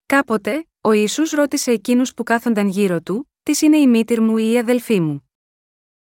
Κάποτε, 0.06 0.68
ο 0.82 0.92
Ιησούς 0.92 1.32
ρώτησε 1.32 1.72
εκείνους 1.72 2.14
που 2.14 2.24
κάθονταν 2.24 2.68
γύρω 2.68 3.02
του, 3.02 3.30
Τι 3.44 3.66
είναι 3.66 3.78
η 3.78 3.88
μήτυρ 3.88 4.22
μου 4.22 4.38
ή 4.38 4.52
η 4.52 4.58
αδελφή 4.58 5.00
μου; 5.00 5.31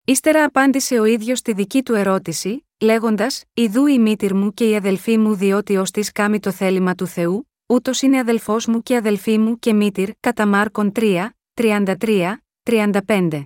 Ύστερα 0.08 0.44
απάντησε 0.44 0.98
ο 0.98 1.04
ίδιος 1.04 1.38
στη 1.38 1.52
δική 1.52 1.82
του 1.82 1.94
ερώτηση, 1.94 2.66
λέγοντας: 2.80 3.44
Ιδού 3.54 3.86
η 3.86 3.98
μήτυρ 3.98 4.34
μου 4.34 4.54
και 4.54 4.68
η 4.68 4.76
αδελφή 4.76 5.18
μου, 5.18 5.34
διότι 5.34 5.76
ως 5.76 5.90
της 5.90 6.12
κάμει 6.12 6.40
το 6.40 6.50
θέλημα 6.50 6.94
του 6.94 7.06
Θεού, 7.06 7.50
ούτως 7.66 8.02
είναι 8.02 8.18
αδελφός 8.18 8.66
μου 8.66 8.82
και 8.82 8.96
αδελφή 8.96 9.38
μου 9.38 9.58
και 9.58 9.72
μήτυρ, 9.72 10.10
κατά 10.20 10.46
Μάρκον 10.46 10.92
3, 10.94 11.28
33, 11.54 12.36
35. 12.62 13.42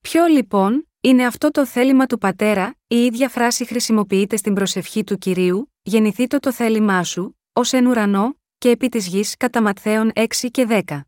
Ποιο 0.00 0.26
λοιπόν, 0.26 0.88
είναι 1.00 1.26
αυτό 1.26 1.50
το 1.50 1.66
θέλημα 1.66 2.06
του 2.06 2.18
πατέρα, 2.18 2.74
η 2.86 3.04
ίδια 3.04 3.28
φράση 3.28 3.64
χρησιμοποιείται 3.64 4.36
στην 4.36 4.54
προσευχή 4.54 5.04
του 5.04 5.18
κυρίου, 5.18 5.72
γεννηθεί 5.82 6.26
το 6.26 6.38
το 6.38 6.52
θέλημά 6.52 7.04
σου, 7.04 7.38
ως 7.52 7.72
εν 7.72 7.86
ουρανό, 7.86 8.38
και 8.58 8.70
επί 8.70 8.88
της 8.88 9.06
γης 9.06 9.36
κατά 9.36 9.62
Ματθαίων 9.62 10.12
6 10.14 10.24
και 10.50 10.66
10. 10.86 11.00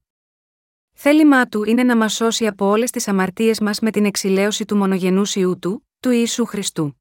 Θέλημά 1.03 1.47
του 1.47 1.65
είναι 1.65 1.83
να 1.83 1.97
μας 1.97 2.15
σώσει 2.15 2.47
από 2.47 2.67
όλες 2.67 2.91
τις 2.91 3.09
αμαρτίες 3.09 3.61
μας 3.61 3.81
με 3.81 3.91
την 3.91 4.05
εξηλαίωση 4.05 4.65
του 4.65 4.77
μονογενούς 4.77 5.35
ιού 5.35 5.59
του, 5.59 5.89
του 6.01 6.11
Ιησού 6.11 6.45
Χριστού. 6.45 7.01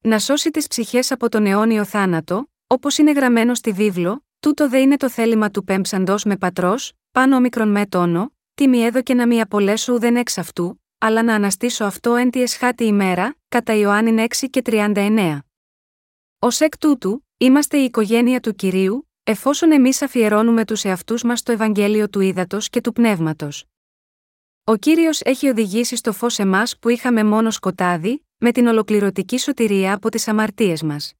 Να 0.00 0.18
σώσει 0.18 0.50
τις 0.50 0.66
ψυχές 0.66 1.10
από 1.10 1.28
τον 1.28 1.46
αιώνιο 1.46 1.84
θάνατο, 1.84 2.50
όπως 2.66 2.98
είναι 2.98 3.12
γραμμένο 3.12 3.54
στη 3.54 3.72
βίβλο, 3.72 4.26
τούτο 4.40 4.68
δε 4.68 4.78
είναι 4.78 4.96
το 4.96 5.10
θέλημα 5.10 5.50
του 5.50 5.64
πέμψαντο 5.64 6.14
με 6.24 6.36
πατρός, 6.36 6.92
πάνω 7.10 7.36
όμικρον 7.36 7.68
με 7.70 7.86
τόνο, 7.86 8.32
τι 8.54 8.68
μη 8.68 8.78
έδω 8.78 9.02
και 9.02 9.14
να 9.14 9.26
μη 9.26 9.40
απολέσω 9.40 9.92
ουδεν 9.92 10.16
εξ 10.16 10.38
αυτού, 10.38 10.82
αλλά 10.98 11.22
να 11.22 11.34
αναστήσω 11.34 11.84
αυτό 11.84 12.14
εν 12.14 12.30
τη 12.30 12.42
εσχάτη 12.42 12.84
ημέρα, 12.84 13.36
κατά 13.48 13.74
Ιωάννη 13.74 14.26
6 14.28 14.46
και 14.50 14.62
39. 14.64 15.38
Ω 16.38 16.48
εκ 16.58 16.78
τούτου, 16.78 17.26
είμαστε 17.36 17.78
η 17.78 17.84
οικογένεια 17.84 18.40
του 18.40 18.54
κυρίου, 18.54 19.11
εφόσον 19.24 19.72
εμείς 19.72 20.02
αφιερώνουμε 20.02 20.64
τους 20.64 20.84
εαυτούς 20.84 21.22
μας 21.22 21.38
στο 21.38 21.52
Ευαγγέλιο 21.52 22.08
του 22.08 22.20
Ήδατος 22.20 22.68
και 22.68 22.80
του 22.80 22.92
Πνεύματος. 22.92 23.64
Ο 24.64 24.76
κύριος 24.76 25.20
έχει 25.20 25.48
οδηγήσει 25.48 25.96
στο 25.96 26.12
φως 26.12 26.38
εμάς 26.38 26.78
που 26.78 26.88
είχαμε 26.88 27.24
μόνο 27.24 27.50
σκοτάδι, 27.50 28.26
με 28.38 28.52
την 28.52 28.66
ολοκληρωτική 28.66 29.38
σωτηρία 29.38 29.94
από 29.94 30.08
τις 30.08 30.28
αμαρτίες 30.28 30.82
μας. 30.82 31.12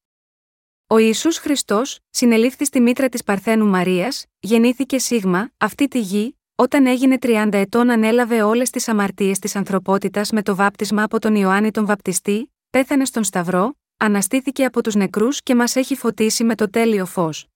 Ο 0.87 0.99
Ιησούς 0.99 1.39
Χριστός, 1.39 1.99
συνελήφθη 2.11 2.65
στη 2.65 2.81
μήτρα 2.81 3.09
της 3.09 3.25
Παρθένου 3.25 3.67
Μαρίας, 3.67 4.27
γεννήθηκε 4.41 4.99
σίγμα, 4.99 5.51
αυτή 5.57 5.89
τη 5.89 6.01
γη, 6.01 6.39
όταν 6.55 6.87
έγινε 6.87 7.19
30 7.19 7.49
ετών 7.53 7.91
ανέλαβε 7.91 8.43
όλες 8.43 8.71
τις 8.71 8.89
αμαρτίες 8.89 9.39
της 9.39 9.57
ανθρωπότητας 9.57 10.31
με 10.31 10.43
το 10.43 10.55
βάπτισμα 10.55 11.03
από 11.03 11.19
τον 11.19 11.35
Ιωάννη 11.35 11.71
τον 11.71 11.87
Βαπτιστή, 11.87 12.53
πέθανε 12.71 13.05
στον 13.05 13.25
Σταυρό, 13.25 13.75
αναστήθηκε 13.97 14.65
από 14.65 14.83
τους 14.83 14.95
νεκρούς 14.95 15.43
και 15.43 15.55
μας 15.55 15.77
έχει 15.77 15.97
φωτίσει 15.97 16.45
με 16.45 16.55
το 16.55 16.71
τέλειο 16.71 17.07
φως. 17.07 17.52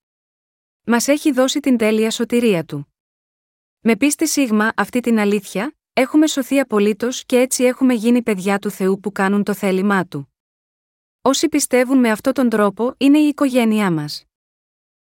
Μας 0.88 1.08
έχει 1.08 1.32
δώσει 1.32 1.60
την 1.60 1.76
τέλεια 1.76 2.10
σωτηρία 2.10 2.64
του. 2.64 2.94
Με 3.80 3.96
πίστη 3.96 4.28
σίγμα 4.28 4.72
αυτή 4.76 5.00
την 5.00 5.18
αλήθεια, 5.18 5.76
έχουμε 5.92 6.26
σωθεί 6.26 6.58
απολύτως 6.58 7.24
και 7.24 7.38
έτσι 7.38 7.64
έχουμε 7.64 7.94
γίνει 7.94 8.22
παιδιά 8.22 8.58
του 8.58 8.70
Θεού 8.70 9.00
που 9.00 9.12
κάνουν 9.12 9.42
το 9.42 9.54
θέλημά 9.54 10.06
του. 10.06 10.34
Όσοι 11.22 11.48
πιστεύουν 11.48 11.98
με 11.98 12.10
αυτόν 12.10 12.32
τον 12.32 12.48
τρόπο 12.48 12.94
είναι 12.96 13.18
η 13.18 13.26
οικογένειά 13.26 13.90
μας. 13.90 14.24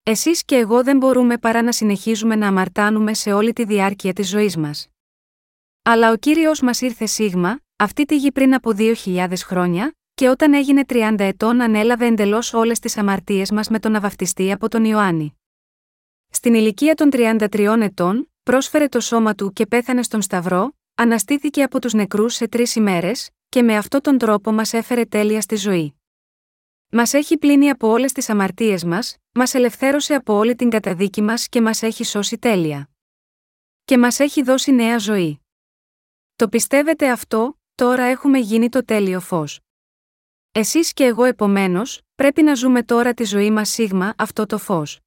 Εσείς 0.03 0.45
και 0.45 0.57
εγώ 0.57 0.83
δεν 0.83 0.97
μπορούμε 0.97 1.39
παρά 1.39 1.63
να 1.63 1.73
συνεχίζουμε 1.73 2.37
να 2.37 2.47
αμαρτάνουμε 2.49 3.15
σε 3.15 3.33
όλη 3.33 3.53
τη 3.53 3.65
διάρκεια 3.65 4.13
της 4.13 4.29
ζωής 4.29 4.57
μας. 4.57 4.89
Αλλά 5.83 6.11
ο 6.11 6.17
κύριος 6.17 6.61
μας 6.61 6.81
ήρθε 6.81 7.07
σίγμα, 7.07 7.61
αυτή 7.77 8.05
τη 8.05 8.17
γη 8.17 8.33
πριν 8.33 8.55
από 8.55 8.71
2.000 8.77 9.33
χρόνια, 9.45 9.95
και 10.15 10.29
όταν 10.29 10.55
έγινε 10.55 10.85
30 10.89 11.15
ετών 11.19 11.61
ανέλαβε 11.61 12.07
εντελώς 12.07 12.53
όλες 12.53 12.79
τις 12.79 12.97
αμαρτίες 12.97 13.51
μας 13.51 13.69
με 13.69 13.79
τον 13.79 13.95
αβαυτιστή 13.95 14.53
από 14.53 14.69
τον 14.69 14.85
Ιωάννη. 14.85 15.37
Στην 16.37 16.55
ηλικία 16.55 16.95
των 16.95 17.09
33 17.13 17.77
ετών, 17.81 18.33
πρόσφερε 18.43 18.89
το 18.89 19.01
σώμα 19.01 19.35
του 19.35 19.53
και 19.53 19.67
πέθανε 19.67 20.03
στον 20.03 20.23
Σταυρό, 20.23 20.77
αναστήθηκε 20.95 21.63
από 21.63 21.81
τους 21.81 21.93
νεκρούς 21.93 22.35
σε 22.35 22.49
τρεις 22.49 22.75
ημέρες, 22.75 23.31
και 23.49 23.63
με 23.63 23.77
αυτόν 23.77 24.01
τον 24.01 24.19
τρόπο 24.19 24.53
μας 24.53 24.73
έφερε 24.73 25.05
τέλεια 25.05 25.41
στη 25.41 25.57
ζωή. 25.57 26.01
Μας 26.89 27.13
έχει 27.15 27.39
πλύνει 27.39 27.71
από 27.71 27.89
όλες 27.89 28.13
τις 28.13 28.29
αμαρτίες 28.29 28.85
μας, 28.85 29.17
μας 29.33 29.55
ελευθέρωσε 29.55 30.15
από 30.15 30.35
όλη 30.35 30.55
την 30.55 30.71
καταδίκη 30.71 31.23
μας 31.23 31.49
και 31.49 31.61
μας 31.61 31.83
έχει 31.83 32.05
σώσει 32.05 32.39
τέλεια. 32.39 32.91
Και 33.85 33.99
μας 33.99 34.21
έχει 34.21 34.43
δώσει 34.43 34.73
νέα 34.73 34.99
ζωή. 34.99 35.41
Το 36.37 36.49
πιστεύετε 36.49 37.11
αυτό, 37.11 37.61
τώρα 37.75 38.05
έχουμε 38.05 38.39
γίνει 38.39 38.69
το 38.69 38.85
τέλειο 38.85 39.21
φως. 39.21 39.61
Εσείς 40.53 40.93
και 40.93 41.05
εγώ 41.05 41.25
επομένως, 41.25 42.01
πρέπει 42.15 42.43
να 42.43 42.55
ζούμε 42.55 42.83
τώρα 42.83 43.15
τη 43.15 43.25
ζωή 43.25 43.51
μας 43.51 43.69
σίγμα 43.69 44.15
αυτό 44.19 44.47
το 44.47 44.59
φως. 44.59 45.01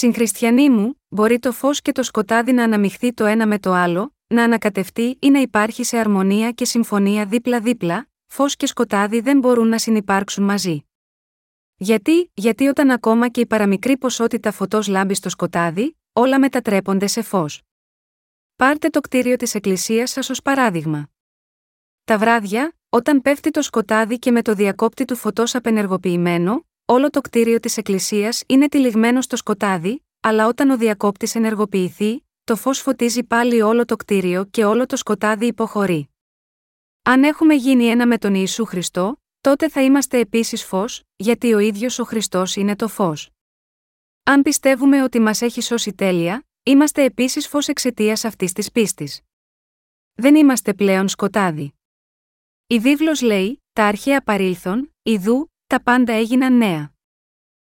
Συγχριστιανοί 0.00 0.70
μου, 0.70 1.00
μπορεί 1.08 1.38
το 1.38 1.52
φως 1.52 1.82
και 1.82 1.92
το 1.92 2.02
σκοτάδι 2.02 2.52
να 2.52 2.64
αναμειχθεί 2.64 3.12
το 3.12 3.24
ένα 3.24 3.46
με 3.46 3.58
το 3.58 3.72
άλλο, 3.72 4.14
να 4.26 4.42
ανακατευτεί 4.42 5.16
ή 5.20 5.30
να 5.30 5.40
υπάρχει 5.40 5.84
σε 5.84 5.98
αρμονία 5.98 6.50
και 6.50 6.64
συμφωνία 6.64 7.26
δίπλα-δίπλα, 7.26 8.08
φως 8.26 8.56
και 8.56 8.66
σκοτάδι 8.66 9.20
δεν 9.20 9.38
μπορούν 9.38 9.68
να 9.68 9.78
συνεπάρξουν 9.78 10.44
μαζί. 10.44 10.84
Γιατί, 11.76 12.30
γιατί 12.34 12.66
όταν 12.66 12.90
ακόμα 12.90 13.28
και 13.28 13.40
η 13.40 13.46
παραμικρή 13.46 13.98
ποσότητα 13.98 14.52
φωτός 14.52 14.86
λάμπει 14.86 15.14
στο 15.14 15.28
σκοτάδι, 15.28 15.96
όλα 16.12 16.38
μετατρέπονται 16.38 17.06
σε 17.06 17.22
φως. 17.22 17.62
Πάρτε 18.56 18.88
το 18.88 19.00
κτίριο 19.00 19.36
της 19.36 19.54
Εκκλησίας 19.54 20.10
σας 20.10 20.30
ως 20.30 20.42
παράδειγμα. 20.42 21.08
Τα 22.04 22.18
βράδια, 22.18 22.72
όταν 22.88 23.22
πέφτει 23.22 23.50
το 23.50 23.62
σκοτάδι 23.62 24.18
και 24.18 24.30
με 24.30 24.42
το 24.42 24.54
διακόπτη 24.54 25.04
του 25.04 25.16
φωτός 25.16 25.54
απενεργοποιημένο, 25.54 26.67
όλο 26.90 27.10
το 27.10 27.20
κτίριο 27.20 27.60
της 27.60 27.76
Εκκλησίας 27.76 28.42
είναι 28.46 28.68
τυλιγμένο 28.68 29.20
στο 29.20 29.36
σκοτάδι, 29.36 30.04
αλλά 30.20 30.46
όταν 30.46 30.70
ο 30.70 30.76
διακόπτης 30.76 31.34
ενεργοποιηθεί, 31.34 32.26
το 32.44 32.56
φως 32.56 32.78
φωτίζει 32.80 33.24
πάλι 33.24 33.62
όλο 33.62 33.84
το 33.84 33.96
κτίριο 33.96 34.44
και 34.44 34.64
όλο 34.64 34.86
το 34.86 34.96
σκοτάδι 34.96 35.46
υποχωρεί. 35.46 36.08
Αν 37.02 37.24
έχουμε 37.24 37.54
γίνει 37.54 37.84
ένα 37.84 38.06
με 38.06 38.18
τον 38.18 38.34
Ιησού 38.34 38.64
Χριστό, 38.64 39.22
τότε 39.40 39.68
θα 39.68 39.82
είμαστε 39.82 40.18
επίσης 40.18 40.64
φως, 40.64 41.02
γιατί 41.16 41.54
ο 41.54 41.58
ίδιος 41.58 41.98
ο 41.98 42.04
Χριστός 42.04 42.56
είναι 42.56 42.76
το 42.76 42.88
φως. 42.88 43.30
Αν 44.22 44.42
πιστεύουμε 44.42 45.02
ότι 45.02 45.20
μας 45.20 45.42
έχει 45.42 45.60
σώσει 45.60 45.92
τέλεια, 45.92 46.46
είμαστε 46.62 47.02
επίσης 47.02 47.48
φως 47.48 47.68
εξαιτίας 47.68 48.24
αυτής 48.24 48.52
της 48.52 48.72
πίστης. 48.72 49.20
Δεν 50.14 50.34
είμαστε 50.34 50.74
πλέον 50.74 51.08
σκοτάδι. 51.08 51.74
Η 52.66 52.78
βίβλος 52.78 53.20
λέει: 53.20 53.62
Τα 53.72 53.84
αρχαία 53.84 54.22
παρήλθον, 54.22 54.94
ιδού, 55.02 55.50
τα 55.68 55.82
πάντα 55.82 56.12
έγιναν 56.12 56.56
νέα. 56.56 56.92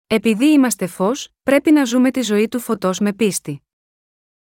Επειδή 0.07 0.45
είμαστε 0.45 0.87
φως, 0.87 1.29
πρέπει 1.43 1.71
να 1.71 1.83
ζούμε 1.85 2.11
τη 2.11 2.21
ζωή 2.21 2.47
του 2.47 2.59
φωτός 2.59 2.99
με 2.99 3.13
πίστη. 3.13 3.61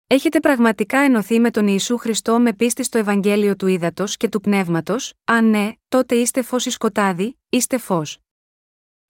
Έχετε 0.07 0.41
πραγματικά 0.41 0.99
ενωθεί 0.99 1.41
με 1.41 1.51
τον 1.51 1.67
Ιησού 1.69 1.97
Χριστό 1.97 2.39
με 2.39 2.53
πίστη 2.53 2.83
στο 2.83 2.99
Ευαγγέλιο 2.99 3.57
του 3.57 3.67
Ήδατος 3.67 4.17
και 4.17 4.29
του 4.29 4.41
Πνεύματος, 4.41 5.13
αν 5.25 5.51
ναι, 5.51 5.73
τότε 5.89 6.15
είστε 6.15 6.43
φως 6.43 6.67
ή 6.67 6.71
σκοτάδι, 6.71 7.39
είστε 7.49 7.79
φως. 7.79 8.19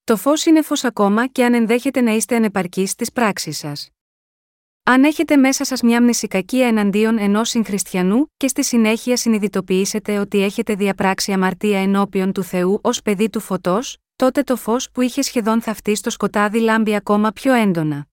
Το 0.04 0.16
φως 0.16 0.44
είναι 0.44 0.62
φως 0.62 0.84
ακόμα 0.84 1.26
και 1.26 1.44
αν 1.44 1.54
ενδέχεται 1.54 2.00
να 2.00 2.10
είστε 2.10 2.36
ανεπαρκείς 2.36 2.90
στι 2.90 3.10
πράξει 3.12 3.52
σας. 3.52 3.90
Αν 4.82 5.04
έχετε 5.04 5.36
μέσα 5.36 5.64
σας 5.64 5.82
μια 5.82 6.02
μνησικακία 6.02 6.66
εναντίον 6.66 7.18
ενός 7.18 7.48
συγχριστιανού 7.48 8.26
και 8.36 8.48
στη 8.48 8.64
συνέχεια 8.64 9.16
συνειδητοποιήσετε 9.16 10.18
ότι 10.18 10.42
έχετε 10.42 10.74
διαπράξει 10.74 11.32
αμαρτία 11.32 11.78
ενώπιον 11.78 12.32
του 12.32 12.42
Θεού 12.42 12.80
ως 12.82 13.02
παιδί 13.02 13.30
του 13.30 13.40
φωτός, 13.40 13.98
τότε 14.16 14.42
το 14.42 14.56
φως 14.56 14.90
που 14.90 15.00
είχε 15.00 15.22
σχεδόν 15.22 15.60
θαυτεί 15.60 15.94
στο 15.94 16.10
σκοτάδι 16.10 16.60
λάμπει 16.60 16.94
ακόμα 16.94 17.32
πιο 17.32 17.52
έντονα. 17.52 18.06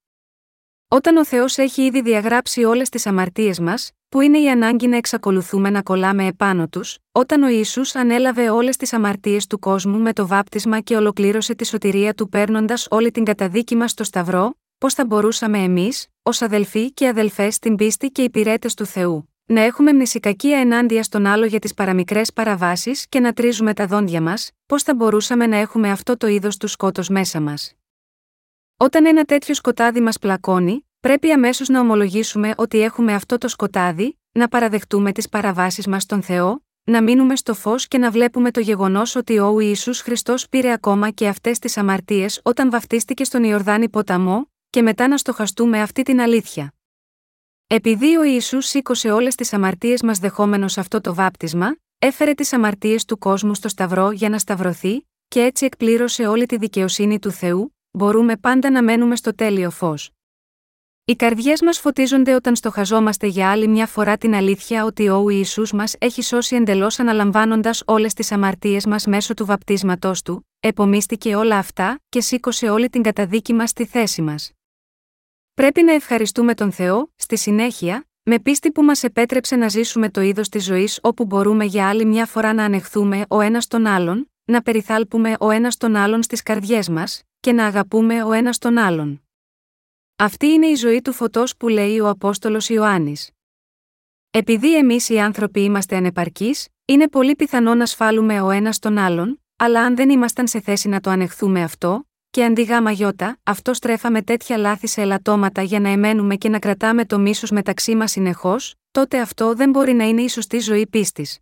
Όταν 0.88 1.18
ο 1.18 1.26
Θεός 1.26 1.58
έχει 1.58 1.82
ήδη 1.82 2.02
διαγράψει 2.02 2.64
όλες 2.64 2.90
τις 2.90 3.06
αμαρτίες 3.06 3.60
μας, 3.60 3.92
που 4.10 4.22
είναι 4.22 4.40
η 4.40 4.50
ανάγκη 4.50 4.88
να 4.88 4.98
εξακολουθούμε 4.98 5.70
να 5.70 5.82
κολλάμε 5.82 6.26
επάνω 6.26 6.68
τους, 6.68 6.98
όταν 7.12 7.44
ο 7.44 7.48
Ιησούς 7.48 7.96
ανέλαβε 7.96 8.50
όλες 8.50 8.78
τις 8.78 8.94
αμαρτίες 8.94 9.48
του 9.48 9.60
κόσμου 9.60 10.00
με 10.00 10.14
το 10.14 10.28
βάπτισμα 10.28 10.80
και 10.80 10.96
ολοκλήρωσε 10.96 11.56
τη 11.56 11.66
σωτηρία 11.66 12.14
του 12.14 12.30
παίρνοντας 12.30 12.88
όλη 12.90 13.12
την 13.12 13.24
καταδίκη 13.24 13.76
μας 13.76 13.92
στο 13.92 14.04
Σταυρό, 14.04 14.56
πώς 14.78 14.94
θα 14.94 15.06
μπορούσαμε 15.06 15.58
εμείς, 15.58 16.08
ως 16.24 16.42
αδελφοί 16.42 16.92
και 16.92 17.08
αδελφές 17.08 17.56
στην 17.56 17.76
πίστη 17.76 18.08
και 18.08 18.22
υπηρέτες 18.22 18.74
του 18.74 18.86
Θεού, 18.86 19.33
να 19.46 19.62
έχουμε 19.62 19.94
μνησικακία 19.94 20.60
ενάντια 20.60 21.04
στον 21.04 21.26
άλλο 21.26 21.46
για 21.46 21.60
τις 21.60 21.74
παραμικρές 21.74 22.34
παραβάσεις 22.34 23.08
και 23.10 23.20
να 23.20 23.34
τρίζουμε 23.34 23.74
τα 23.74 23.88
δόντια 23.88 24.22
μας, 24.22 24.52
πώς 24.66 24.84
θα 24.84 24.96
μπορούσαμε 24.96 25.48
να 25.48 25.58
έχουμε 25.58 25.92
αυτό 25.92 26.18
το 26.18 26.28
είδος 26.28 26.58
του 26.58 26.68
σκότω 26.68 27.04
μέσα 27.10 27.40
μας. 27.42 27.74
Όταν 28.78 29.06
ένα 29.06 29.24
τέτοιο 29.24 29.54
σκοτάδι 29.54 30.02
μας 30.02 30.20
πλακώνει, 30.20 30.88
πρέπει 31.00 31.32
αμέσως 31.32 31.70
να 31.70 31.80
ομολογήσουμε 31.80 32.54
ότι 32.58 32.82
έχουμε 32.82 33.14
αυτό 33.14 33.38
το 33.38 33.48
σκοτάδι, 33.48 34.20
να 34.32 34.48
παραδεχτούμε 34.48 35.12
τις 35.12 35.30
παραβάσεις 35.30 35.88
μας 35.88 36.04
στον 36.04 36.22
Θεό, 36.22 36.64
να 36.84 37.04
μείνουμε 37.04 37.36
στο 37.36 37.54
φως 37.54 37.88
και 37.88 37.98
να 37.98 38.12
βλέπουμε 38.12 38.52
το 38.52 38.60
γεγονός 38.60 39.16
ότι 39.16 39.40
ο 39.40 39.60
Ιησούς 39.60 40.02
Χριστός 40.02 40.50
πήρε 40.50 40.72
ακόμα 40.72 41.10
και 41.10 41.28
αυτές 41.28 41.60
τις 41.60 41.78
αμαρτίες 41.78 42.40
όταν 42.44 42.70
βαφτίστηκε 42.70 43.24
στον 43.24 43.44
Ιορδάνη 43.44 43.90
ποταμό, 43.90 44.52
και 44.70 44.82
μετά 44.82 45.08
να 45.08 45.18
στοχαστούμε 45.18 45.82
αυτή 45.82 46.04
την 46.04 46.22
αλήθεια. 46.22 46.74
Επειδή 47.76 48.16
ο 48.16 48.24
Ιησούς 48.24 48.66
σήκωσε 48.66 49.12
όλες 49.12 49.36
τις 49.36 49.54
αμαρτίες 49.54 50.02
μας 50.02 50.20
δεχόμενος 50.20 50.78
αυτό 50.78 51.02
το 51.02 51.14
βάπτισμα, 51.14 51.76
έφερε 52.00 52.34
τις 52.34 52.54
αμαρτίες 52.54 53.06
του 53.06 53.18
κόσμου 53.18 53.56
στο 53.56 53.68
Σταυρό 53.68 54.12
για 54.12 54.30
να 54.30 54.38
σταυρωθεί, 54.38 55.08
και 55.28 55.42
έτσι 55.42 55.66
εκπλήρωσε 55.66 56.28
όλη 56.28 56.46
τη 56.46 56.58
δικαιοσύνη 56.58 57.20
του 57.20 57.32
Θεού, 57.32 57.76
μπορούμε 57.92 58.38
πάντα 58.38 58.72
να 58.72 58.84
μένουμε 58.84 59.16
στο 59.16 59.36
τέλειο 59.36 59.70
φως. 59.70 60.10
Οι 61.06 61.16
καρδιές 61.16 61.62
μας 61.62 61.80
φωτίζονται 61.80 62.34
όταν 62.34 62.56
στοχαζόμαστε 62.56 63.28
για 63.28 63.52
άλλη 63.52 63.68
μια 63.68 63.88
φορά 63.88 64.18
την 64.18 64.34
αλήθεια 64.34 64.86
ότι 64.86 65.10
ο 65.10 65.30
Ιησούς 65.30 65.72
μας 65.72 65.96
έχει 65.98 66.22
σώσει 66.22 66.56
εντελώς 66.56 67.00
αναλαμβάνοντας 67.00 67.84
όλες 67.86 68.14
τις 68.14 68.32
αμαρτίες 68.32 68.86
μας 68.86 69.06
μέσω 69.06 69.34
του 69.34 69.46
βαπτίσματός 69.46 70.22
του, 70.22 70.48
επομίστηκε 70.60 71.36
όλα 71.36 71.58
αυτά 71.58 72.00
και 72.10 72.22
σήκωσε 72.22 72.70
όλη 72.70 72.90
την 72.90 73.02
καταδίκη 73.02 73.54
μας 73.54 73.70
στη 73.70 73.86
θέση 73.86 74.22
μας. 74.22 74.52
Πρέπει 75.54 75.84
να 75.84 75.94
ευχαριστούμε 75.94 76.54
τον 76.54 76.72
Θεό, 76.72 77.12
στη 77.16 77.38
συνέχεια, 77.38 78.08
με 78.24 78.40
πίστη 78.40 78.72
που 78.72 78.84
μας 78.84 79.04
επέτρεψε 79.04 79.56
να 79.56 79.68
ζήσουμε 79.68 80.10
το 80.10 80.22
είδος 80.22 80.50
της 80.50 80.64
ζωής 80.64 81.00
όπου 81.02 81.26
μπορούμε 81.26 81.66
για 81.66 81.90
άλλη 81.90 82.06
μια 82.06 82.26
φορά 82.26 82.54
να 82.54 82.64
ανεχθούμε 82.64 83.26
ο 83.30 83.42
ένας 83.42 83.68
τον 83.68 83.86
άλλον, 83.86 84.32
να 84.46 84.62
περιθάλπουμε 84.62 85.36
ο 85.40 85.50
ένας 85.50 85.78
τον 85.78 85.96
άλλον 85.96 86.24
στις 86.24 86.44
καρδιές 86.44 86.90
μας, 86.90 87.24
και 87.40 87.52
να 87.52 87.66
αγαπούμε 87.66 88.24
ο 88.24 88.32
ένας 88.32 88.58
τον 88.58 88.78
άλλον. 88.78 89.28
Αυτή 90.16 90.48
είναι 90.48 90.68
η 90.68 90.76
ζωή 90.76 91.02
του 91.02 91.14
φωτός 91.14 91.58
που 91.58 91.68
λέει 91.68 92.00
ο 92.00 92.10
Απόστολος 92.10 92.70
Ιωάννης. 92.70 93.32
Επειδή 94.32 94.78
εμείς 94.78 95.10
οι 95.10 95.20
άνθρωποι 95.20 95.64
είμαστε 95.64 95.96
ανεπαρκείς, 95.96 96.68
είναι 96.86 97.10
πολύ 97.10 97.36
πιθανό 97.36 97.76
να 97.76 97.86
σφάλουμε 97.86 98.42
ο 98.42 98.50
ένας 98.50 98.80
τον 98.80 98.98
άλλον, 98.98 99.44
αλλά 99.56 99.82
αν 99.82 99.96
δεν 99.96 100.10
ήμασταν 100.10 100.48
σε 100.48 100.60
θέση 100.62 100.90
να 100.90 101.00
το 101.00 101.10
ανεχθούμε 101.10 101.64
αυτό, 101.64 102.08
και 102.34 102.44
αντί 102.44 102.64
γάμα 102.64 102.92
γιώτα, 102.92 103.40
αυτό 103.44 103.74
στρέφαμε 103.74 104.22
τέτοια 104.22 104.58
λάθη 104.58 104.88
σε 104.88 105.02
ελαττώματα 105.02 105.62
για 105.62 105.80
να 105.80 105.90
εμένουμε 105.90 106.36
και 106.36 106.50
να 106.50 106.60
κρατάμε 106.60 107.06
το 107.06 107.20
μίσος 107.20 107.52
μεταξύ 107.52 107.96
μας 107.96 108.12
συνεχώς, 108.12 108.76
τότε 108.92 109.20
αυτό 109.20 109.56
δεν 109.56 109.70
μπορεί 109.70 109.94
να 109.94 110.04
είναι 110.04 110.22
η 110.22 110.30
σωστή 110.30 110.60
ζωή 110.60 110.88
πίστης. 110.88 111.40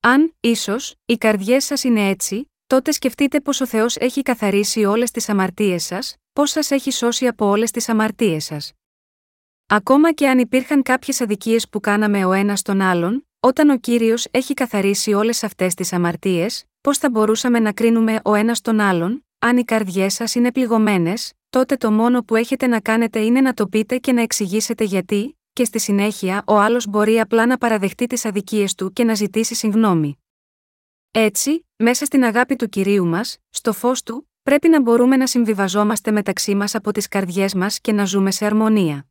Αν, 0.00 0.34
ίσως, 0.40 0.94
οι 1.04 1.16
καρδιές 1.16 1.64
σας 1.64 1.84
είναι 1.84 2.08
έτσι, 2.08 2.50
τότε 2.66 2.92
σκεφτείτε 2.92 3.40
πως 3.40 3.60
ο 3.60 3.66
Θεός 3.66 3.96
έχει 3.96 4.22
καθαρίσει 4.22 4.84
όλες 4.84 5.10
τις 5.10 5.28
αμαρτίες 5.28 5.84
σας, 5.84 6.16
πώ 6.32 6.46
σας 6.46 6.70
έχει 6.70 6.90
σώσει 6.90 7.26
από 7.26 7.46
όλες 7.46 7.70
τις 7.70 7.88
αμαρτίες 7.88 8.44
σας. 8.44 8.72
Ακόμα 9.66 10.12
και 10.12 10.28
αν 10.28 10.38
υπήρχαν 10.38 10.82
κάποιες 10.82 11.20
αδικίες 11.20 11.68
που 11.68 11.80
κάναμε 11.80 12.24
ο 12.24 12.32
ένας 12.32 12.62
τον 12.62 12.80
άλλον, 12.80 13.26
όταν 13.40 13.70
ο 13.70 13.78
κύριος 13.78 14.26
έχει 14.30 14.54
καθαρίσει 14.54 15.12
όλες 15.12 15.42
αυτές 15.42 15.74
τις 15.74 15.92
αμαρτίες, 15.92 16.64
πώ 16.80 16.94
θα 16.94 17.10
μπορούσαμε 17.10 17.58
να 17.58 17.72
κρίνουμε 17.72 18.20
ο 18.24 18.34
ένας 18.34 18.60
τον 18.60 18.80
άλλον, 18.80 19.24
αν 19.42 19.56
οι 19.56 19.64
καρδιές 19.64 20.14
σας 20.14 20.34
είναι 20.34 20.52
πληγωμένες, 20.52 21.32
τότε 21.50 21.76
το 21.76 21.90
μόνο 21.90 22.22
που 22.22 22.36
έχετε 22.36 22.66
να 22.66 22.80
κάνετε 22.80 23.20
είναι 23.20 23.40
να 23.40 23.54
το 23.54 23.66
πείτε 23.66 23.98
και 23.98 24.12
να 24.12 24.22
εξηγήσετε 24.22 24.84
γιατί, 24.84 25.38
και 25.52 25.64
στη 25.64 25.78
συνέχεια 25.78 26.42
ο 26.46 26.58
άλλος 26.58 26.86
μπορεί 26.86 27.20
απλά 27.20 27.46
να 27.46 27.58
παραδεχτεί 27.58 28.06
τις 28.06 28.24
αδικίες 28.24 28.74
του 28.74 28.92
και 28.92 29.04
να 29.04 29.14
ζητήσει 29.14 29.54
συγγνώμη. 29.54 30.18
Έτσι, 31.10 31.66
μέσα 31.76 32.04
στην 32.04 32.24
αγάπη 32.24 32.56
του 32.56 32.68
κυρίου 32.68 33.06
μας, 33.06 33.38
στο 33.50 33.72
φως 33.72 34.02
του, 34.02 34.30
πρέπει 34.42 34.68
να 34.68 34.80
μπορούμε 34.80 35.16
να 35.16 35.26
συμβιβαζόμαστε 35.26 36.10
μεταξύ 36.10 36.54
μας 36.54 36.74
από 36.74 36.92
τις 36.92 37.08
καρδιές 37.08 37.54
μας 37.54 37.80
και 37.80 37.92
να 37.92 38.04
ζούμε 38.04 38.30
σε 38.30 38.46
αρμονία. 38.46 39.06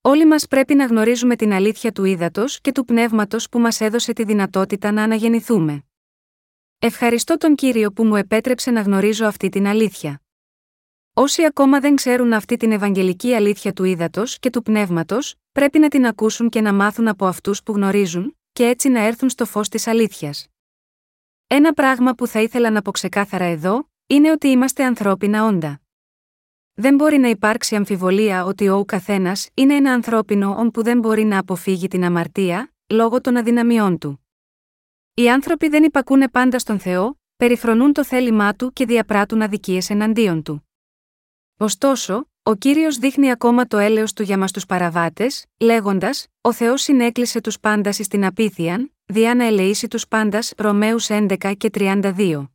Όλοι 0.00 0.26
μας 0.26 0.46
πρέπει 0.46 0.74
να 0.74 0.86
γνωρίζουμε 0.86 1.36
την 1.36 1.52
αλήθεια 1.52 1.92
του 1.92 2.04
ύδατος 2.04 2.60
και 2.60 2.72
του 2.72 2.84
πνεύματος 2.84 3.48
που 3.48 3.58
μας 3.58 3.80
έδωσε 3.80 4.12
τη 4.12 4.24
δυνατότητα 4.24 4.92
να 4.92 5.02
αναγεννηθούμε. 5.02 5.84
Ευχαριστώ 6.78 7.36
τον 7.36 7.54
κύριο 7.54 7.92
που 7.92 8.04
μου 8.04 8.16
επέτρεψε 8.16 8.70
να 8.70 8.80
γνωρίζω 8.80 9.26
αυτή 9.26 9.48
την 9.48 9.66
αλήθεια. 9.66 10.20
Όσοι 11.14 11.44
ακόμα 11.44 11.80
δεν 11.80 11.94
ξέρουν 11.96 12.32
αυτή 12.32 12.56
την 12.56 12.72
ευαγγελική 12.72 13.34
αλήθεια 13.34 13.72
του 13.72 13.84
ύδατο 13.84 14.22
και 14.40 14.50
του 14.50 14.62
πνεύματος, 14.62 15.34
πρέπει 15.52 15.78
να 15.78 15.88
την 15.88 16.06
ακούσουν 16.06 16.48
και 16.48 16.60
να 16.60 16.72
μάθουν 16.72 17.08
από 17.08 17.26
αυτούς 17.26 17.62
που 17.62 17.72
γνωρίζουν, 17.72 18.36
και 18.52 18.66
έτσι 18.66 18.88
να 18.88 19.00
έρθουν 19.00 19.28
στο 19.28 19.44
φως 19.46 19.68
της 19.68 19.86
αλήθειας. 19.86 20.46
Ένα 21.46 21.72
πράγμα 21.72 22.14
που 22.14 22.26
θα 22.26 22.40
ήθελα 22.40 22.70
να 22.70 22.82
πω 22.82 22.90
ξεκάθαρα 22.90 23.44
εδώ, 23.44 23.88
είναι 24.06 24.30
ότι 24.30 24.48
είμαστε 24.48 24.84
ανθρώπινα 24.84 25.44
όντα. 25.44 25.80
Δεν 26.74 26.94
μπορεί 26.94 27.18
να 27.18 27.28
υπάρξει 27.28 27.76
αμφιβολία 27.76 28.44
ότι 28.44 28.68
ο 28.68 28.84
καθένας 28.84 29.48
είναι 29.54 29.74
ένα 29.74 29.92
ανθρώπινο 29.92 30.54
όν 30.58 30.70
που 30.70 30.82
δεν 30.82 30.98
μπορεί 30.98 31.24
να 31.24 31.38
αποφύγει 31.38 31.88
την 31.88 32.04
αμαρτία, 32.04 32.72
λόγω 32.86 33.20
των 33.20 33.36
αδυναμιών 33.36 33.98
του. 33.98 34.23
Οι 35.16 35.30
άνθρωποι 35.30 35.68
δεν 35.68 35.84
υπακούνε 35.84 36.28
πάντα 36.28 36.58
στον 36.58 36.78
Θεό, 36.78 37.20
περιφρονούν 37.36 37.92
το 37.92 38.04
θέλημά 38.04 38.54
του 38.54 38.72
και 38.72 38.84
διαπράττουν 38.84 39.42
αδικίες 39.42 39.90
εναντίον 39.90 40.42
του. 40.42 40.68
Ωστόσο, 41.56 42.28
ο 42.42 42.54
κύριος 42.54 42.96
δείχνει 42.96 43.30
ακόμα 43.30 43.66
το 43.66 43.78
έλεος 43.78 44.12
του 44.12 44.22
για 44.22 44.38
μας 44.38 44.52
τους 44.52 44.66
παραβάτες, 44.66 45.46
λέγοντας: 45.60 46.26
Ο 46.40 46.52
Θεός 46.52 46.82
συνέκλεισε 46.82 47.40
τους 47.40 47.60
πάντας 47.60 47.96
στην 47.96 48.24
απίθιαν, 48.24 48.92
διά 49.04 49.34
να 49.34 49.44
ελεήσει 49.44 49.88
τους 49.88 50.08
πάντας 50.08 50.52
Ρωμαίους 50.56 51.06
11 51.10 51.54
και 51.56 51.70
32. 51.70 52.50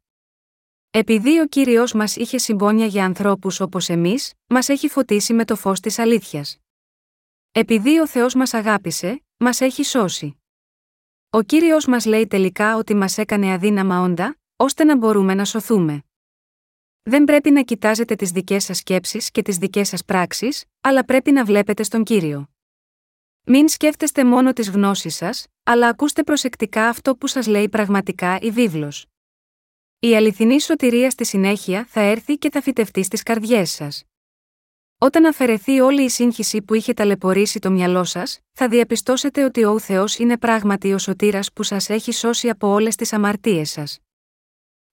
Επειδή 0.90 1.40
ο 1.40 1.48
κύριος 1.48 1.94
μας 1.94 2.16
είχε 2.16 2.38
συμπόνια 2.38 2.86
για 2.86 3.06
ανθρώπους 3.06 3.60
όπως 3.60 3.90
εμείς, 3.90 4.34
μας 4.48 4.70
έχει 4.70 4.90
φωτίσει 4.90 5.34
με 5.34 5.46
το 5.46 5.56
φως 5.56 5.80
της 5.80 6.00
αλήθειας. 6.00 6.58
Επειδή 7.52 8.00
ο 8.00 8.08
Θεός 8.08 8.34
μας 8.34 8.54
αγάπησε, 8.54 9.24
μας 9.38 9.62
έχει 9.62 9.84
σώσει. 9.84 10.39
Ο 11.32 11.42
κύριος 11.42 11.86
μας 11.86 12.06
λέει 12.06 12.28
τελικά 12.28 12.76
ότι 12.76 12.96
μας 12.96 13.18
έκανε 13.18 13.54
αδύναμα 13.54 14.02
όντα, 14.02 14.38
ώστε 14.56 14.84
να 14.84 14.98
μπορούμε 14.98 15.34
να 15.34 15.46
σωθούμε. 15.46 16.04
Δεν 17.04 17.24
πρέπει 17.24 17.52
να 17.52 17.64
κοιτάζετε 17.64 18.16
τις 18.16 18.32
δικές 18.32 18.64
σας 18.64 18.78
σκέψεις 18.78 19.32
και 19.32 19.42
τις 19.42 19.58
δικές 19.58 19.88
σας 19.88 20.06
πράξεις, 20.06 20.66
αλλά 20.82 21.06
πρέπει 21.06 21.32
να 21.32 21.46
βλέπετε 21.46 21.84
στον 21.84 22.04
κύριο. 22.04 22.50
Μην 23.44 23.68
σκέφτεστε 23.68 24.26
μόνο 24.26 24.54
τις 24.54 24.70
γνώσεις 24.70 25.16
σας, 25.16 25.48
αλλά 25.64 25.88
ακούστε 25.88 26.24
προσεκτικά 26.24 26.88
αυτό 26.88 27.16
που 27.16 27.28
σας 27.28 27.48
λέει 27.48 27.70
πραγματικά 27.70 28.40
η 28.42 28.52
βίβλος. 28.52 29.06
Η 30.00 30.16
αληθινή 30.16 30.62
σωτηρία 30.62 31.10
στη 31.10 31.26
συνέχεια 31.26 31.86
θα 31.86 32.02
έρθει 32.02 32.38
και 32.38 32.50
θα 32.52 32.62
φυτευτεί 32.62 33.04
στις 33.04 33.24
καρδιές 33.24 33.72
σας. 33.72 34.04
Όταν 35.02 35.26
αφαιρεθεί 35.26 35.80
όλη 35.80 36.04
η 36.04 36.10
σύγχυση 36.10 36.62
που 36.62 36.74
είχε 36.74 36.94
ταλαιπωρήσει 36.94 37.60
το 37.60 37.72
μυαλό 37.72 38.04
σας, 38.04 38.40
θα 38.52 38.68
διαπιστώσετε 38.68 39.44
ότι 39.44 39.64
ο 39.64 39.80
Θεός 39.80 40.18
είναι 40.18 40.38
πράγματι 40.38 40.94
ο 40.94 40.98
σωτήρας 40.98 41.54
που 41.54 41.64
σας 41.64 41.90
έχει 41.90 42.12
σώσει 42.12 42.50
από 42.50 42.68
όλες 42.68 42.96
τις 42.96 43.14
αμαρτίες 43.14 43.70
σας. 43.70 44.00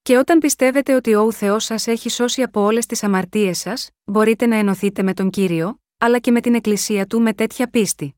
Και 0.03 0.17
όταν 0.17 0.39
πιστεύετε 0.39 0.95
ότι 0.95 1.15
ο 1.15 1.33
Θεός 1.33 1.65
σας 1.65 1.87
έχει 1.87 2.09
σώσει 2.09 2.43
από 2.43 2.61
όλες 2.61 2.87
τις 2.87 3.03
αμαρτίες 3.03 3.59
σας, 3.59 3.91
μπορείτε 4.05 4.47
να 4.47 4.57
ενωθείτε 4.57 5.03
με 5.03 5.15
τον 5.15 5.31
κύριο, 5.31 5.81
αλλά 5.99 6.19
και 6.19 6.31
με 6.31 6.41
την 6.41 6.55
Εκκλησία 6.55 7.07
του 7.07 7.21
με 7.21 7.33
τέτοια 7.33 7.71
πίστη. 7.71 8.17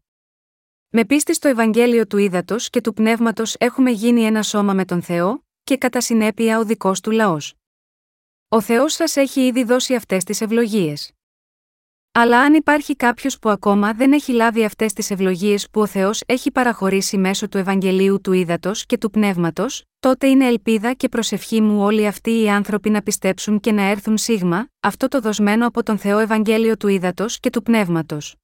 Με 0.89 1.05
πίστη 1.05 1.34
στο 1.34 1.49
Ευαγγέλιο 1.49 2.07
του 2.07 2.18
Ήδατος 2.18 2.70
και 2.70 2.80
του 2.80 2.93
Πνεύματος 2.93 3.57
έχουμε 3.59 3.91
γίνει 3.91 4.22
ένα 4.22 4.43
σώμα 4.43 4.72
με 4.72 4.84
τον 4.84 5.03
Θεό, 5.03 5.45
και 5.64 5.76
κατά 5.76 6.01
συνέπεια 6.01 6.59
ο 6.59 6.64
δικός 6.64 7.01
του 7.01 7.11
λαός. 7.11 7.55
Ο 8.49 8.61
Θεός 8.61 8.93
σας 8.93 9.16
έχει 9.16 9.47
ήδη 9.47 9.64
δώσει 9.64 9.95
αυτές 9.95 10.24
τις 10.24 10.41
ευλογίες. 10.41 11.12
Αλλά 12.21 12.41
αν 12.41 12.55
υπάρχει 12.55 12.97
κάποιος 12.97 13.39
που 13.39 13.49
ακόμα 13.49 13.93
δεν 13.93 14.12
έχει 14.12 14.33
λάβει 14.33 14.64
αυτές 14.64 14.93
τις 14.93 15.11
ευλογίες 15.11 15.71
που 15.71 15.81
ο 15.81 15.87
Θεός 15.87 16.23
έχει 16.27 16.51
παραχωρήσει 16.51 17.19
μέσω 17.19 17.49
του 17.49 17.59
Ευαγγελίου 17.59 18.21
του 18.21 18.33
Ήδατος 18.33 18.87
και 18.87 18.99
του 18.99 19.11
Πνεύματος, 19.11 19.85
τότε 20.01 20.27
είναι 20.27 20.47
ελπίδα 20.47 20.93
και 20.93 21.09
προσευχή 21.09 21.61
μου 21.61 21.83
όλοι 21.83 22.07
αυτοί 22.07 22.43
οι 22.43 22.51
άνθρωποι 22.51 22.91
να 22.91 23.03
πιστέψουν 23.03 23.61
και 23.61 23.73
να 23.73 23.83
έρθουν 23.83 24.16
σίγμα, 24.16 24.69
αυτό 24.81 25.09
το 25.09 25.21
δοσμένο 25.21 25.66
από 25.66 25.83
τον 25.83 25.99
Θεό 25.99 26.19
Ευαγγέλιο 26.19 26.77
του 26.77 26.89
Ήδατος 26.89 27.41
και 27.41 27.51
του 27.51 27.62
Πνεύματος. 27.62 28.37